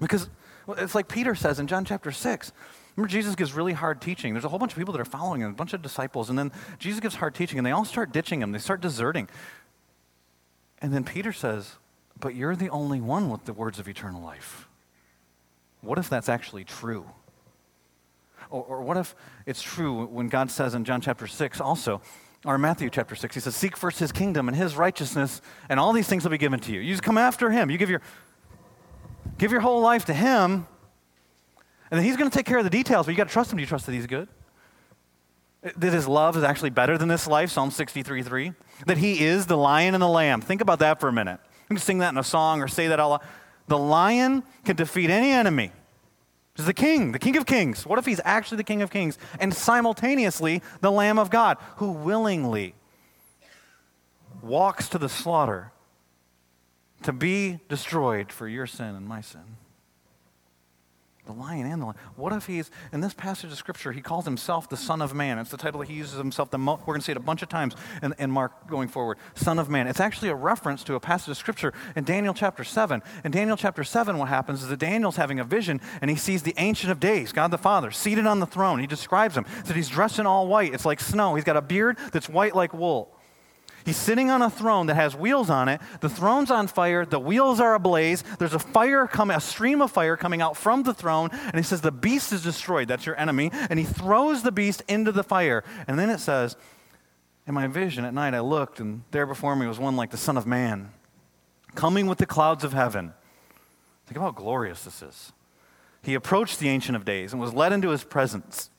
Because 0.00 0.28
it's 0.68 0.94
like 0.94 1.08
Peter 1.08 1.34
says 1.34 1.58
in 1.58 1.66
John 1.66 1.84
chapter 1.84 2.12
6. 2.12 2.52
Remember, 2.96 3.10
Jesus 3.10 3.34
gives 3.34 3.52
really 3.52 3.72
hard 3.72 4.00
teaching. 4.00 4.34
There's 4.34 4.44
a 4.44 4.48
whole 4.48 4.58
bunch 4.58 4.72
of 4.72 4.78
people 4.78 4.92
that 4.92 5.00
are 5.00 5.04
following 5.04 5.40
him, 5.40 5.50
a 5.50 5.54
bunch 5.54 5.72
of 5.72 5.82
disciples, 5.82 6.30
and 6.30 6.38
then 6.38 6.52
Jesus 6.78 7.00
gives 7.00 7.16
hard 7.16 7.34
teaching, 7.34 7.58
and 7.58 7.66
they 7.66 7.72
all 7.72 7.84
start 7.84 8.12
ditching 8.12 8.40
him. 8.40 8.52
They 8.52 8.58
start 8.58 8.80
deserting. 8.80 9.28
And 10.80 10.92
then 10.92 11.02
Peter 11.02 11.32
says, 11.32 11.76
But 12.20 12.36
you're 12.36 12.54
the 12.54 12.68
only 12.68 13.00
one 13.00 13.30
with 13.30 13.46
the 13.46 13.52
words 13.52 13.80
of 13.80 13.88
eternal 13.88 14.22
life. 14.22 14.68
What 15.84 15.98
if 15.98 16.08
that's 16.08 16.28
actually 16.28 16.64
true? 16.64 17.06
Or, 18.50 18.62
or 18.62 18.82
what 18.82 18.96
if 18.96 19.14
it's 19.46 19.62
true 19.62 20.06
when 20.06 20.28
God 20.28 20.50
says 20.50 20.74
in 20.74 20.84
John 20.84 21.00
chapter 21.00 21.26
6 21.26 21.60
also, 21.60 22.00
or 22.44 22.58
Matthew 22.58 22.90
chapter 22.90 23.14
6, 23.14 23.34
he 23.34 23.40
says, 23.40 23.56
Seek 23.56 23.76
first 23.76 23.98
his 23.98 24.12
kingdom 24.12 24.48
and 24.48 24.56
his 24.56 24.76
righteousness, 24.76 25.40
and 25.68 25.80
all 25.80 25.92
these 25.92 26.06
things 26.06 26.24
will 26.24 26.30
be 26.30 26.38
given 26.38 26.60
to 26.60 26.72
you. 26.72 26.80
You 26.80 26.92
just 26.92 27.02
come 27.02 27.16
after 27.16 27.50
him. 27.50 27.70
You 27.70 27.78
give 27.78 27.88
your, 27.88 28.02
give 29.38 29.50
your 29.50 29.60
whole 29.60 29.80
life 29.80 30.04
to 30.06 30.14
him, 30.14 30.66
and 31.90 31.98
then 31.98 32.04
he's 32.04 32.16
going 32.16 32.30
to 32.30 32.36
take 32.36 32.46
care 32.46 32.58
of 32.58 32.64
the 32.64 32.70
details, 32.70 33.06
but 33.06 33.12
you 33.12 33.16
got 33.16 33.28
to 33.28 33.32
trust 33.32 33.50
him. 33.50 33.56
Do 33.56 33.62
you 33.62 33.66
trust 33.66 33.86
that 33.86 33.92
he's 33.92 34.06
good? 34.06 34.28
That 35.62 35.92
his 35.92 36.06
love 36.06 36.36
is 36.36 36.42
actually 36.42 36.70
better 36.70 36.98
than 36.98 37.08
this 37.08 37.26
life, 37.26 37.50
Psalm 37.50 37.70
63 37.70 38.22
3. 38.22 38.52
That 38.86 38.98
he 38.98 39.24
is 39.24 39.46
the 39.46 39.56
lion 39.56 39.94
and 39.94 40.02
the 40.02 40.08
lamb. 40.08 40.42
Think 40.42 40.60
about 40.60 40.80
that 40.80 41.00
for 41.00 41.08
a 41.08 41.12
minute. 41.12 41.40
You 41.70 41.76
can 41.76 41.78
sing 41.78 41.98
that 41.98 42.10
in 42.10 42.18
a 42.18 42.24
song 42.24 42.60
or 42.60 42.68
say 42.68 42.88
that 42.88 42.98
loud. 42.98 43.22
The 43.66 43.78
lion 43.78 44.42
can 44.64 44.76
defeat 44.76 45.10
any 45.10 45.30
enemy. 45.30 45.72
He's 46.56 46.66
the 46.66 46.74
king, 46.74 47.12
the 47.12 47.18
king 47.18 47.36
of 47.36 47.46
kings. 47.46 47.84
What 47.84 47.98
if 47.98 48.06
he's 48.06 48.20
actually 48.24 48.58
the 48.58 48.64
king 48.64 48.82
of 48.82 48.90
kings 48.90 49.18
and 49.40 49.52
simultaneously 49.52 50.62
the 50.80 50.92
Lamb 50.92 51.18
of 51.18 51.30
God 51.30 51.58
who 51.76 51.90
willingly 51.90 52.74
walks 54.40 54.88
to 54.90 54.98
the 54.98 55.08
slaughter 55.08 55.72
to 57.02 57.12
be 57.12 57.58
destroyed 57.68 58.30
for 58.30 58.46
your 58.46 58.66
sin 58.66 58.94
and 58.94 59.06
my 59.06 59.20
sin? 59.20 59.56
The 61.26 61.32
lion 61.32 61.66
and 61.66 61.80
the 61.80 61.86
lion. 61.86 61.96
What 62.16 62.34
if 62.34 62.46
he's, 62.46 62.70
in 62.92 63.00
this 63.00 63.14
passage 63.14 63.50
of 63.50 63.56
Scripture, 63.56 63.92
he 63.92 64.02
calls 64.02 64.26
himself 64.26 64.68
the 64.68 64.76
Son 64.76 65.00
of 65.00 65.14
Man. 65.14 65.38
It's 65.38 65.50
the 65.50 65.56
title 65.56 65.80
that 65.80 65.88
he 65.88 65.94
uses 65.94 66.18
himself 66.18 66.50
the 66.50 66.58
most. 66.58 66.80
We're 66.80 66.94
going 66.94 67.00
to 67.00 67.04
see 67.04 67.12
it 67.12 67.16
a 67.16 67.20
bunch 67.20 67.42
of 67.42 67.48
times 67.48 67.74
in, 68.02 68.14
in 68.18 68.30
Mark 68.30 68.68
going 68.68 68.88
forward. 68.88 69.16
Son 69.34 69.58
of 69.58 69.70
Man. 69.70 69.86
It's 69.86 70.00
actually 70.00 70.28
a 70.28 70.34
reference 70.34 70.84
to 70.84 70.94
a 70.94 71.00
passage 71.00 71.30
of 71.30 71.36
Scripture 71.38 71.72
in 71.96 72.04
Daniel 72.04 72.34
chapter 72.34 72.62
7. 72.62 73.02
In 73.24 73.30
Daniel 73.30 73.56
chapter 73.56 73.84
7, 73.84 74.18
what 74.18 74.28
happens 74.28 74.62
is 74.62 74.68
that 74.68 74.78
Daniel's 74.78 75.16
having 75.16 75.40
a 75.40 75.44
vision 75.44 75.80
and 76.02 76.10
he 76.10 76.16
sees 76.16 76.42
the 76.42 76.54
Ancient 76.58 76.92
of 76.92 77.00
Days, 77.00 77.32
God 77.32 77.50
the 77.50 77.58
Father, 77.58 77.90
seated 77.90 78.26
on 78.26 78.40
the 78.40 78.46
throne. 78.46 78.78
He 78.78 78.86
describes 78.86 79.34
him. 79.34 79.46
That 79.64 79.76
he's 79.76 79.88
dressed 79.88 80.18
in 80.18 80.26
all 80.26 80.46
white. 80.46 80.74
It's 80.74 80.84
like 80.84 81.00
snow. 81.00 81.36
He's 81.36 81.44
got 81.44 81.56
a 81.56 81.62
beard 81.62 81.96
that's 82.12 82.28
white 82.28 82.54
like 82.54 82.74
wool. 82.74 83.13
He's 83.84 83.96
sitting 83.98 84.30
on 84.30 84.40
a 84.40 84.48
throne 84.48 84.86
that 84.86 84.94
has 84.94 85.14
wheels 85.14 85.50
on 85.50 85.68
it. 85.68 85.80
The 86.00 86.08
throne's 86.08 86.50
on 86.50 86.68
fire. 86.68 87.04
The 87.04 87.18
wheels 87.18 87.60
are 87.60 87.74
ablaze. 87.74 88.24
There's 88.38 88.54
a 88.54 88.58
fire 88.58 89.06
coming, 89.06 89.36
a 89.36 89.40
stream 89.40 89.82
of 89.82 89.90
fire 89.90 90.16
coming 90.16 90.40
out 90.40 90.56
from 90.56 90.84
the 90.84 90.94
throne. 90.94 91.30
And 91.32 91.56
he 91.56 91.62
says, 91.62 91.82
The 91.82 91.92
beast 91.92 92.32
is 92.32 92.42
destroyed. 92.42 92.88
That's 92.88 93.04
your 93.04 93.18
enemy. 93.18 93.50
And 93.52 93.78
he 93.78 93.84
throws 93.84 94.42
the 94.42 94.52
beast 94.52 94.82
into 94.88 95.12
the 95.12 95.22
fire. 95.22 95.64
And 95.86 95.98
then 95.98 96.08
it 96.08 96.18
says, 96.18 96.56
In 97.46 97.52
my 97.52 97.66
vision 97.66 98.06
at 98.06 98.14
night, 98.14 98.32
I 98.32 98.40
looked, 98.40 98.80
and 98.80 99.02
there 99.10 99.26
before 99.26 99.54
me 99.54 99.66
was 99.66 99.78
one 99.78 99.96
like 99.96 100.10
the 100.10 100.16
Son 100.16 100.38
of 100.38 100.46
Man, 100.46 100.90
coming 101.74 102.06
with 102.06 102.18
the 102.18 102.26
clouds 102.26 102.64
of 102.64 102.72
heaven. 102.72 103.12
Think 104.06 104.16
about 104.16 104.34
how 104.34 104.42
glorious 104.42 104.84
this 104.84 105.02
is. 105.02 105.32
He 106.02 106.14
approached 106.14 106.58
the 106.58 106.68
Ancient 106.68 106.96
of 106.96 107.04
Days 107.04 107.32
and 107.32 107.40
was 107.40 107.52
led 107.52 107.72
into 107.72 107.90
his 107.90 108.04
presence. 108.04 108.70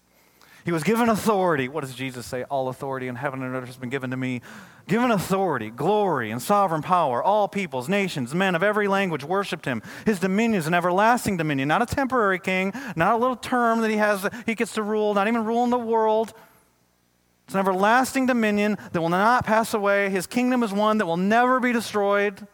He 0.65 0.71
was 0.71 0.83
given 0.83 1.09
authority. 1.09 1.67
What 1.67 1.81
does 1.81 1.93
Jesus 1.93 2.25
say? 2.25 2.43
All 2.45 2.69
authority 2.69 3.07
in 3.07 3.15
heaven 3.15 3.43
and 3.43 3.55
earth 3.55 3.67
has 3.67 3.77
been 3.77 3.91
given 3.91 4.09
to 4.09 4.17
me. 4.17 4.41
Given 4.87 5.11
authority, 5.11 5.69
glory, 5.69 6.31
and 6.31 6.41
sovereign 6.41 6.81
power. 6.81 7.21
All 7.21 7.47
peoples, 7.47 7.87
nations, 7.87 8.33
men 8.33 8.55
of 8.55 8.63
every 8.63 8.87
language 8.87 9.23
worshiped 9.23 9.65
him. 9.65 9.83
His 10.07 10.19
dominion 10.19 10.57
is 10.57 10.65
an 10.65 10.73
everlasting 10.73 11.37
dominion, 11.37 11.67
not 11.67 11.83
a 11.83 11.85
temporary 11.85 12.39
king, 12.39 12.73
not 12.95 13.13
a 13.13 13.17
little 13.17 13.35
term 13.35 13.81
that 13.81 13.91
he 13.91 13.97
has 13.97 14.23
that 14.23 14.33
he 14.47 14.55
gets 14.55 14.73
to 14.73 14.81
rule, 14.81 15.13
not 15.13 15.27
even 15.27 15.45
rule 15.45 15.63
in 15.63 15.69
the 15.69 15.77
world. 15.77 16.33
It's 17.45 17.53
an 17.53 17.59
everlasting 17.59 18.25
dominion 18.25 18.79
that 18.91 18.99
will 18.99 19.09
not 19.09 19.45
pass 19.45 19.75
away. 19.75 20.09
His 20.09 20.25
kingdom 20.25 20.63
is 20.63 20.73
one 20.73 20.97
that 20.97 21.05
will 21.05 21.15
never 21.15 21.59
be 21.59 21.73
destroyed. 21.73 22.47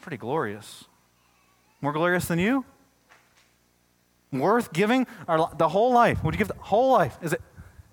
Pretty 0.00 0.16
glorious. 0.16 0.86
More 1.80 1.92
glorious 1.92 2.26
than 2.26 2.40
you? 2.40 2.64
Worth 4.32 4.72
giving 4.72 5.06
our, 5.28 5.50
the 5.56 5.68
whole 5.68 5.92
life? 5.92 6.22
Would 6.24 6.34
you 6.34 6.38
give 6.38 6.48
the 6.48 6.54
whole 6.54 6.92
life? 6.92 7.16
Is 7.22 7.32
it 7.32 7.40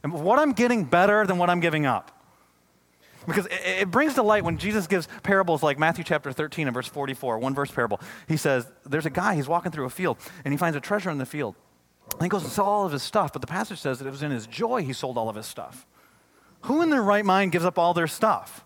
what 0.03 0.39
I'm 0.39 0.53
getting 0.53 0.85
better 0.85 1.25
than 1.27 1.37
what 1.37 1.49
I'm 1.49 1.59
giving 1.59 1.85
up? 1.85 2.15
Because 3.27 3.45
it, 3.47 3.81
it 3.81 3.91
brings 3.91 4.15
to 4.15 4.23
light 4.23 4.43
when 4.43 4.57
Jesus 4.57 4.87
gives 4.87 5.07
parables 5.23 5.61
like 5.61 5.77
Matthew 5.77 6.03
chapter 6.03 6.31
13 6.31 6.67
and 6.67 6.73
verse 6.73 6.87
44, 6.87 7.37
one 7.39 7.53
verse 7.53 7.69
parable. 7.69 7.99
He 8.27 8.37
says, 8.37 8.67
There's 8.85 9.05
a 9.05 9.11
guy, 9.11 9.35
he's 9.35 9.47
walking 9.47 9.71
through 9.71 9.85
a 9.85 9.89
field, 9.89 10.17
and 10.45 10.53
he 10.53 10.57
finds 10.57 10.77
a 10.77 10.81
treasure 10.81 11.09
in 11.09 11.17
the 11.17 11.25
field. 11.25 11.55
And 12.13 12.23
he 12.23 12.29
goes 12.29 12.43
and 12.43 12.51
sell 12.51 12.65
all 12.65 12.85
of 12.85 12.91
his 12.91 13.03
stuff, 13.03 13.33
but 13.33 13.41
the 13.41 13.47
passage 13.47 13.79
says 13.79 13.99
that 13.99 14.07
it 14.07 14.11
was 14.11 14.23
in 14.23 14.31
his 14.31 14.47
joy 14.47 14.83
he 14.83 14.93
sold 14.93 15.17
all 15.17 15.29
of 15.29 15.35
his 15.35 15.45
stuff. 15.45 15.85
Who 16.61 16.81
in 16.81 16.89
their 16.89 17.03
right 17.03 17.25
mind 17.25 17.51
gives 17.51 17.65
up 17.65 17.77
all 17.77 17.93
their 17.93 18.07
stuff? 18.07 18.65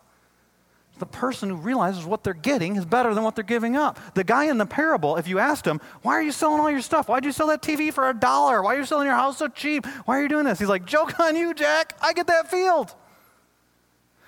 The 0.99 1.05
person 1.05 1.49
who 1.49 1.55
realizes 1.55 2.05
what 2.05 2.23
they're 2.23 2.33
getting 2.33 2.75
is 2.75 2.85
better 2.85 3.13
than 3.13 3.23
what 3.23 3.35
they're 3.35 3.43
giving 3.43 3.75
up. 3.75 3.99
The 4.13 4.23
guy 4.23 4.45
in 4.45 4.57
the 4.57 4.65
parable, 4.65 5.17
if 5.17 5.27
you 5.27 5.39
asked 5.39 5.65
him, 5.65 5.81
Why 6.03 6.13
are 6.13 6.21
you 6.21 6.31
selling 6.31 6.59
all 6.59 6.69
your 6.69 6.81
stuff? 6.81 7.09
Why'd 7.09 7.25
you 7.25 7.31
sell 7.31 7.47
that 7.47 7.61
TV 7.61 7.91
for 7.91 8.09
a 8.09 8.13
dollar? 8.13 8.61
Why 8.61 8.75
are 8.75 8.79
you 8.79 8.85
selling 8.85 9.07
your 9.07 9.15
house 9.15 9.37
so 9.37 9.47
cheap? 9.47 9.85
Why 10.05 10.19
are 10.19 10.21
you 10.21 10.29
doing 10.29 10.45
this? 10.45 10.59
He's 10.59 10.69
like, 10.69 10.85
Joke 10.85 11.19
on 11.19 11.35
you, 11.35 11.53
Jack. 11.53 11.97
I 12.01 12.13
get 12.13 12.27
that 12.27 12.49
field. 12.49 12.93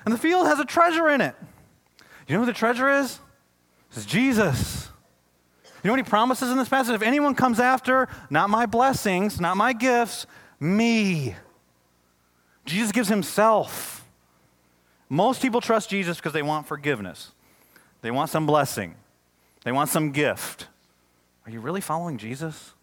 And 0.05 0.13
the 0.13 0.17
field 0.17 0.47
has 0.47 0.59
a 0.59 0.65
treasure 0.65 1.09
in 1.09 1.21
it. 1.21 1.35
You 2.27 2.33
know 2.33 2.39
who 2.41 2.45
the 2.45 2.53
treasure 2.53 2.89
is? 2.89 3.19
It's 3.91 4.05
Jesus. 4.05 4.89
You 5.83 5.89
know 5.89 5.93
what 5.93 6.03
he 6.03 6.09
promises 6.09 6.49
in 6.49 6.57
this 6.57 6.67
passage? 6.67 6.95
If 6.95 7.03
anyone 7.03 7.35
comes 7.35 7.59
after, 7.59 8.07
not 8.31 8.49
my 8.49 8.65
blessings, 8.65 9.39
not 9.39 9.55
my 9.55 9.71
gifts, 9.71 10.25
me. 10.59 11.35
Jesus 12.65 12.91
gives 12.91 13.07
himself. 13.07 13.94
Most 15.09 15.41
people 15.41 15.61
trust 15.61 15.89
Jesus 15.89 16.17
because 16.17 16.33
they 16.33 16.41
want 16.41 16.67
forgiveness, 16.67 17.31
they 18.01 18.11
want 18.11 18.29
some 18.29 18.45
blessing, 18.45 18.95
they 19.63 19.71
want 19.71 19.89
some 19.89 20.11
gift. 20.11 20.67
Are 21.45 21.51
you 21.51 21.59
really 21.59 21.81
following 21.81 22.17
Jesus? 22.17 22.73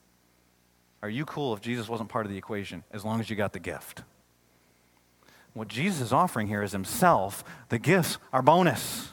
Are 1.02 1.10
you 1.10 1.24
cool 1.24 1.52
if 1.52 1.60
Jesus 1.60 1.88
wasn't 1.88 2.08
part 2.08 2.26
of 2.26 2.30
the 2.30 2.38
equation 2.38 2.84
as 2.92 3.04
long 3.04 3.18
as 3.18 3.28
you 3.28 3.34
got 3.34 3.52
the 3.52 3.58
gift? 3.58 4.02
What 5.52 5.68
Jesus 5.68 6.00
is 6.00 6.12
offering 6.12 6.46
here 6.46 6.62
is 6.62 6.72
Himself. 6.72 7.44
The 7.68 7.78
gifts 7.78 8.18
are 8.32 8.40
bonus. 8.40 9.10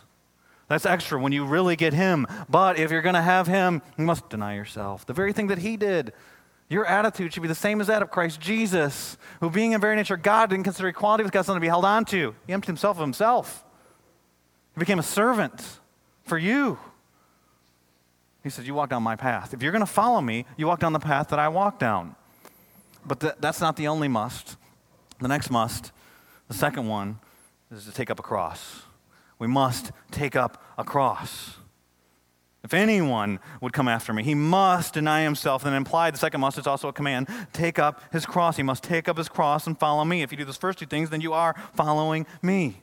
That's 0.67 0.85
extra 0.85 1.19
when 1.19 1.31
you 1.31 1.45
really 1.45 1.75
get 1.75 1.93
Him. 1.93 2.27
But 2.47 2.77
if 2.79 2.91
you're 2.91 3.01
going 3.01 3.15
to 3.15 3.21
have 3.21 3.47
Him, 3.47 3.81
you 3.97 4.05
must 4.05 4.29
deny 4.29 4.55
yourself. 4.55 5.05
The 5.05 5.13
very 5.13 5.33
thing 5.33 5.47
that 5.47 5.57
He 5.57 5.77
did. 5.77 6.13
Your 6.69 6.85
attitude 6.85 7.33
should 7.33 7.41
be 7.41 7.47
the 7.47 7.55
same 7.55 7.81
as 7.81 7.87
that 7.87 8.03
of 8.03 8.11
Christ 8.11 8.39
Jesus, 8.39 9.17
who, 9.39 9.49
being 9.49 9.71
in 9.71 9.81
very 9.81 9.95
nature 9.95 10.15
God, 10.15 10.51
didn't 10.51 10.65
consider 10.65 10.87
equality 10.87 11.23
with 11.23 11.33
God 11.33 11.41
something 11.41 11.59
to 11.59 11.65
be 11.65 11.67
held 11.67 11.83
on 11.83 12.05
to. 12.05 12.35
He 12.45 12.53
emptied 12.53 12.67
himself 12.67 12.97
of 12.97 13.01
himself. 13.01 13.65
He 14.75 14.79
became 14.79 14.99
a 14.99 15.03
servant 15.03 15.79
for 16.23 16.37
you. 16.37 16.77
He 18.43 18.49
said, 18.49 18.65
You 18.65 18.75
walk 18.75 18.89
down 18.89 19.01
my 19.01 19.15
path. 19.15 19.53
If 19.53 19.63
you're 19.63 19.71
going 19.71 19.85
to 19.85 19.91
follow 19.91 20.21
me, 20.21 20.45
you 20.57 20.67
walk 20.67 20.79
down 20.79 20.93
the 20.93 20.99
path 20.99 21.29
that 21.29 21.39
I 21.39 21.47
walk 21.47 21.79
down. 21.79 22.15
But 23.05 23.19
th- 23.19 23.33
that's 23.39 23.59
not 23.59 23.75
the 23.75 23.87
only 23.87 24.07
must. 24.07 24.55
The 25.19 25.27
next 25.27 25.49
must, 25.49 25.91
the 26.47 26.53
second 26.53 26.87
one, 26.87 27.19
is 27.71 27.85
to 27.85 27.91
take 27.91 28.09
up 28.09 28.19
a 28.19 28.23
cross. 28.23 28.83
We 29.37 29.47
must 29.47 29.91
take 30.11 30.35
up 30.35 30.63
a 30.77 30.83
cross. 30.83 31.55
If 32.63 32.73
anyone 32.73 33.39
would 33.61 33.71
come 33.71 33.87
after 33.87 34.11
me, 34.11 34.23
he 34.23 34.35
must 34.35 34.93
deny 34.93 35.23
himself. 35.23 35.65
And 35.65 35.75
implied, 35.75 36.13
the 36.13 36.17
second 36.17 36.41
must 36.41 36.57
is 36.57 36.67
also 36.67 36.89
a 36.89 36.93
command 36.93 37.27
take 37.53 37.79
up 37.79 38.01
his 38.11 38.25
cross. 38.25 38.57
He 38.57 38.63
must 38.63 38.83
take 38.83 39.07
up 39.07 39.17
his 39.17 39.29
cross 39.29 39.65
and 39.65 39.79
follow 39.79 40.03
me. 40.03 40.21
If 40.21 40.31
you 40.31 40.37
do 40.37 40.45
those 40.45 40.57
first 40.57 40.79
two 40.79 40.85
things, 40.85 41.09
then 41.09 41.21
you 41.21 41.33
are 41.33 41.55
following 41.73 42.25
me. 42.41 42.81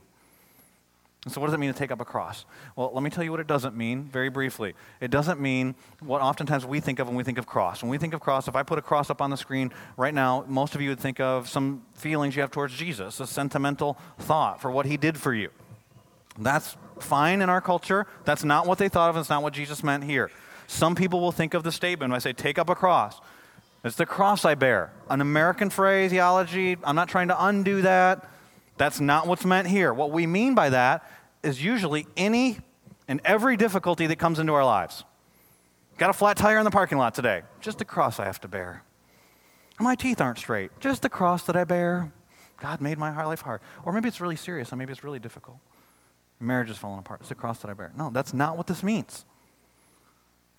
And 1.26 1.34
so, 1.34 1.40
what 1.40 1.48
does 1.48 1.54
it 1.54 1.58
mean 1.58 1.72
to 1.72 1.78
take 1.78 1.90
up 1.90 2.00
a 2.00 2.04
cross? 2.04 2.44
Well, 2.76 2.92
let 2.94 3.02
me 3.02 3.10
tell 3.10 3.24
you 3.24 3.32
what 3.32 3.40
it 3.40 3.48
doesn't 3.48 3.76
mean 3.76 4.04
very 4.04 4.28
briefly. 4.28 4.74
It 5.00 5.10
doesn't 5.10 5.40
mean 5.40 5.74
what 5.98 6.22
oftentimes 6.22 6.64
we 6.64 6.78
think 6.78 7.00
of 7.00 7.08
when 7.08 7.16
we 7.16 7.24
think 7.24 7.36
of 7.36 7.46
cross. 7.46 7.82
When 7.82 7.90
we 7.90 7.98
think 7.98 8.14
of 8.14 8.20
cross, 8.20 8.46
if 8.46 8.54
I 8.54 8.62
put 8.62 8.78
a 8.78 8.82
cross 8.82 9.10
up 9.10 9.20
on 9.20 9.30
the 9.30 9.36
screen 9.36 9.72
right 9.96 10.14
now, 10.14 10.44
most 10.46 10.76
of 10.76 10.80
you 10.80 10.90
would 10.90 11.00
think 11.00 11.18
of 11.18 11.48
some 11.48 11.82
feelings 11.94 12.36
you 12.36 12.42
have 12.42 12.52
towards 12.52 12.74
Jesus, 12.74 13.18
a 13.18 13.26
sentimental 13.26 13.98
thought 14.18 14.60
for 14.60 14.70
what 14.70 14.86
he 14.86 14.96
did 14.96 15.18
for 15.18 15.34
you. 15.34 15.50
That's 16.38 16.76
fine 17.00 17.42
in 17.42 17.48
our 17.48 17.60
culture. 17.60 18.06
That's 18.24 18.44
not 18.44 18.66
what 18.66 18.78
they 18.78 18.88
thought 18.88 19.10
of, 19.10 19.16
it's 19.16 19.30
not 19.30 19.42
what 19.42 19.52
Jesus 19.52 19.82
meant 19.82 20.04
here. 20.04 20.30
Some 20.66 20.94
people 20.94 21.20
will 21.20 21.32
think 21.32 21.54
of 21.54 21.62
the 21.62 21.72
statement 21.72 22.10
when 22.10 22.16
I 22.16 22.20
say, 22.20 22.32
take 22.32 22.58
up 22.58 22.68
a 22.68 22.74
cross. 22.74 23.20
It's 23.84 23.96
the 23.96 24.06
cross 24.06 24.44
I 24.44 24.56
bear. 24.56 24.92
An 25.08 25.20
American 25.20 25.70
phraseology. 25.70 26.76
I'm 26.82 26.96
not 26.96 27.08
trying 27.08 27.28
to 27.28 27.46
undo 27.46 27.82
that. 27.82 28.28
That's 28.76 29.00
not 29.00 29.26
what's 29.26 29.44
meant 29.44 29.68
here. 29.68 29.94
What 29.94 30.10
we 30.10 30.26
mean 30.26 30.54
by 30.54 30.70
that 30.70 31.08
is 31.42 31.62
usually 31.62 32.06
any 32.16 32.58
and 33.06 33.20
every 33.24 33.56
difficulty 33.56 34.08
that 34.08 34.16
comes 34.16 34.38
into 34.38 34.54
our 34.54 34.64
lives. 34.64 35.04
Got 35.98 36.10
a 36.10 36.12
flat 36.12 36.36
tire 36.36 36.58
in 36.58 36.64
the 36.64 36.70
parking 36.70 36.98
lot 36.98 37.14
today. 37.14 37.42
Just 37.60 37.78
the 37.78 37.84
cross 37.84 38.18
I 38.18 38.24
have 38.24 38.40
to 38.40 38.48
bear. 38.48 38.82
My 39.78 39.94
teeth 39.94 40.20
aren't 40.20 40.38
straight. 40.38 40.72
Just 40.80 41.02
the 41.02 41.08
cross 41.08 41.44
that 41.44 41.56
I 41.56 41.64
bear. 41.64 42.12
God 42.60 42.80
made 42.80 42.98
my 42.98 43.24
life 43.24 43.42
hard. 43.42 43.60
Or 43.84 43.92
maybe 43.92 44.08
it's 44.08 44.20
really 44.20 44.36
serious, 44.36 44.72
or 44.72 44.76
maybe 44.76 44.92
it's 44.92 45.04
really 45.04 45.18
difficult. 45.18 45.58
Marriage 46.38 46.70
is 46.70 46.76
falling 46.76 46.98
apart. 46.98 47.20
It's 47.20 47.28
the 47.28 47.34
cross 47.34 47.58
that 47.60 47.70
I 47.70 47.74
bear. 47.74 47.92
No, 47.96 48.10
that's 48.10 48.34
not 48.34 48.56
what 48.56 48.66
this 48.66 48.82
means. 48.82 49.24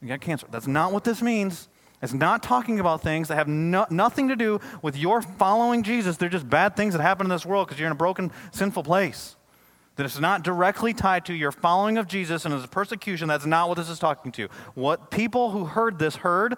You 0.01 0.07
got 0.07 0.21
cancer. 0.21 0.47
That's 0.49 0.67
not 0.67 0.91
what 0.91 1.03
this 1.03 1.21
means. 1.21 1.67
It's 2.01 2.13
not 2.13 2.43
talking 2.43 2.79
about 2.79 3.01
things 3.01 3.27
that 3.27 3.35
have 3.35 3.47
no, 3.47 3.87
nothing 3.89 4.27
to 4.27 4.35
do 4.35 4.59
with 4.81 4.95
your 4.95 5.21
following 5.21 5.81
Jesus. 5.81 6.17
They're 6.17 6.29
just 6.29 6.47
bad 6.47 6.75
things 6.75 6.93
that 6.93 7.01
happen 7.01 7.25
in 7.25 7.29
this 7.29 7.45
world 7.45 7.67
because 7.67 7.79
you're 7.79 7.87
in 7.87 7.91
a 7.91 7.95
broken, 7.95 8.31
sinful 8.51 8.83
place. 8.83 9.35
That 9.95 10.05
it's 10.05 10.19
not 10.19 10.43
directly 10.43 10.93
tied 10.93 11.25
to 11.25 11.33
your 11.33 11.51
following 11.51 11.97
of 11.97 12.07
Jesus 12.07 12.45
and 12.45 12.53
his 12.53 12.67
persecution. 12.67 13.27
That's 13.27 13.47
not 13.47 13.67
what 13.67 13.79
this 13.79 13.89
is 13.89 13.97
talking 13.97 14.31
to. 14.33 14.47
What 14.75 15.09
people 15.09 15.49
who 15.49 15.65
heard 15.65 15.97
this 15.97 16.17
heard 16.17 16.55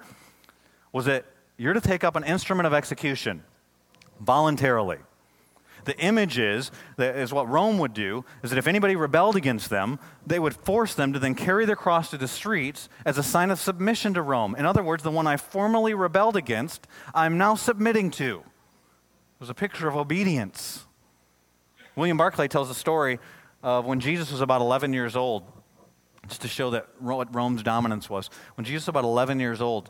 was 0.91 1.05
that 1.05 1.25
you're 1.55 1.73
to 1.73 1.81
take 1.81 2.03
up 2.03 2.17
an 2.17 2.25
instrument 2.25 2.67
of 2.67 2.73
execution 2.73 3.43
voluntarily. 4.19 4.97
The 5.85 5.97
image 5.99 6.37
is, 6.37 6.71
that 6.97 7.15
is 7.15 7.33
what 7.33 7.47
Rome 7.47 7.77
would 7.79 7.93
do, 7.93 8.25
is 8.43 8.49
that 8.49 8.59
if 8.59 8.67
anybody 8.67 8.95
rebelled 8.95 9.35
against 9.35 9.69
them, 9.69 9.99
they 10.25 10.39
would 10.39 10.55
force 10.55 10.93
them 10.93 11.13
to 11.13 11.19
then 11.19 11.35
carry 11.35 11.65
their 11.65 11.75
cross 11.75 12.09
to 12.11 12.17
the 12.17 12.27
streets 12.27 12.89
as 13.05 13.17
a 13.17 13.23
sign 13.23 13.49
of 13.49 13.59
submission 13.59 14.13
to 14.13 14.21
Rome. 14.21 14.55
In 14.55 14.65
other 14.65 14.83
words, 14.83 15.03
the 15.03 15.11
one 15.11 15.27
I 15.27 15.37
formerly 15.37 15.93
rebelled 15.93 16.35
against, 16.35 16.87
I'm 17.13 17.37
now 17.37 17.55
submitting 17.55 18.11
to. 18.11 18.39
It 18.39 19.39
was 19.39 19.49
a 19.49 19.55
picture 19.55 19.87
of 19.87 19.95
obedience. 19.95 20.85
William 21.95 22.17
Barclay 22.17 22.47
tells 22.47 22.69
a 22.69 22.75
story 22.75 23.19
of 23.63 23.85
when 23.85 23.99
Jesus 23.99 24.31
was 24.31 24.41
about 24.41 24.61
11 24.61 24.93
years 24.93 25.15
old, 25.15 25.43
just 26.27 26.41
to 26.41 26.47
show 26.47 26.69
that 26.71 26.87
what 26.99 27.33
Rome's 27.33 27.63
dominance 27.63 28.09
was. 28.09 28.29
When 28.55 28.65
Jesus 28.65 28.83
was 28.83 28.89
about 28.89 29.05
11 29.05 29.39
years 29.39 29.61
old, 29.61 29.89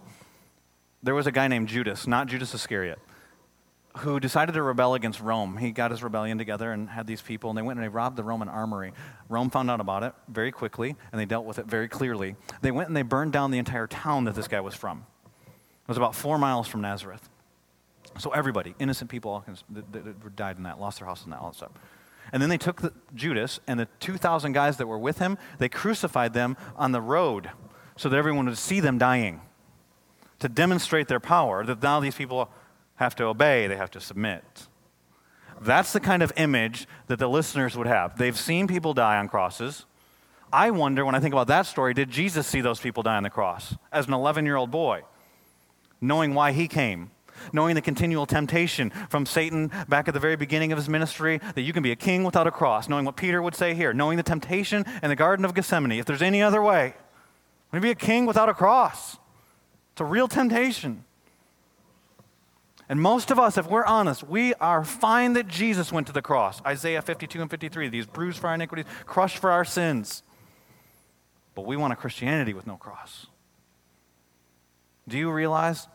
there 1.01 1.15
was 1.15 1.27
a 1.27 1.31
guy 1.31 1.47
named 1.47 1.67
Judas, 1.67 2.07
not 2.07 2.27
Judas 2.27 2.53
Iscariot 2.53 2.99
who 3.97 4.19
decided 4.19 4.53
to 4.53 4.61
rebel 4.61 4.93
against 4.93 5.19
Rome. 5.19 5.57
He 5.57 5.71
got 5.71 5.91
his 5.91 6.03
rebellion 6.03 6.37
together 6.37 6.71
and 6.71 6.89
had 6.89 7.07
these 7.07 7.21
people, 7.21 7.49
and 7.49 7.57
they 7.57 7.61
went 7.61 7.79
and 7.79 7.83
they 7.83 7.89
robbed 7.89 8.15
the 8.15 8.23
Roman 8.23 8.47
armory. 8.47 8.93
Rome 9.27 9.49
found 9.49 9.69
out 9.69 9.81
about 9.81 10.03
it 10.03 10.13
very 10.27 10.51
quickly, 10.51 10.95
and 11.11 11.19
they 11.19 11.25
dealt 11.25 11.45
with 11.45 11.59
it 11.59 11.65
very 11.65 11.87
clearly. 11.87 12.35
They 12.61 12.71
went 12.71 12.87
and 12.87 12.95
they 12.95 13.01
burned 13.01 13.33
down 13.33 13.51
the 13.51 13.57
entire 13.57 13.87
town 13.87 14.25
that 14.25 14.35
this 14.35 14.47
guy 14.47 14.61
was 14.61 14.75
from. 14.75 15.05
It 15.45 15.87
was 15.87 15.97
about 15.97 16.15
four 16.15 16.37
miles 16.37 16.67
from 16.67 16.81
Nazareth. 16.81 17.27
So 18.19 18.31
everybody, 18.31 18.75
innocent 18.79 19.09
people, 19.09 19.43
died 20.35 20.57
in 20.57 20.63
that, 20.63 20.79
lost 20.79 20.99
their 20.99 21.07
houses 21.07 21.25
in 21.25 21.31
that, 21.31 21.39
all 21.39 21.49
that 21.49 21.57
stuff. 21.57 21.71
And 22.31 22.41
then 22.41 22.49
they 22.49 22.57
took 22.57 22.81
the, 22.81 22.93
Judas 23.15 23.59
and 23.67 23.79
the 23.79 23.87
2,000 23.99 24.51
guys 24.53 24.77
that 24.77 24.87
were 24.87 24.99
with 24.99 25.19
him, 25.19 25.37
they 25.57 25.69
crucified 25.69 26.33
them 26.33 26.57
on 26.75 26.91
the 26.91 27.01
road 27.01 27.49
so 27.97 28.07
that 28.09 28.17
everyone 28.17 28.45
would 28.45 28.57
see 28.57 28.79
them 28.79 28.97
dying 28.97 29.41
to 30.39 30.47
demonstrate 30.47 31.07
their 31.07 31.19
power, 31.19 31.65
that 31.65 31.83
now 31.83 31.99
these 31.99 32.15
people 32.15 32.49
have 32.99 33.15
to 33.15 33.23
obey, 33.23 33.65
they 33.67 33.77
have 33.77 33.91
to 33.91 34.01
submit. 34.01 34.67
That's 35.61 35.93
the 35.93 36.01
kind 36.01 36.21
of 36.21 36.33
image 36.35 36.85
that 37.07 37.17
the 37.17 37.29
listeners 37.29 37.77
would 37.77 37.87
have. 37.87 38.17
They've 38.17 38.37
seen 38.37 38.67
people 38.67 38.93
die 38.93 39.17
on 39.17 39.29
crosses. 39.29 39.85
I 40.51 40.71
wonder, 40.71 41.05
when 41.05 41.15
I 41.15 41.21
think 41.21 41.33
about 41.33 41.47
that 41.47 41.65
story, 41.65 41.93
did 41.93 42.09
Jesus 42.09 42.45
see 42.45 42.59
those 42.59 42.79
people 42.79 43.01
die 43.01 43.15
on 43.15 43.23
the 43.23 43.29
cross 43.29 43.75
as 43.91 44.07
an 44.07 44.13
11 44.13 44.45
year 44.45 44.57
old 44.57 44.69
boy, 44.69 45.03
knowing 46.01 46.33
why 46.33 46.51
he 46.51 46.67
came? 46.67 47.11
Knowing 47.53 47.73
the 47.73 47.81
continual 47.81 48.25
temptation 48.25 48.89
from 49.09 49.25
Satan 49.25 49.71
back 49.87 50.09
at 50.09 50.13
the 50.13 50.19
very 50.19 50.35
beginning 50.35 50.73
of 50.73 50.77
his 50.77 50.89
ministry 50.89 51.39
that 51.55 51.61
you 51.61 51.71
can 51.71 51.81
be 51.81 51.91
a 51.91 51.95
king 51.95 52.25
without 52.25 52.47
a 52.47 52.51
cross, 52.51 52.89
knowing 52.89 53.05
what 53.05 53.15
Peter 53.15 53.41
would 53.41 53.55
say 53.55 53.73
here, 53.73 53.93
knowing 53.93 54.17
the 54.17 54.23
temptation 54.23 54.83
in 55.01 55.07
the 55.07 55.15
Garden 55.15 55.45
of 55.45 55.53
Gethsemane. 55.53 55.97
If 55.99 56.05
there's 56.05 56.21
any 56.21 56.41
other 56.41 56.61
way, 56.61 56.95
to 57.71 57.79
be 57.79 57.91
a 57.91 57.95
king 57.95 58.25
without 58.25 58.49
a 58.49 58.53
cross. 58.53 59.15
It's 59.93 60.01
a 60.01 60.05
real 60.05 60.27
temptation. 60.27 61.05
And 62.89 62.99
most 62.99 63.29
of 63.29 63.37
us, 63.37 63.55
if 63.55 63.69
we're 63.69 63.85
honest, 63.85 64.23
we 64.23 64.55
are 64.55 64.83
fine 64.83 65.33
that 65.33 65.47
Jesus 65.47 65.91
went 65.91 66.07
to 66.07 66.13
the 66.13 66.23
cross. 66.23 66.59
Isaiah 66.65 67.03
52 67.03 67.39
and 67.39 67.49
53, 67.49 67.87
these 67.87 68.07
bruised 68.07 68.39
for 68.39 68.47
our 68.47 68.55
iniquities, 68.55 68.85
crushed 69.05 69.37
for 69.37 69.51
our 69.51 69.63
sins. 69.63 70.23
But 71.53 71.67
we 71.67 71.77
want 71.77 71.93
a 71.93 71.95
Christianity 71.95 72.53
with 72.53 72.65
no 72.65 72.77
cross. 72.77 73.27
Do 75.07 75.19
you 75.19 75.31
realize 75.31 75.87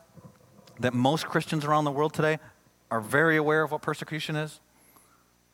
that 0.79 0.93
most 0.93 1.25
Christians 1.25 1.65
around 1.65 1.83
the 1.83 1.91
world 1.91 2.13
today 2.13 2.39
are 2.89 3.01
very 3.01 3.35
aware 3.35 3.61
of 3.61 3.71
what 3.71 3.81
persecution 3.81 4.37
is? 4.37 4.61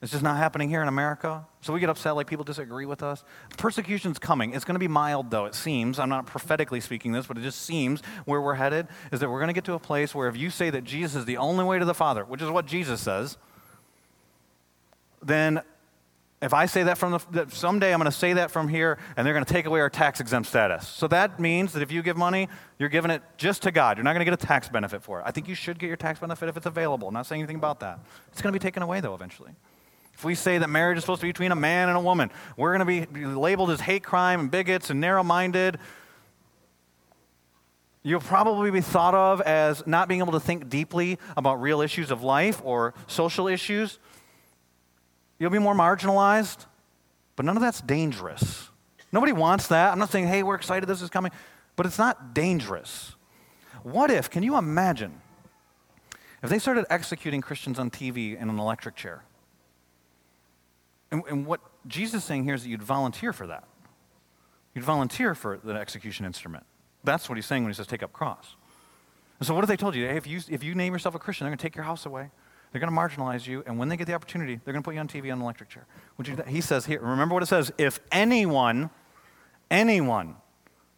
It's 0.02 0.12
just 0.12 0.24
not 0.24 0.38
happening 0.38 0.68
here 0.68 0.82
in 0.82 0.88
America. 0.88 1.46
So 1.62 1.74
we 1.74 1.80
get 1.80 1.90
upset 1.90 2.16
like 2.16 2.26
people 2.26 2.44
disagree 2.44 2.88
with 2.88 3.04
us. 3.04 3.24
Persecution's 3.58 4.18
coming. 4.18 4.54
It's 4.54 4.66
going 4.66 4.74
to 4.76 4.80
be 4.80 4.88
mild, 4.88 5.30
though, 5.30 5.46
it 5.46 5.54
seems. 5.54 6.00
I'm 6.00 6.10
not 6.10 6.26
prophetically 6.26 6.82
speaking 6.82 7.12
this, 7.12 7.28
but 7.28 7.38
it 7.38 7.42
just 7.42 7.62
seems 7.62 8.02
where 8.26 8.42
we're 8.42 8.56
headed 8.56 8.88
is 9.12 9.20
that 9.20 9.30
we're 9.30 9.38
going 9.38 9.50
to 9.50 9.54
get 9.54 9.66
to 9.66 9.74
a 9.74 9.80
place 9.80 10.16
where 10.16 10.28
if 10.28 10.36
you 10.36 10.50
say 10.50 10.72
that 10.72 10.86
Jesus 10.86 11.16
is 11.18 11.26
the 11.26 11.38
only 11.38 11.64
way 11.64 11.78
to 11.78 11.86
the 11.86 11.94
Father, 11.94 12.26
which 12.26 12.42
is 12.42 12.50
what 12.50 12.66
Jesus 12.66 13.00
says, 13.00 13.38
then 15.22 15.62
if 16.42 16.52
I 16.52 16.66
say 16.66 16.82
that 16.82 16.98
from 16.98 17.12
the, 17.12 17.20
that 17.34 17.54
someday 17.54 17.94
I'm 17.94 18.00
going 18.00 18.10
to 18.10 18.18
say 18.18 18.34
that 18.34 18.50
from 18.50 18.68
here, 18.68 18.98
and 19.16 19.24
they're 19.24 19.36
going 19.36 19.46
to 19.46 19.54
take 19.54 19.68
away 19.68 19.82
our 19.82 19.92
tax 19.92 20.20
exempt 20.20 20.50
status. 20.50 20.88
So 20.88 21.08
that 21.10 21.40
means 21.40 21.74
that 21.74 21.84
if 21.84 21.92
you 21.92 22.02
give 22.02 22.18
money, 22.18 22.50
you're 22.80 22.90
giving 22.90 23.12
it 23.12 23.22
just 23.38 23.62
to 23.64 23.72
God. 23.72 23.98
You're 23.98 24.04
not 24.04 24.14
going 24.14 24.26
to 24.26 24.32
get 24.32 24.44
a 24.44 24.48
tax 24.48 24.68
benefit 24.68 25.04
for 25.04 25.20
it. 25.20 25.26
I 25.28 25.32
think 25.32 25.48
you 25.48 25.54
should 25.54 25.78
get 25.78 25.86
your 25.86 25.98
tax 25.98 26.20
benefit 26.20 26.50
if 26.50 26.58
it's 26.58 26.66
available. 26.66 27.08
I'm 27.10 27.14
not 27.14 27.28
saying 27.28 27.42
anything 27.42 27.58
about 27.58 27.82
that. 27.82 28.00
It's 28.32 28.42
going 28.42 28.52
to 28.52 28.60
be 28.60 28.64
taken 28.64 28.82
away, 28.82 29.00
though, 29.02 29.14
eventually. 29.14 29.52
If 30.22 30.26
we 30.26 30.36
say 30.36 30.60
that 30.60 30.70
marriage 30.70 31.00
is 31.00 31.04
supposed 31.04 31.22
to 31.22 31.26
be 31.26 31.32
between 31.32 31.52
a 31.52 31.56
man 31.56 31.90
and 31.90 31.98
a 31.98 32.00
woman, 32.00 32.30
we're 32.56 32.78
going 32.78 33.08
to 33.08 33.08
be 33.12 33.26
labeled 33.26 33.72
as 33.72 33.82
hate 33.82 34.04
crime 34.04 34.40
and 34.40 34.52
bigots 34.52 34.92
and 34.92 35.02
narrow 35.02 35.24
minded. 35.24 35.80
You'll 38.04 38.20
probably 38.20 38.70
be 38.70 38.82
thought 38.82 39.16
of 39.16 39.42
as 39.42 39.88
not 39.88 40.08
being 40.08 40.20
able 40.20 40.34
to 40.34 40.40
think 40.40 40.70
deeply 40.70 41.18
about 41.36 41.60
real 41.60 41.82
issues 41.82 42.12
of 42.12 42.22
life 42.22 42.62
or 42.64 42.94
social 43.08 43.48
issues. 43.48 43.98
You'll 45.40 45.50
be 45.50 45.58
more 45.58 45.74
marginalized, 45.74 46.68
but 47.36 47.44
none 47.44 47.58
of 47.58 47.64
that's 47.64 47.82
dangerous. 47.82 48.70
Nobody 49.12 49.32
wants 49.32 49.70
that. 49.70 49.92
I'm 49.92 49.98
not 49.98 50.12
saying, 50.12 50.28
hey, 50.28 50.44
we're 50.44 50.54
excited 50.54 50.88
this 50.88 51.02
is 51.02 51.10
coming, 51.10 51.32
but 51.76 51.88
it's 51.88 51.98
not 51.98 52.36
dangerous. 52.36 53.16
What 53.82 54.12
if, 54.12 54.30
can 54.30 54.44
you 54.44 54.56
imagine, 54.56 55.20
if 56.44 56.52
they 56.52 56.60
started 56.60 56.86
executing 56.92 57.42
Christians 57.42 57.80
on 57.80 57.90
TV 57.90 58.40
in 58.40 58.52
an 58.52 58.60
electric 58.60 58.96
chair? 58.96 59.24
And, 61.12 61.24
and 61.30 61.46
what 61.46 61.62
Jesus 61.88 62.22
is 62.22 62.24
saying 62.24 62.44
here 62.46 62.54
is 62.54 62.64
that 62.64 62.70
you'd 62.70 62.84
volunteer 62.84 63.34
for 63.34 63.48
that. 63.48 63.66
You'd 64.74 64.86
volunteer 64.86 65.36
for 65.36 65.60
the 65.64 65.74
execution 65.74 66.26
instrument. 66.26 66.66
That's 67.04 67.28
what 67.28 67.36
he's 67.38 67.46
saying 67.46 67.64
when 67.64 67.72
he 67.72 67.76
says 67.76 67.88
take 67.88 68.04
up 68.04 68.14
cross. 68.14 68.56
And 69.40 69.48
so 69.48 69.54
what 69.54 69.64
if 69.64 69.68
they 69.68 69.78
told 69.78 69.96
you, 69.96 70.08
hey, 70.08 70.18
if 70.18 70.28
you, 70.28 70.40
if 70.50 70.64
you 70.64 70.76
name 70.76 70.94
yourself 70.94 71.16
a 71.16 71.20
Christian, 71.20 71.46
they're 71.46 71.50
going 71.52 71.58
to 71.58 71.64
take 71.64 71.76
your 71.76 71.84
house 71.84 72.06
away. 72.06 72.30
They're 72.72 72.80
going 72.80 72.94
to 72.94 72.98
marginalize 72.98 73.48
you, 73.48 73.64
and 73.68 73.78
when 73.78 73.90
they 73.90 73.98
get 73.98 74.08
the 74.08 74.14
opportunity, 74.14 74.62
they're 74.64 74.72
going 74.72 74.82
to 74.82 74.88
put 74.88 74.94
you 74.94 75.02
on 75.02 75.08
TV 75.10 75.26
on 75.26 75.40
an 75.40 75.42
electric 75.42 75.68
chair. 75.68 75.86
Would 76.18 76.28
you, 76.30 76.38
he 76.48 76.62
says 76.62 76.86
here, 76.86 77.02
remember 77.02 77.34
what 77.34 77.44
it 77.44 77.48
says, 77.48 77.74
if 77.78 78.00
anyone, 78.14 78.90
anyone, 79.70 80.36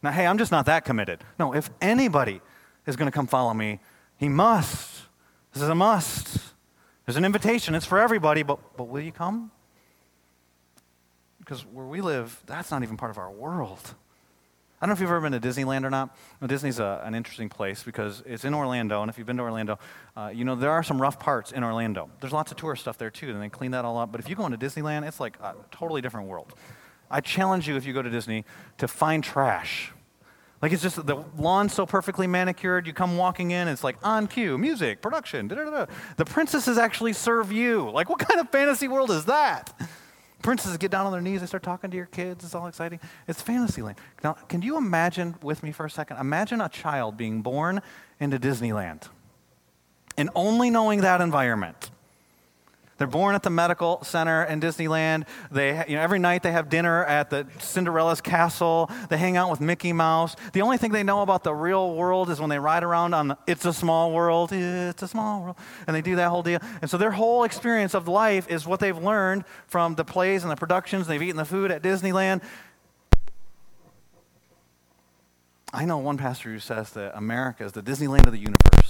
now, 0.04 0.12
hey, 0.12 0.28
I'm 0.28 0.38
just 0.38 0.52
not 0.52 0.66
that 0.66 0.84
committed. 0.84 1.24
No, 1.40 1.56
if 1.56 1.70
anybody 1.82 2.42
is 2.86 2.98
going 2.98 3.10
to 3.10 3.16
come 3.16 3.26
follow 3.26 3.54
me, 3.54 3.80
he 4.18 4.28
must. 4.28 5.04
This 5.54 5.64
is 5.64 5.70
a 5.70 5.76
must. 5.76 6.40
There's 7.06 7.16
an 7.16 7.24
invitation. 7.24 7.74
It's 7.74 7.86
for 7.86 8.00
everybody, 8.00 8.44
but, 8.44 8.60
but 8.76 8.90
will 8.90 9.02
you 9.02 9.14
come? 9.14 9.50
Because 11.54 11.66
where 11.72 11.86
we 11.86 12.02
live, 12.02 12.42
that's 12.48 12.72
not 12.72 12.82
even 12.82 12.98
part 12.98 13.12
of 13.12 13.18
our 13.20 13.30
world. 13.30 13.94
I 14.82 14.86
don't 14.86 14.90
know 14.90 14.94
if 14.94 15.02
you've 15.02 15.10
ever 15.10 15.22
been 15.22 15.40
to 15.40 15.48
Disneyland 15.48 15.86
or 15.86 15.92
not. 15.92 16.18
Well, 16.42 16.48
Disney's 16.48 16.80
a, 16.80 17.02
an 17.06 17.14
interesting 17.14 17.48
place 17.48 17.84
because 17.84 18.24
it's 18.26 18.44
in 18.44 18.56
Orlando, 18.56 19.02
and 19.02 19.10
if 19.10 19.18
you've 19.20 19.28
been 19.28 19.38
to 19.38 19.44
Orlando, 19.44 19.78
uh, 20.18 20.32
you 20.34 20.46
know 20.46 20.56
there 20.56 20.72
are 20.72 20.82
some 20.82 21.00
rough 21.00 21.20
parts 21.20 21.52
in 21.52 21.64
Orlando. 21.64 22.10
There's 22.20 22.34
lots 22.34 22.52
of 22.52 22.58
tourist 22.58 22.82
stuff 22.82 22.98
there 22.98 23.12
too, 23.12 23.30
and 23.30 23.42
they 23.42 23.50
clean 23.50 23.72
that 23.72 23.86
all 23.86 24.00
up. 24.00 24.12
But 24.12 24.20
if 24.20 24.28
you 24.28 24.36
go 24.36 24.46
into 24.48 24.58
Disneyland, 24.58 25.08
it's 25.08 25.20
like 25.20 25.38
a 25.42 25.54
totally 25.72 26.02
different 26.02 26.28
world. 26.28 26.54
I 27.10 27.22
challenge 27.22 27.68
you 27.68 27.76
if 27.78 27.86
you 27.86 27.94
go 27.94 28.02
to 28.02 28.10
Disney 28.10 28.46
to 28.80 28.88
find 28.88 29.24
trash. 29.24 29.92
Like 30.62 30.72
it's 30.72 30.82
just 30.82 31.06
the 31.06 31.24
lawn's 31.38 31.74
so 31.74 31.86
perfectly 31.86 32.26
manicured. 32.26 32.88
You 32.88 32.94
come 32.94 33.16
walking 33.16 33.52
in, 33.52 33.68
it's 33.68 33.84
like 33.84 33.98
on 34.02 34.26
cue, 34.26 34.58
music, 34.58 35.02
production. 35.02 35.48
Da-da-da. 35.48 35.86
The 36.18 36.26
princesses 36.26 36.80
actually 36.80 37.14
serve 37.14 37.52
you. 37.52 37.92
Like 37.92 38.10
what 38.10 38.20
kind 38.20 38.40
of 38.40 38.50
fantasy 38.50 38.88
world 38.88 39.12
is 39.12 39.26
that? 39.26 39.72
Princesses 40.44 40.78
get 40.78 40.92
down 40.92 41.08
on 41.08 41.12
their 41.12 41.22
knees, 41.22 41.42
they 41.42 41.48
start 41.48 41.64
talking 41.64 41.90
to 41.90 41.98
your 41.98 42.06
kids, 42.06 42.44
it's 42.44 42.54
all 42.54 42.68
exciting. 42.68 43.00
It's 43.28 43.42
Fantasyland. 43.42 43.98
Now, 44.24 44.34
can 44.34 44.62
you 44.62 44.78
imagine 44.78 45.36
with 45.42 45.64
me 45.64 45.72
for 45.72 45.86
a 45.86 45.90
second? 45.90 46.18
Imagine 46.18 46.62
a 46.62 46.70
child 46.70 47.18
being 47.18 47.42
born 47.42 47.82
into 48.20 48.38
Disneyland 48.38 49.08
and 50.18 50.30
only 50.36 50.70
knowing 50.70 51.02
that 51.02 51.22
environment. 51.22 51.90
They're 53.04 53.08
born 53.10 53.36
at 53.36 53.44
the 53.44 53.50
medical 53.50 54.02
center 54.06 54.46
in 54.46 54.62
Disneyland. 54.62 55.28
They, 55.52 55.84
you 55.90 55.98
know, 55.98 56.02
every 56.02 56.20
night 56.20 56.42
they 56.42 56.54
have 56.54 56.70
dinner 56.70 57.04
at 57.04 57.30
the 57.30 57.46
Cinderella's 57.60 58.22
castle. 58.22 58.90
They 59.10 59.18
hang 59.18 59.36
out 59.36 59.52
with 59.52 59.60
Mickey 59.60 59.92
Mouse. 59.92 60.38
The 60.54 60.62
only 60.62 60.78
thing 60.78 60.94
they 60.94 61.04
know 61.04 61.22
about 61.22 61.44
the 61.44 61.54
real 61.54 61.96
world 61.96 62.30
is 62.30 62.40
when 62.40 62.50
they 62.50 62.60
ride 62.60 62.82
around 62.82 63.14
on 63.14 63.28
the, 63.28 63.38
It's 63.46 63.66
a 63.66 63.74
Small 63.74 64.14
World. 64.14 64.54
It's 64.54 65.02
a 65.02 65.08
small 65.10 65.42
world. 65.42 65.58
And 65.86 65.94
they 65.94 66.02
do 66.02 66.16
that 66.16 66.30
whole 66.30 66.44
deal. 66.44 66.60
And 66.82 66.90
so 66.90 66.96
their 66.96 67.12
whole 67.12 67.44
experience 67.44 67.94
of 67.94 68.08
life 68.08 68.50
is 68.50 68.66
what 68.66 68.80
they've 68.80 68.98
learned 68.98 69.44
from 69.68 69.96
the 69.96 70.06
plays 70.06 70.44
and 70.44 70.50
the 70.50 70.56
productions. 70.56 71.06
They've 71.06 71.22
eaten 71.22 71.36
the 71.36 71.44
food 71.44 71.72
at 71.72 71.84
Disneyland. 71.84 72.42
I 75.74 75.84
know 75.84 75.98
one 75.98 76.16
pastor 76.16 76.54
who 76.54 76.60
says 76.60 76.92
that 76.92 77.18
America 77.18 77.66
is 77.66 77.74
the 77.74 77.84
Disneyland 77.84 78.28
of 78.28 78.32
the 78.32 78.40
universe. 78.40 78.83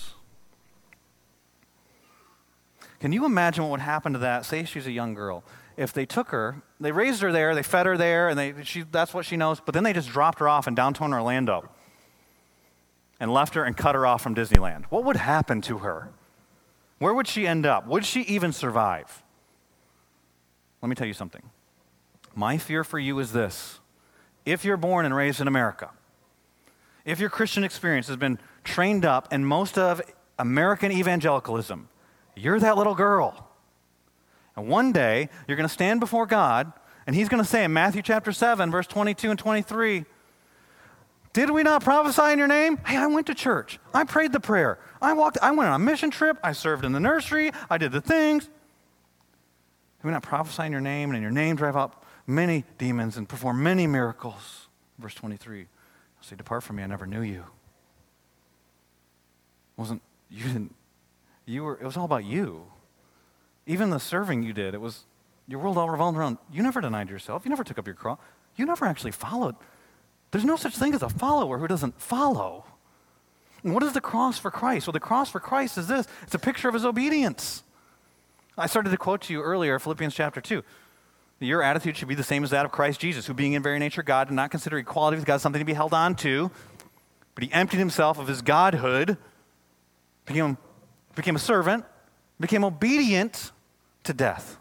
Can 3.04 3.12
you 3.12 3.26
imagine 3.26 3.66
what 3.66 3.72
would 3.72 3.80
happen 3.82 4.14
to 4.14 4.20
that? 4.20 4.46
Say 4.46 4.64
she's 4.64 4.88
a 4.88 4.92
young 4.94 5.14
girl. 5.14 5.44
If 5.76 5.92
they 5.92 6.06
took 6.06 6.30
her, 6.30 6.62
they 6.80 6.94
raised 6.94 7.22
her 7.22 7.34
there, 7.34 7.54
they 7.54 7.62
fed 7.62 7.86
her 7.86 7.98
there, 7.98 8.30
and 8.30 8.40
they, 8.40 8.54
she, 8.64 8.84
that's 8.84 9.14
what 9.14 9.26
she 9.26 9.36
knows, 9.36 9.60
but 9.60 9.74
then 9.74 9.84
they 9.84 9.92
just 9.92 10.08
dropped 10.08 10.40
her 10.40 10.48
off 10.48 10.70
in 10.70 10.74
downtown 10.74 11.12
Orlando 11.14 11.70
and 13.20 13.34
left 13.34 13.56
her 13.56 13.66
and 13.66 13.76
cut 13.76 13.94
her 13.94 14.08
off 14.08 14.22
from 14.22 14.36
Disneyland. 14.36 14.86
What 14.86 15.04
would 15.04 15.18
happen 15.18 15.60
to 15.64 15.80
her? 15.80 16.12
Where 17.00 17.14
would 17.14 17.28
she 17.28 17.46
end 17.46 17.66
up? 17.66 17.86
Would 17.88 18.06
she 18.06 18.22
even 18.22 18.54
survive? 18.54 19.22
Let 20.82 20.88
me 20.88 20.96
tell 20.96 21.06
you 21.06 21.14
something. 21.14 21.44
My 22.34 22.58
fear 22.58 22.86
for 22.86 23.00
you 23.00 23.20
is 23.20 23.34
this 23.34 23.82
if 24.46 24.64
you're 24.64 24.78
born 24.78 25.06
and 25.06 25.14
raised 25.14 25.42
in 25.42 25.50
America, 25.50 25.90
if 27.04 27.20
your 27.20 27.30
Christian 27.30 27.66
experience 27.66 28.08
has 28.08 28.16
been 28.16 28.40
trained 28.64 29.04
up 29.04 29.34
in 29.34 29.44
most 29.44 29.78
of 29.78 30.02
American 30.40 30.90
evangelicalism, 30.90 31.90
you're 32.36 32.60
that 32.60 32.78
little 32.78 32.96
girl. 32.96 33.50
And 34.56 34.68
one 34.68 34.92
day, 34.92 35.30
you're 35.48 35.58
going 35.58 35.68
to 35.68 35.74
stand 35.74 36.00
before 36.00 36.26
God, 36.26 36.72
and 37.08 37.16
He's 37.16 37.30
going 37.30 37.44
to 37.44 37.50
say 37.50 37.64
in 37.64 37.74
Matthew 37.74 38.02
chapter 38.02 38.32
7, 38.32 38.72
verse 38.72 38.88
22 38.88 39.32
and 39.32 39.40
23, 39.40 40.06
Did 41.34 41.50
we 41.50 41.64
not 41.64 41.84
prophesy 41.84 42.32
in 42.32 42.38
your 42.38 42.48
name? 42.48 42.78
Hey, 42.86 42.98
I 42.98 43.08
went 43.08 43.28
to 43.28 43.34
church. 43.34 43.80
I 43.94 44.04
prayed 44.04 44.32
the 44.32 44.40
prayer. 44.40 44.80
I 45.02 45.14
walked, 45.14 45.38
I 45.42 45.52
went 45.52 45.70
on 45.70 45.82
a 45.82 45.84
mission 45.84 46.12
trip. 46.12 46.38
I 46.44 46.54
served 46.54 46.86
in 46.86 46.92
the 46.92 47.00
nursery. 47.00 47.52
I 47.70 47.78
did 47.78 47.92
the 47.92 48.02
things. 48.02 48.44
Did 48.44 50.08
we 50.08 50.12
not 50.12 50.24
prophesy 50.24 50.64
in 50.64 50.72
your 50.72 50.82
name, 50.82 51.10
and 51.10 51.18
in 51.18 51.24
your 51.24 51.32
name 51.32 51.56
drive 51.56 51.76
out 51.76 52.04
many 52.28 52.64
demons 52.78 53.18
and 53.18 53.28
perform 53.28 53.64
many 53.64 53.88
miracles? 53.88 54.68
Verse 55.00 55.16
23. 55.16 55.66
Say, 56.22 56.36
Depart 56.38 56.64
from 56.64 56.78
me, 56.78 56.84
I 56.84 56.88
never 56.88 57.06
knew 57.06 57.22
you. 57.22 57.44
Wasn't 59.76 60.02
you 60.30 60.44
didn't 60.46 60.76
you 61.46 61.64
were, 61.64 61.76
it 61.76 61.84
was 61.84 61.98
all 61.98 62.06
about 62.06 62.26
you. 62.26 62.66
Even 63.66 63.90
the 63.90 64.00
serving 64.00 64.44
you 64.44 64.54
did, 64.54 64.74
it 64.74 64.82
was, 64.82 65.04
your 65.48 65.60
world 65.60 65.78
all 65.78 65.90
revolved 65.90 66.18
around, 66.18 66.38
you 66.52 66.64
never 66.64 66.82
denied 66.82 67.10
yourself. 67.10 67.46
You 67.46 67.50
never 67.50 67.64
took 67.64 67.78
up 67.78 67.88
your 67.88 67.96
cross. 67.96 68.20
You 68.56 68.66
never 68.66 68.86
actually 68.86 69.12
followed. 69.12 69.56
There's 70.32 70.46
no 70.46 70.56
such 70.56 70.76
thing 70.76 70.94
as 70.94 71.02
a 71.02 71.10
follower 71.10 71.58
who 71.58 71.68
doesn't 71.68 72.00
follow. 72.02 72.66
And 73.64 73.74
what 73.74 73.84
is 73.84 73.94
the 73.94 74.02
cross 74.02 74.38
for 74.38 74.52
Christ? 74.52 74.88
Well, 74.88 74.92
the 74.92 75.00
cross 75.00 75.30
for 75.30 75.40
Christ 75.40 75.78
is 75.78 75.88
this 75.88 76.08
it's 76.24 76.36
a 76.36 76.40
picture 76.40 76.68
of 76.68 76.74
his 76.74 76.86
obedience. 76.86 77.64
I 78.58 78.68
started 78.68 78.92
to 78.92 78.98
quote 78.98 79.22
to 79.22 79.34
you 79.34 79.42
earlier, 79.42 79.80
Philippians 79.80 80.14
chapter 80.14 80.42
2. 80.42 80.64
Your 81.40 81.64
attitude 81.64 81.98
should 81.98 82.08
be 82.08 82.16
the 82.16 82.24
same 82.24 82.44
as 82.44 82.52
that 82.52 82.66
of 82.66 82.72
Christ 82.72 83.00
Jesus, 83.00 83.26
who, 83.26 83.34
being 83.34 83.54
in 83.54 83.64
very 83.64 83.80
nature 83.80 84.04
God, 84.04 84.30
did 84.30 84.34
not 84.34 84.52
consider 84.52 84.78
equality 84.78 85.18
with 85.18 85.26
God 85.26 85.42
something 85.42 85.60
to 85.60 85.66
be 85.66 85.74
held 85.74 85.94
on 85.94 86.16
to, 86.18 86.52
but 87.36 87.44
he 87.44 87.52
emptied 87.52 87.80
himself 87.80 88.20
of 88.20 88.28
his 88.28 88.42
godhood, 88.42 89.18
became 90.26 90.58
became 91.16 91.36
a 91.36 91.40
servant, 91.40 91.86
became 92.40 92.64
obedient 92.64 93.52
to 94.04 94.14
death, 94.14 94.58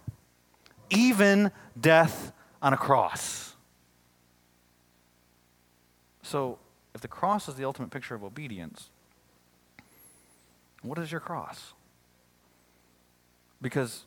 even 0.91 1.51
death 1.81 2.33
on 2.61 2.73
a 2.73 2.77
cross. 2.77 3.55
So, 6.23 6.59
if 6.95 7.01
the 7.01 7.09
cross 7.09 7.49
is 7.49 7.57
the 7.57 7.65
ultimate 7.65 7.91
picture 7.91 8.15
of 8.15 8.23
obedience, 8.23 8.91
what 10.83 10.99
is 10.99 11.11
your 11.11 11.21
cross? 11.21 11.73
Because 13.61 14.05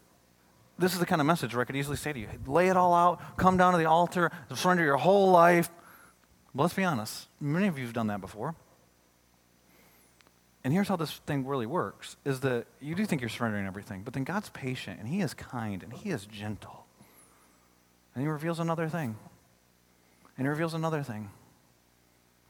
this 0.78 0.94
is 0.94 1.00
the 1.00 1.06
kind 1.06 1.22
of 1.22 1.28
message 1.28 1.54
where 1.54 1.62
I 1.62 1.66
could 1.66 1.76
easily 1.76 1.98
say 1.98 2.14
to 2.14 2.20
you, 2.20 2.28
lay 2.46 2.68
it 2.68 2.78
all 2.78 2.94
out, 2.94 3.38
come 3.38 3.58
down 3.58 3.74
to 3.74 3.78
the 3.78 3.86
altar, 3.86 4.32
surrender 4.54 4.84
your 4.84 4.98
whole 4.98 5.32
life. 5.32 5.70
But 6.54 6.64
let's 6.64 6.74
be 6.74 6.84
honest, 6.84 7.28
many 7.40 7.68
of 7.68 7.78
you 7.78 7.86
have 7.86 7.94
done 7.94 8.08
that 8.08 8.22
before. 8.22 8.56
And 10.66 10.74
here's 10.74 10.88
how 10.88 10.96
this 10.96 11.12
thing 11.28 11.46
really 11.46 11.68
works 11.68 12.18
is 12.26 12.40
that 12.40 12.66
you 12.82 12.96
do 12.96 13.06
think 13.06 13.22
you're 13.22 13.30
surrendering 13.30 13.68
everything, 13.68 14.02
but 14.02 14.16
then 14.16 14.24
God's 14.24 14.50
patient 14.50 15.00
and 15.00 15.08
He 15.08 15.22
is 15.22 15.36
kind 15.36 15.84
and 15.84 15.94
He 15.94 16.10
is 16.10 16.26
gentle. 16.26 16.88
And 18.16 18.24
He 18.24 18.28
reveals 18.28 18.60
another 18.60 18.90
thing. 18.90 19.16
And 20.36 20.48
He 20.48 20.50
reveals 20.50 20.74
another 20.74 21.04
thing. 21.04 21.30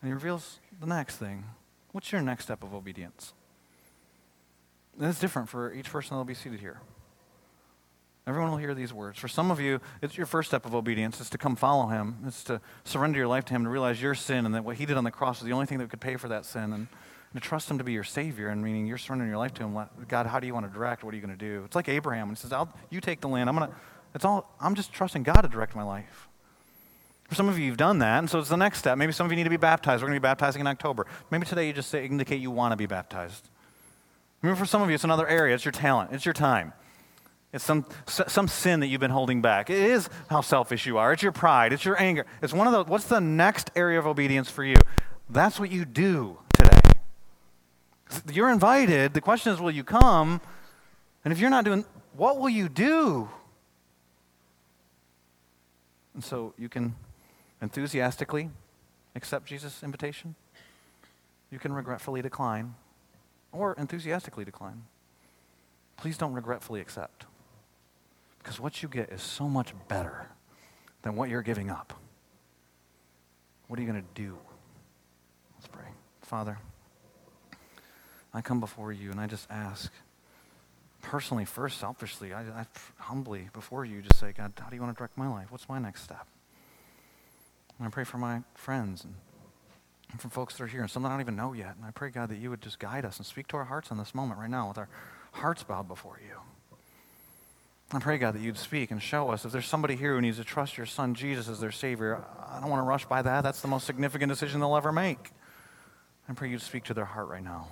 And 0.02 0.08
He 0.08 0.14
reveals 0.14 0.62
the 0.80 0.88
next 0.88 1.18
thing. 1.18 1.44
What's 1.92 2.14
your 2.14 2.22
next 2.22 2.46
step 2.46 2.64
of 2.64 2.74
obedience? 2.74 3.34
And 4.98 5.10
it's 5.10 5.20
different 5.20 5.50
for 5.50 5.74
each 5.74 5.92
person 5.92 6.12
that 6.12 6.18
will 6.18 6.24
be 6.24 6.36
seated 6.36 6.62
here. 6.62 6.80
Everyone 8.26 8.50
will 8.50 8.58
hear 8.58 8.74
these 8.74 8.94
words. 8.94 9.20
For 9.20 9.28
some 9.28 9.52
of 9.52 9.60
you, 9.60 9.82
it's 10.02 10.16
your 10.16 10.26
first 10.26 10.50
step 10.50 10.66
of 10.66 10.74
obedience 10.74 11.20
is 11.20 11.30
to 11.32 11.38
come 11.38 11.58
follow 11.58 11.88
him. 11.88 12.16
It's 12.26 12.46
to 12.46 12.62
surrender 12.86 13.20
your 13.20 13.28
life 13.28 13.44
to 13.46 13.54
him, 13.54 13.66
to 13.66 13.70
realize 13.70 14.02
your 14.02 14.16
sin 14.16 14.46
and 14.46 14.56
that 14.56 14.64
what 14.64 14.78
he 14.78 14.86
did 14.86 14.96
on 14.96 15.04
the 15.04 15.12
cross 15.12 15.40
is 15.40 15.46
the 15.46 15.52
only 15.52 15.66
thing 15.66 15.80
that 15.80 15.90
could 15.90 16.00
pay 16.00 16.16
for 16.16 16.30
that 16.30 16.46
sin. 16.46 16.72
And 16.72 16.88
to 17.36 17.42
trust 17.42 17.70
Him 17.70 17.78
to 17.78 17.84
be 17.84 17.94
your 17.94 18.04
Savior, 18.04 18.50
and 18.50 18.64
meaning 18.64 18.86
you're 18.86 18.98
surrendering 18.98 19.30
your 19.30 19.38
life 19.38 19.54
to 19.56 19.64
Him. 19.64 19.78
God, 20.08 20.26
how 20.26 20.40
do 20.40 20.48
you 20.48 20.54
want 20.54 20.66
to 20.66 20.74
direct? 20.74 21.04
What 21.04 21.14
are 21.14 21.18
you 21.18 21.26
going 21.26 21.38
to 21.38 21.46
do? 21.46 21.64
It's 21.66 21.76
like 21.76 21.90
Abraham. 21.90 22.30
And 22.30 22.38
he 22.38 22.42
says, 22.42 22.54
I'll, 22.54 22.74
"You 22.90 23.02
take 23.02 23.22
the 23.22 23.28
land. 23.28 23.50
I'm 23.50 23.56
gonna." 23.56 23.74
It's 24.14 24.26
all. 24.26 24.56
I'm 24.60 24.76
just 24.76 24.94
trusting 24.94 25.24
God 25.24 25.42
to 25.42 25.48
direct 25.48 25.76
my 25.76 25.84
life. 25.84 26.30
For 27.28 27.36
some 27.36 27.50
of 27.50 27.58
you, 27.58 27.66
you've 27.66 27.78
done 27.78 28.00
that, 28.00 28.20
and 28.20 28.30
so 28.30 28.40
it's 28.40 28.50
the 28.50 28.56
next 28.56 28.80
step. 28.80 28.98
Maybe 28.98 29.12
some 29.12 29.26
of 29.26 29.32
you 29.32 29.36
need 29.36 29.46
to 29.46 29.50
be 29.50 29.58
baptized. 29.58 30.04
We're 30.04 30.10
going 30.10 30.18
to 30.18 30.22
be 30.22 30.24
baptizing 30.24 30.62
in 30.62 30.68
October. 30.68 31.08
Maybe 31.32 31.46
today 31.46 31.68
you 31.68 31.74
just 31.74 31.90
say, 31.90 32.06
indicate 32.06 32.40
you 32.40 32.52
want 32.52 32.72
to 32.72 32.76
be 32.76 32.86
baptized. 32.86 33.50
Maybe 34.44 34.56
for 34.56 34.66
some 34.66 34.84
of 34.84 34.90
you, 34.90 34.96
it's 34.96 35.04
another 35.04 35.28
area. 35.28 35.56
It's 35.56 35.66
your 35.66 35.72
talent. 35.72 36.12
It's 36.14 36.24
your 36.24 36.34
time. 36.34 36.74
It's 37.52 37.64
some, 37.64 37.86
some 38.06 38.48
sin 38.48 38.82
that 38.82 38.88
you've 38.88 39.02
been 39.02 39.12
holding 39.12 39.42
back. 39.42 39.70
It 39.72 39.78
is 39.78 40.08
how 40.30 40.42
selfish 40.42 40.86
you 40.86 41.00
are. 41.00 41.14
It's 41.14 41.24
your 41.24 41.32
pride. 41.32 41.74
It's 41.74 41.84
your 41.84 42.00
anger. 42.00 42.28
It's 42.44 42.54
one 42.54 42.68
of 42.68 42.74
those. 42.74 42.86
What's 42.86 43.06
the 43.06 43.22
next 43.22 43.72
area 43.76 43.98
of 43.98 44.06
obedience 44.06 44.50
for 44.50 44.64
you? 44.64 44.76
That's 45.30 45.60
what 45.60 45.72
you 45.72 45.84
do 45.84 46.38
you're 48.32 48.50
invited. 48.50 49.14
The 49.14 49.22
question 49.22 49.54
is, 49.54 49.60
will 49.60 49.72
you 49.72 49.84
come? 49.84 50.42
And 51.24 51.32
if 51.32 51.40
you're 51.40 51.50
not 51.50 51.66
doing, 51.66 51.86
what 52.14 52.40
will 52.40 52.50
you 52.50 52.70
do? 52.70 53.30
And 56.14 56.24
so 56.24 56.54
you 56.58 56.70
can 56.70 56.96
enthusiastically 57.62 58.50
accept 59.16 59.48
Jesus' 59.48 59.84
invitation. 59.84 60.36
You 61.52 61.60
can 61.60 61.74
regretfully 61.74 62.22
decline 62.22 62.76
or 63.52 63.76
enthusiastically 63.78 64.46
decline. 64.46 64.84
Please 65.98 66.18
don't 66.18 66.34
regretfully 66.34 66.82
accept. 66.82 67.26
Because 68.40 68.60
what 68.60 68.84
you 68.84 68.90
get 68.90 69.10
is 69.12 69.22
so 69.22 69.50
much 69.50 69.74
better 69.88 70.28
than 71.02 71.16
what 71.16 71.30
you're 71.30 71.42
giving 71.42 71.70
up. 71.70 71.94
What 73.68 73.80
are 73.80 73.82
you 73.82 73.92
going 73.92 74.02
to 74.02 74.22
do? 74.22 74.38
Let's 75.58 75.68
pray. 75.68 75.88
Father, 76.22 76.60
I 78.36 78.42
come 78.42 78.60
before 78.60 78.92
you 78.92 79.12
and 79.12 79.20
I 79.20 79.28
just 79.28 79.50
ask, 79.50 79.90
personally, 81.02 81.46
first, 81.46 81.80
selfishly, 81.80 82.34
I, 82.34 82.42
I 82.42 82.66
humbly 82.98 83.50
before 83.54 83.86
you 83.86 84.02
just 84.02 84.20
say, 84.20 84.34
God, 84.34 84.52
how 84.60 84.70
do 84.70 84.76
you 84.76 84.82
want 84.82 84.94
to 84.94 84.98
direct 84.98 85.18
my 85.18 85.30
life? 85.30 85.52
What's 85.52 85.70
my 85.70 85.80
next 85.80 86.04
step? 86.04 86.28
And 87.80 87.88
I 87.88 87.90
pray 87.90 88.04
for 88.04 88.18
my 88.18 88.42
friends 88.54 89.06
and, 89.06 89.14
and 90.12 90.20
for 90.20 90.28
folks 90.28 90.58
that 90.58 90.64
are 90.64 90.68
here 90.68 90.82
and 90.82 90.92
some 90.92 91.04
that 91.04 91.10
I 91.10 91.12
don't 91.14 91.22
even 91.22 91.38
know 91.38 91.54
yet. 91.54 91.76
And 91.78 91.86
I 91.86 91.92
pray, 91.92 92.10
God, 92.10 92.28
that 92.28 92.36
you 92.36 92.50
would 92.50 92.62
just 92.62 92.78
guide 92.78 93.06
us 93.06 93.18
and 93.18 93.26
speak 93.26 93.48
to 93.48 93.58
our 93.58 93.64
hearts 93.64 93.90
in 93.90 93.98
this 93.98 94.14
moment 94.14 94.38
right 94.38 94.50
now 94.50 94.68
with 94.68 94.80
our 94.80 94.90
hearts 95.32 95.64
bowed 95.64 95.88
before 95.88 96.20
you. 96.22 96.36
I 97.94 98.00
pray, 98.00 98.18
God, 98.18 98.36
that 98.36 98.42
you'd 98.42 98.58
speak 98.58 98.92
and 98.92 99.02
show 99.02 99.30
us 99.30 99.46
if 99.46 99.54
there's 99.54 99.68
somebody 99.68 99.96
here 99.96 100.14
who 100.14 100.20
needs 100.20 100.38
to 100.38 100.44
trust 100.44 100.76
your 100.76 100.88
son 100.88 101.14
Jesus 101.14 101.48
as 101.48 101.62
their 101.62 101.72
Savior. 101.72 102.22
I 102.50 102.60
don't 102.60 102.70
want 102.70 102.82
to 102.82 102.88
rush 102.88 103.06
by 103.06 103.22
that. 103.22 103.44
That's 103.44 103.62
the 103.62 103.70
most 103.70 103.86
significant 103.86 104.30
decision 104.30 104.60
they'll 104.60 104.76
ever 104.76 104.92
make. 104.92 105.32
I 106.28 106.34
pray 106.34 106.50
you'd 106.50 106.62
speak 106.62 106.84
to 106.86 106.94
their 106.94 107.06
heart 107.06 107.30
right 107.30 107.44
now. 107.44 107.70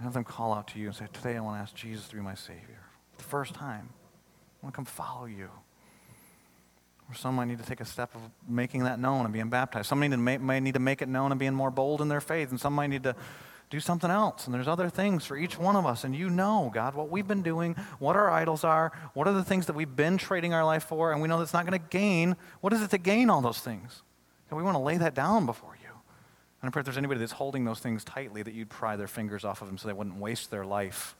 Have 0.00 0.12
them 0.12 0.24
call 0.24 0.52
out 0.52 0.68
to 0.68 0.78
you 0.78 0.86
and 0.86 0.94
say, 0.94 1.06
Today 1.12 1.36
I 1.36 1.40
want 1.40 1.58
to 1.58 1.62
ask 1.62 1.74
Jesus 1.74 2.08
to 2.08 2.16
be 2.16 2.22
my 2.22 2.34
Savior. 2.34 2.82
The 3.16 3.24
first 3.24 3.54
time. 3.54 3.90
I 4.62 4.66
want 4.66 4.74
to 4.74 4.76
come 4.76 4.84
follow 4.84 5.26
you. 5.26 5.50
Or 7.08 7.14
some 7.14 7.36
might 7.36 7.46
need 7.46 7.58
to 7.58 7.64
take 7.64 7.80
a 7.80 7.84
step 7.84 8.14
of 8.14 8.20
making 8.48 8.84
that 8.84 8.98
known 8.98 9.24
and 9.24 9.32
being 9.32 9.48
baptized. 9.48 9.88
Some 9.88 10.00
need 10.00 10.10
to 10.10 10.16
might 10.16 10.60
need 10.60 10.74
to 10.74 10.80
make 10.80 11.00
it 11.00 11.08
known 11.08 11.32
and 11.32 11.38
being 11.38 11.54
more 11.54 11.70
bold 11.70 12.00
in 12.00 12.08
their 12.08 12.20
faith. 12.20 12.50
And 12.50 12.60
some 12.60 12.74
might 12.74 12.88
need 12.88 13.04
to 13.04 13.16
do 13.70 13.80
something 13.80 14.10
else. 14.10 14.46
And 14.46 14.54
there's 14.54 14.68
other 14.68 14.88
things 14.88 15.24
for 15.24 15.36
each 15.36 15.58
one 15.58 15.76
of 15.76 15.86
us. 15.86 16.04
And 16.04 16.14
you 16.14 16.30
know, 16.30 16.70
God, 16.72 16.94
what 16.94 17.10
we've 17.10 17.26
been 17.26 17.42
doing, 17.42 17.74
what 17.98 18.16
our 18.16 18.30
idols 18.30 18.64
are, 18.64 18.92
what 19.14 19.26
are 19.26 19.34
the 19.34 19.44
things 19.44 19.66
that 19.66 19.74
we've 19.74 19.94
been 19.94 20.18
trading 20.18 20.54
our 20.54 20.64
life 20.64 20.84
for, 20.84 21.12
and 21.12 21.20
we 21.20 21.28
know 21.28 21.38
that's 21.38 21.52
not 21.52 21.66
going 21.66 21.78
to 21.78 21.86
gain. 21.90 22.36
What 22.60 22.72
is 22.72 22.82
it 22.82 22.90
to 22.90 22.98
gain 22.98 23.30
all 23.30 23.40
those 23.40 23.60
things? 23.60 24.02
And 24.50 24.56
we 24.56 24.62
want 24.62 24.76
to 24.76 24.82
lay 24.82 24.96
that 24.96 25.14
down 25.14 25.46
before 25.46 25.76
you. 25.76 25.77
And 26.60 26.68
I 26.68 26.70
pray 26.70 26.80
if 26.80 26.86
there's 26.86 26.98
anybody 26.98 27.20
that's 27.20 27.32
holding 27.32 27.64
those 27.64 27.78
things 27.78 28.02
tightly, 28.02 28.42
that 28.42 28.52
you'd 28.54 28.68
pry 28.68 28.96
their 28.96 29.06
fingers 29.06 29.44
off 29.44 29.62
of 29.62 29.68
them 29.68 29.78
so 29.78 29.86
they 29.86 29.94
wouldn't 29.94 30.16
waste 30.16 30.50
their 30.50 30.64
life 30.64 31.14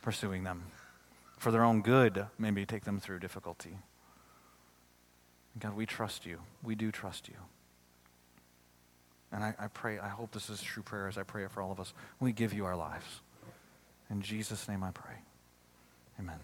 pursuing 0.00 0.44
them. 0.44 0.64
for 1.38 1.50
their 1.50 1.64
own 1.64 1.82
good, 1.82 2.26
maybe 2.38 2.64
take 2.64 2.84
them 2.84 3.00
through 3.00 3.18
difficulty. 3.18 3.78
God, 5.58 5.74
we 5.74 5.86
trust 5.86 6.24
you. 6.24 6.38
We 6.62 6.76
do 6.76 6.92
trust 6.92 7.28
you. 7.28 7.34
And 9.32 9.42
I, 9.42 9.54
I 9.58 9.66
pray, 9.66 9.98
I 9.98 10.08
hope 10.08 10.30
this 10.30 10.48
is 10.48 10.62
true 10.62 10.84
prayer 10.84 11.08
as 11.08 11.18
I 11.18 11.24
pray 11.24 11.42
it 11.42 11.50
for 11.50 11.60
all 11.60 11.72
of 11.72 11.80
us. 11.80 11.94
We 12.20 12.30
give 12.30 12.52
you 12.52 12.64
our 12.64 12.76
lives. 12.76 13.22
In 14.08 14.22
Jesus' 14.22 14.68
name 14.68 14.84
I 14.84 14.92
pray. 14.92 15.16
Amen. 16.20 16.38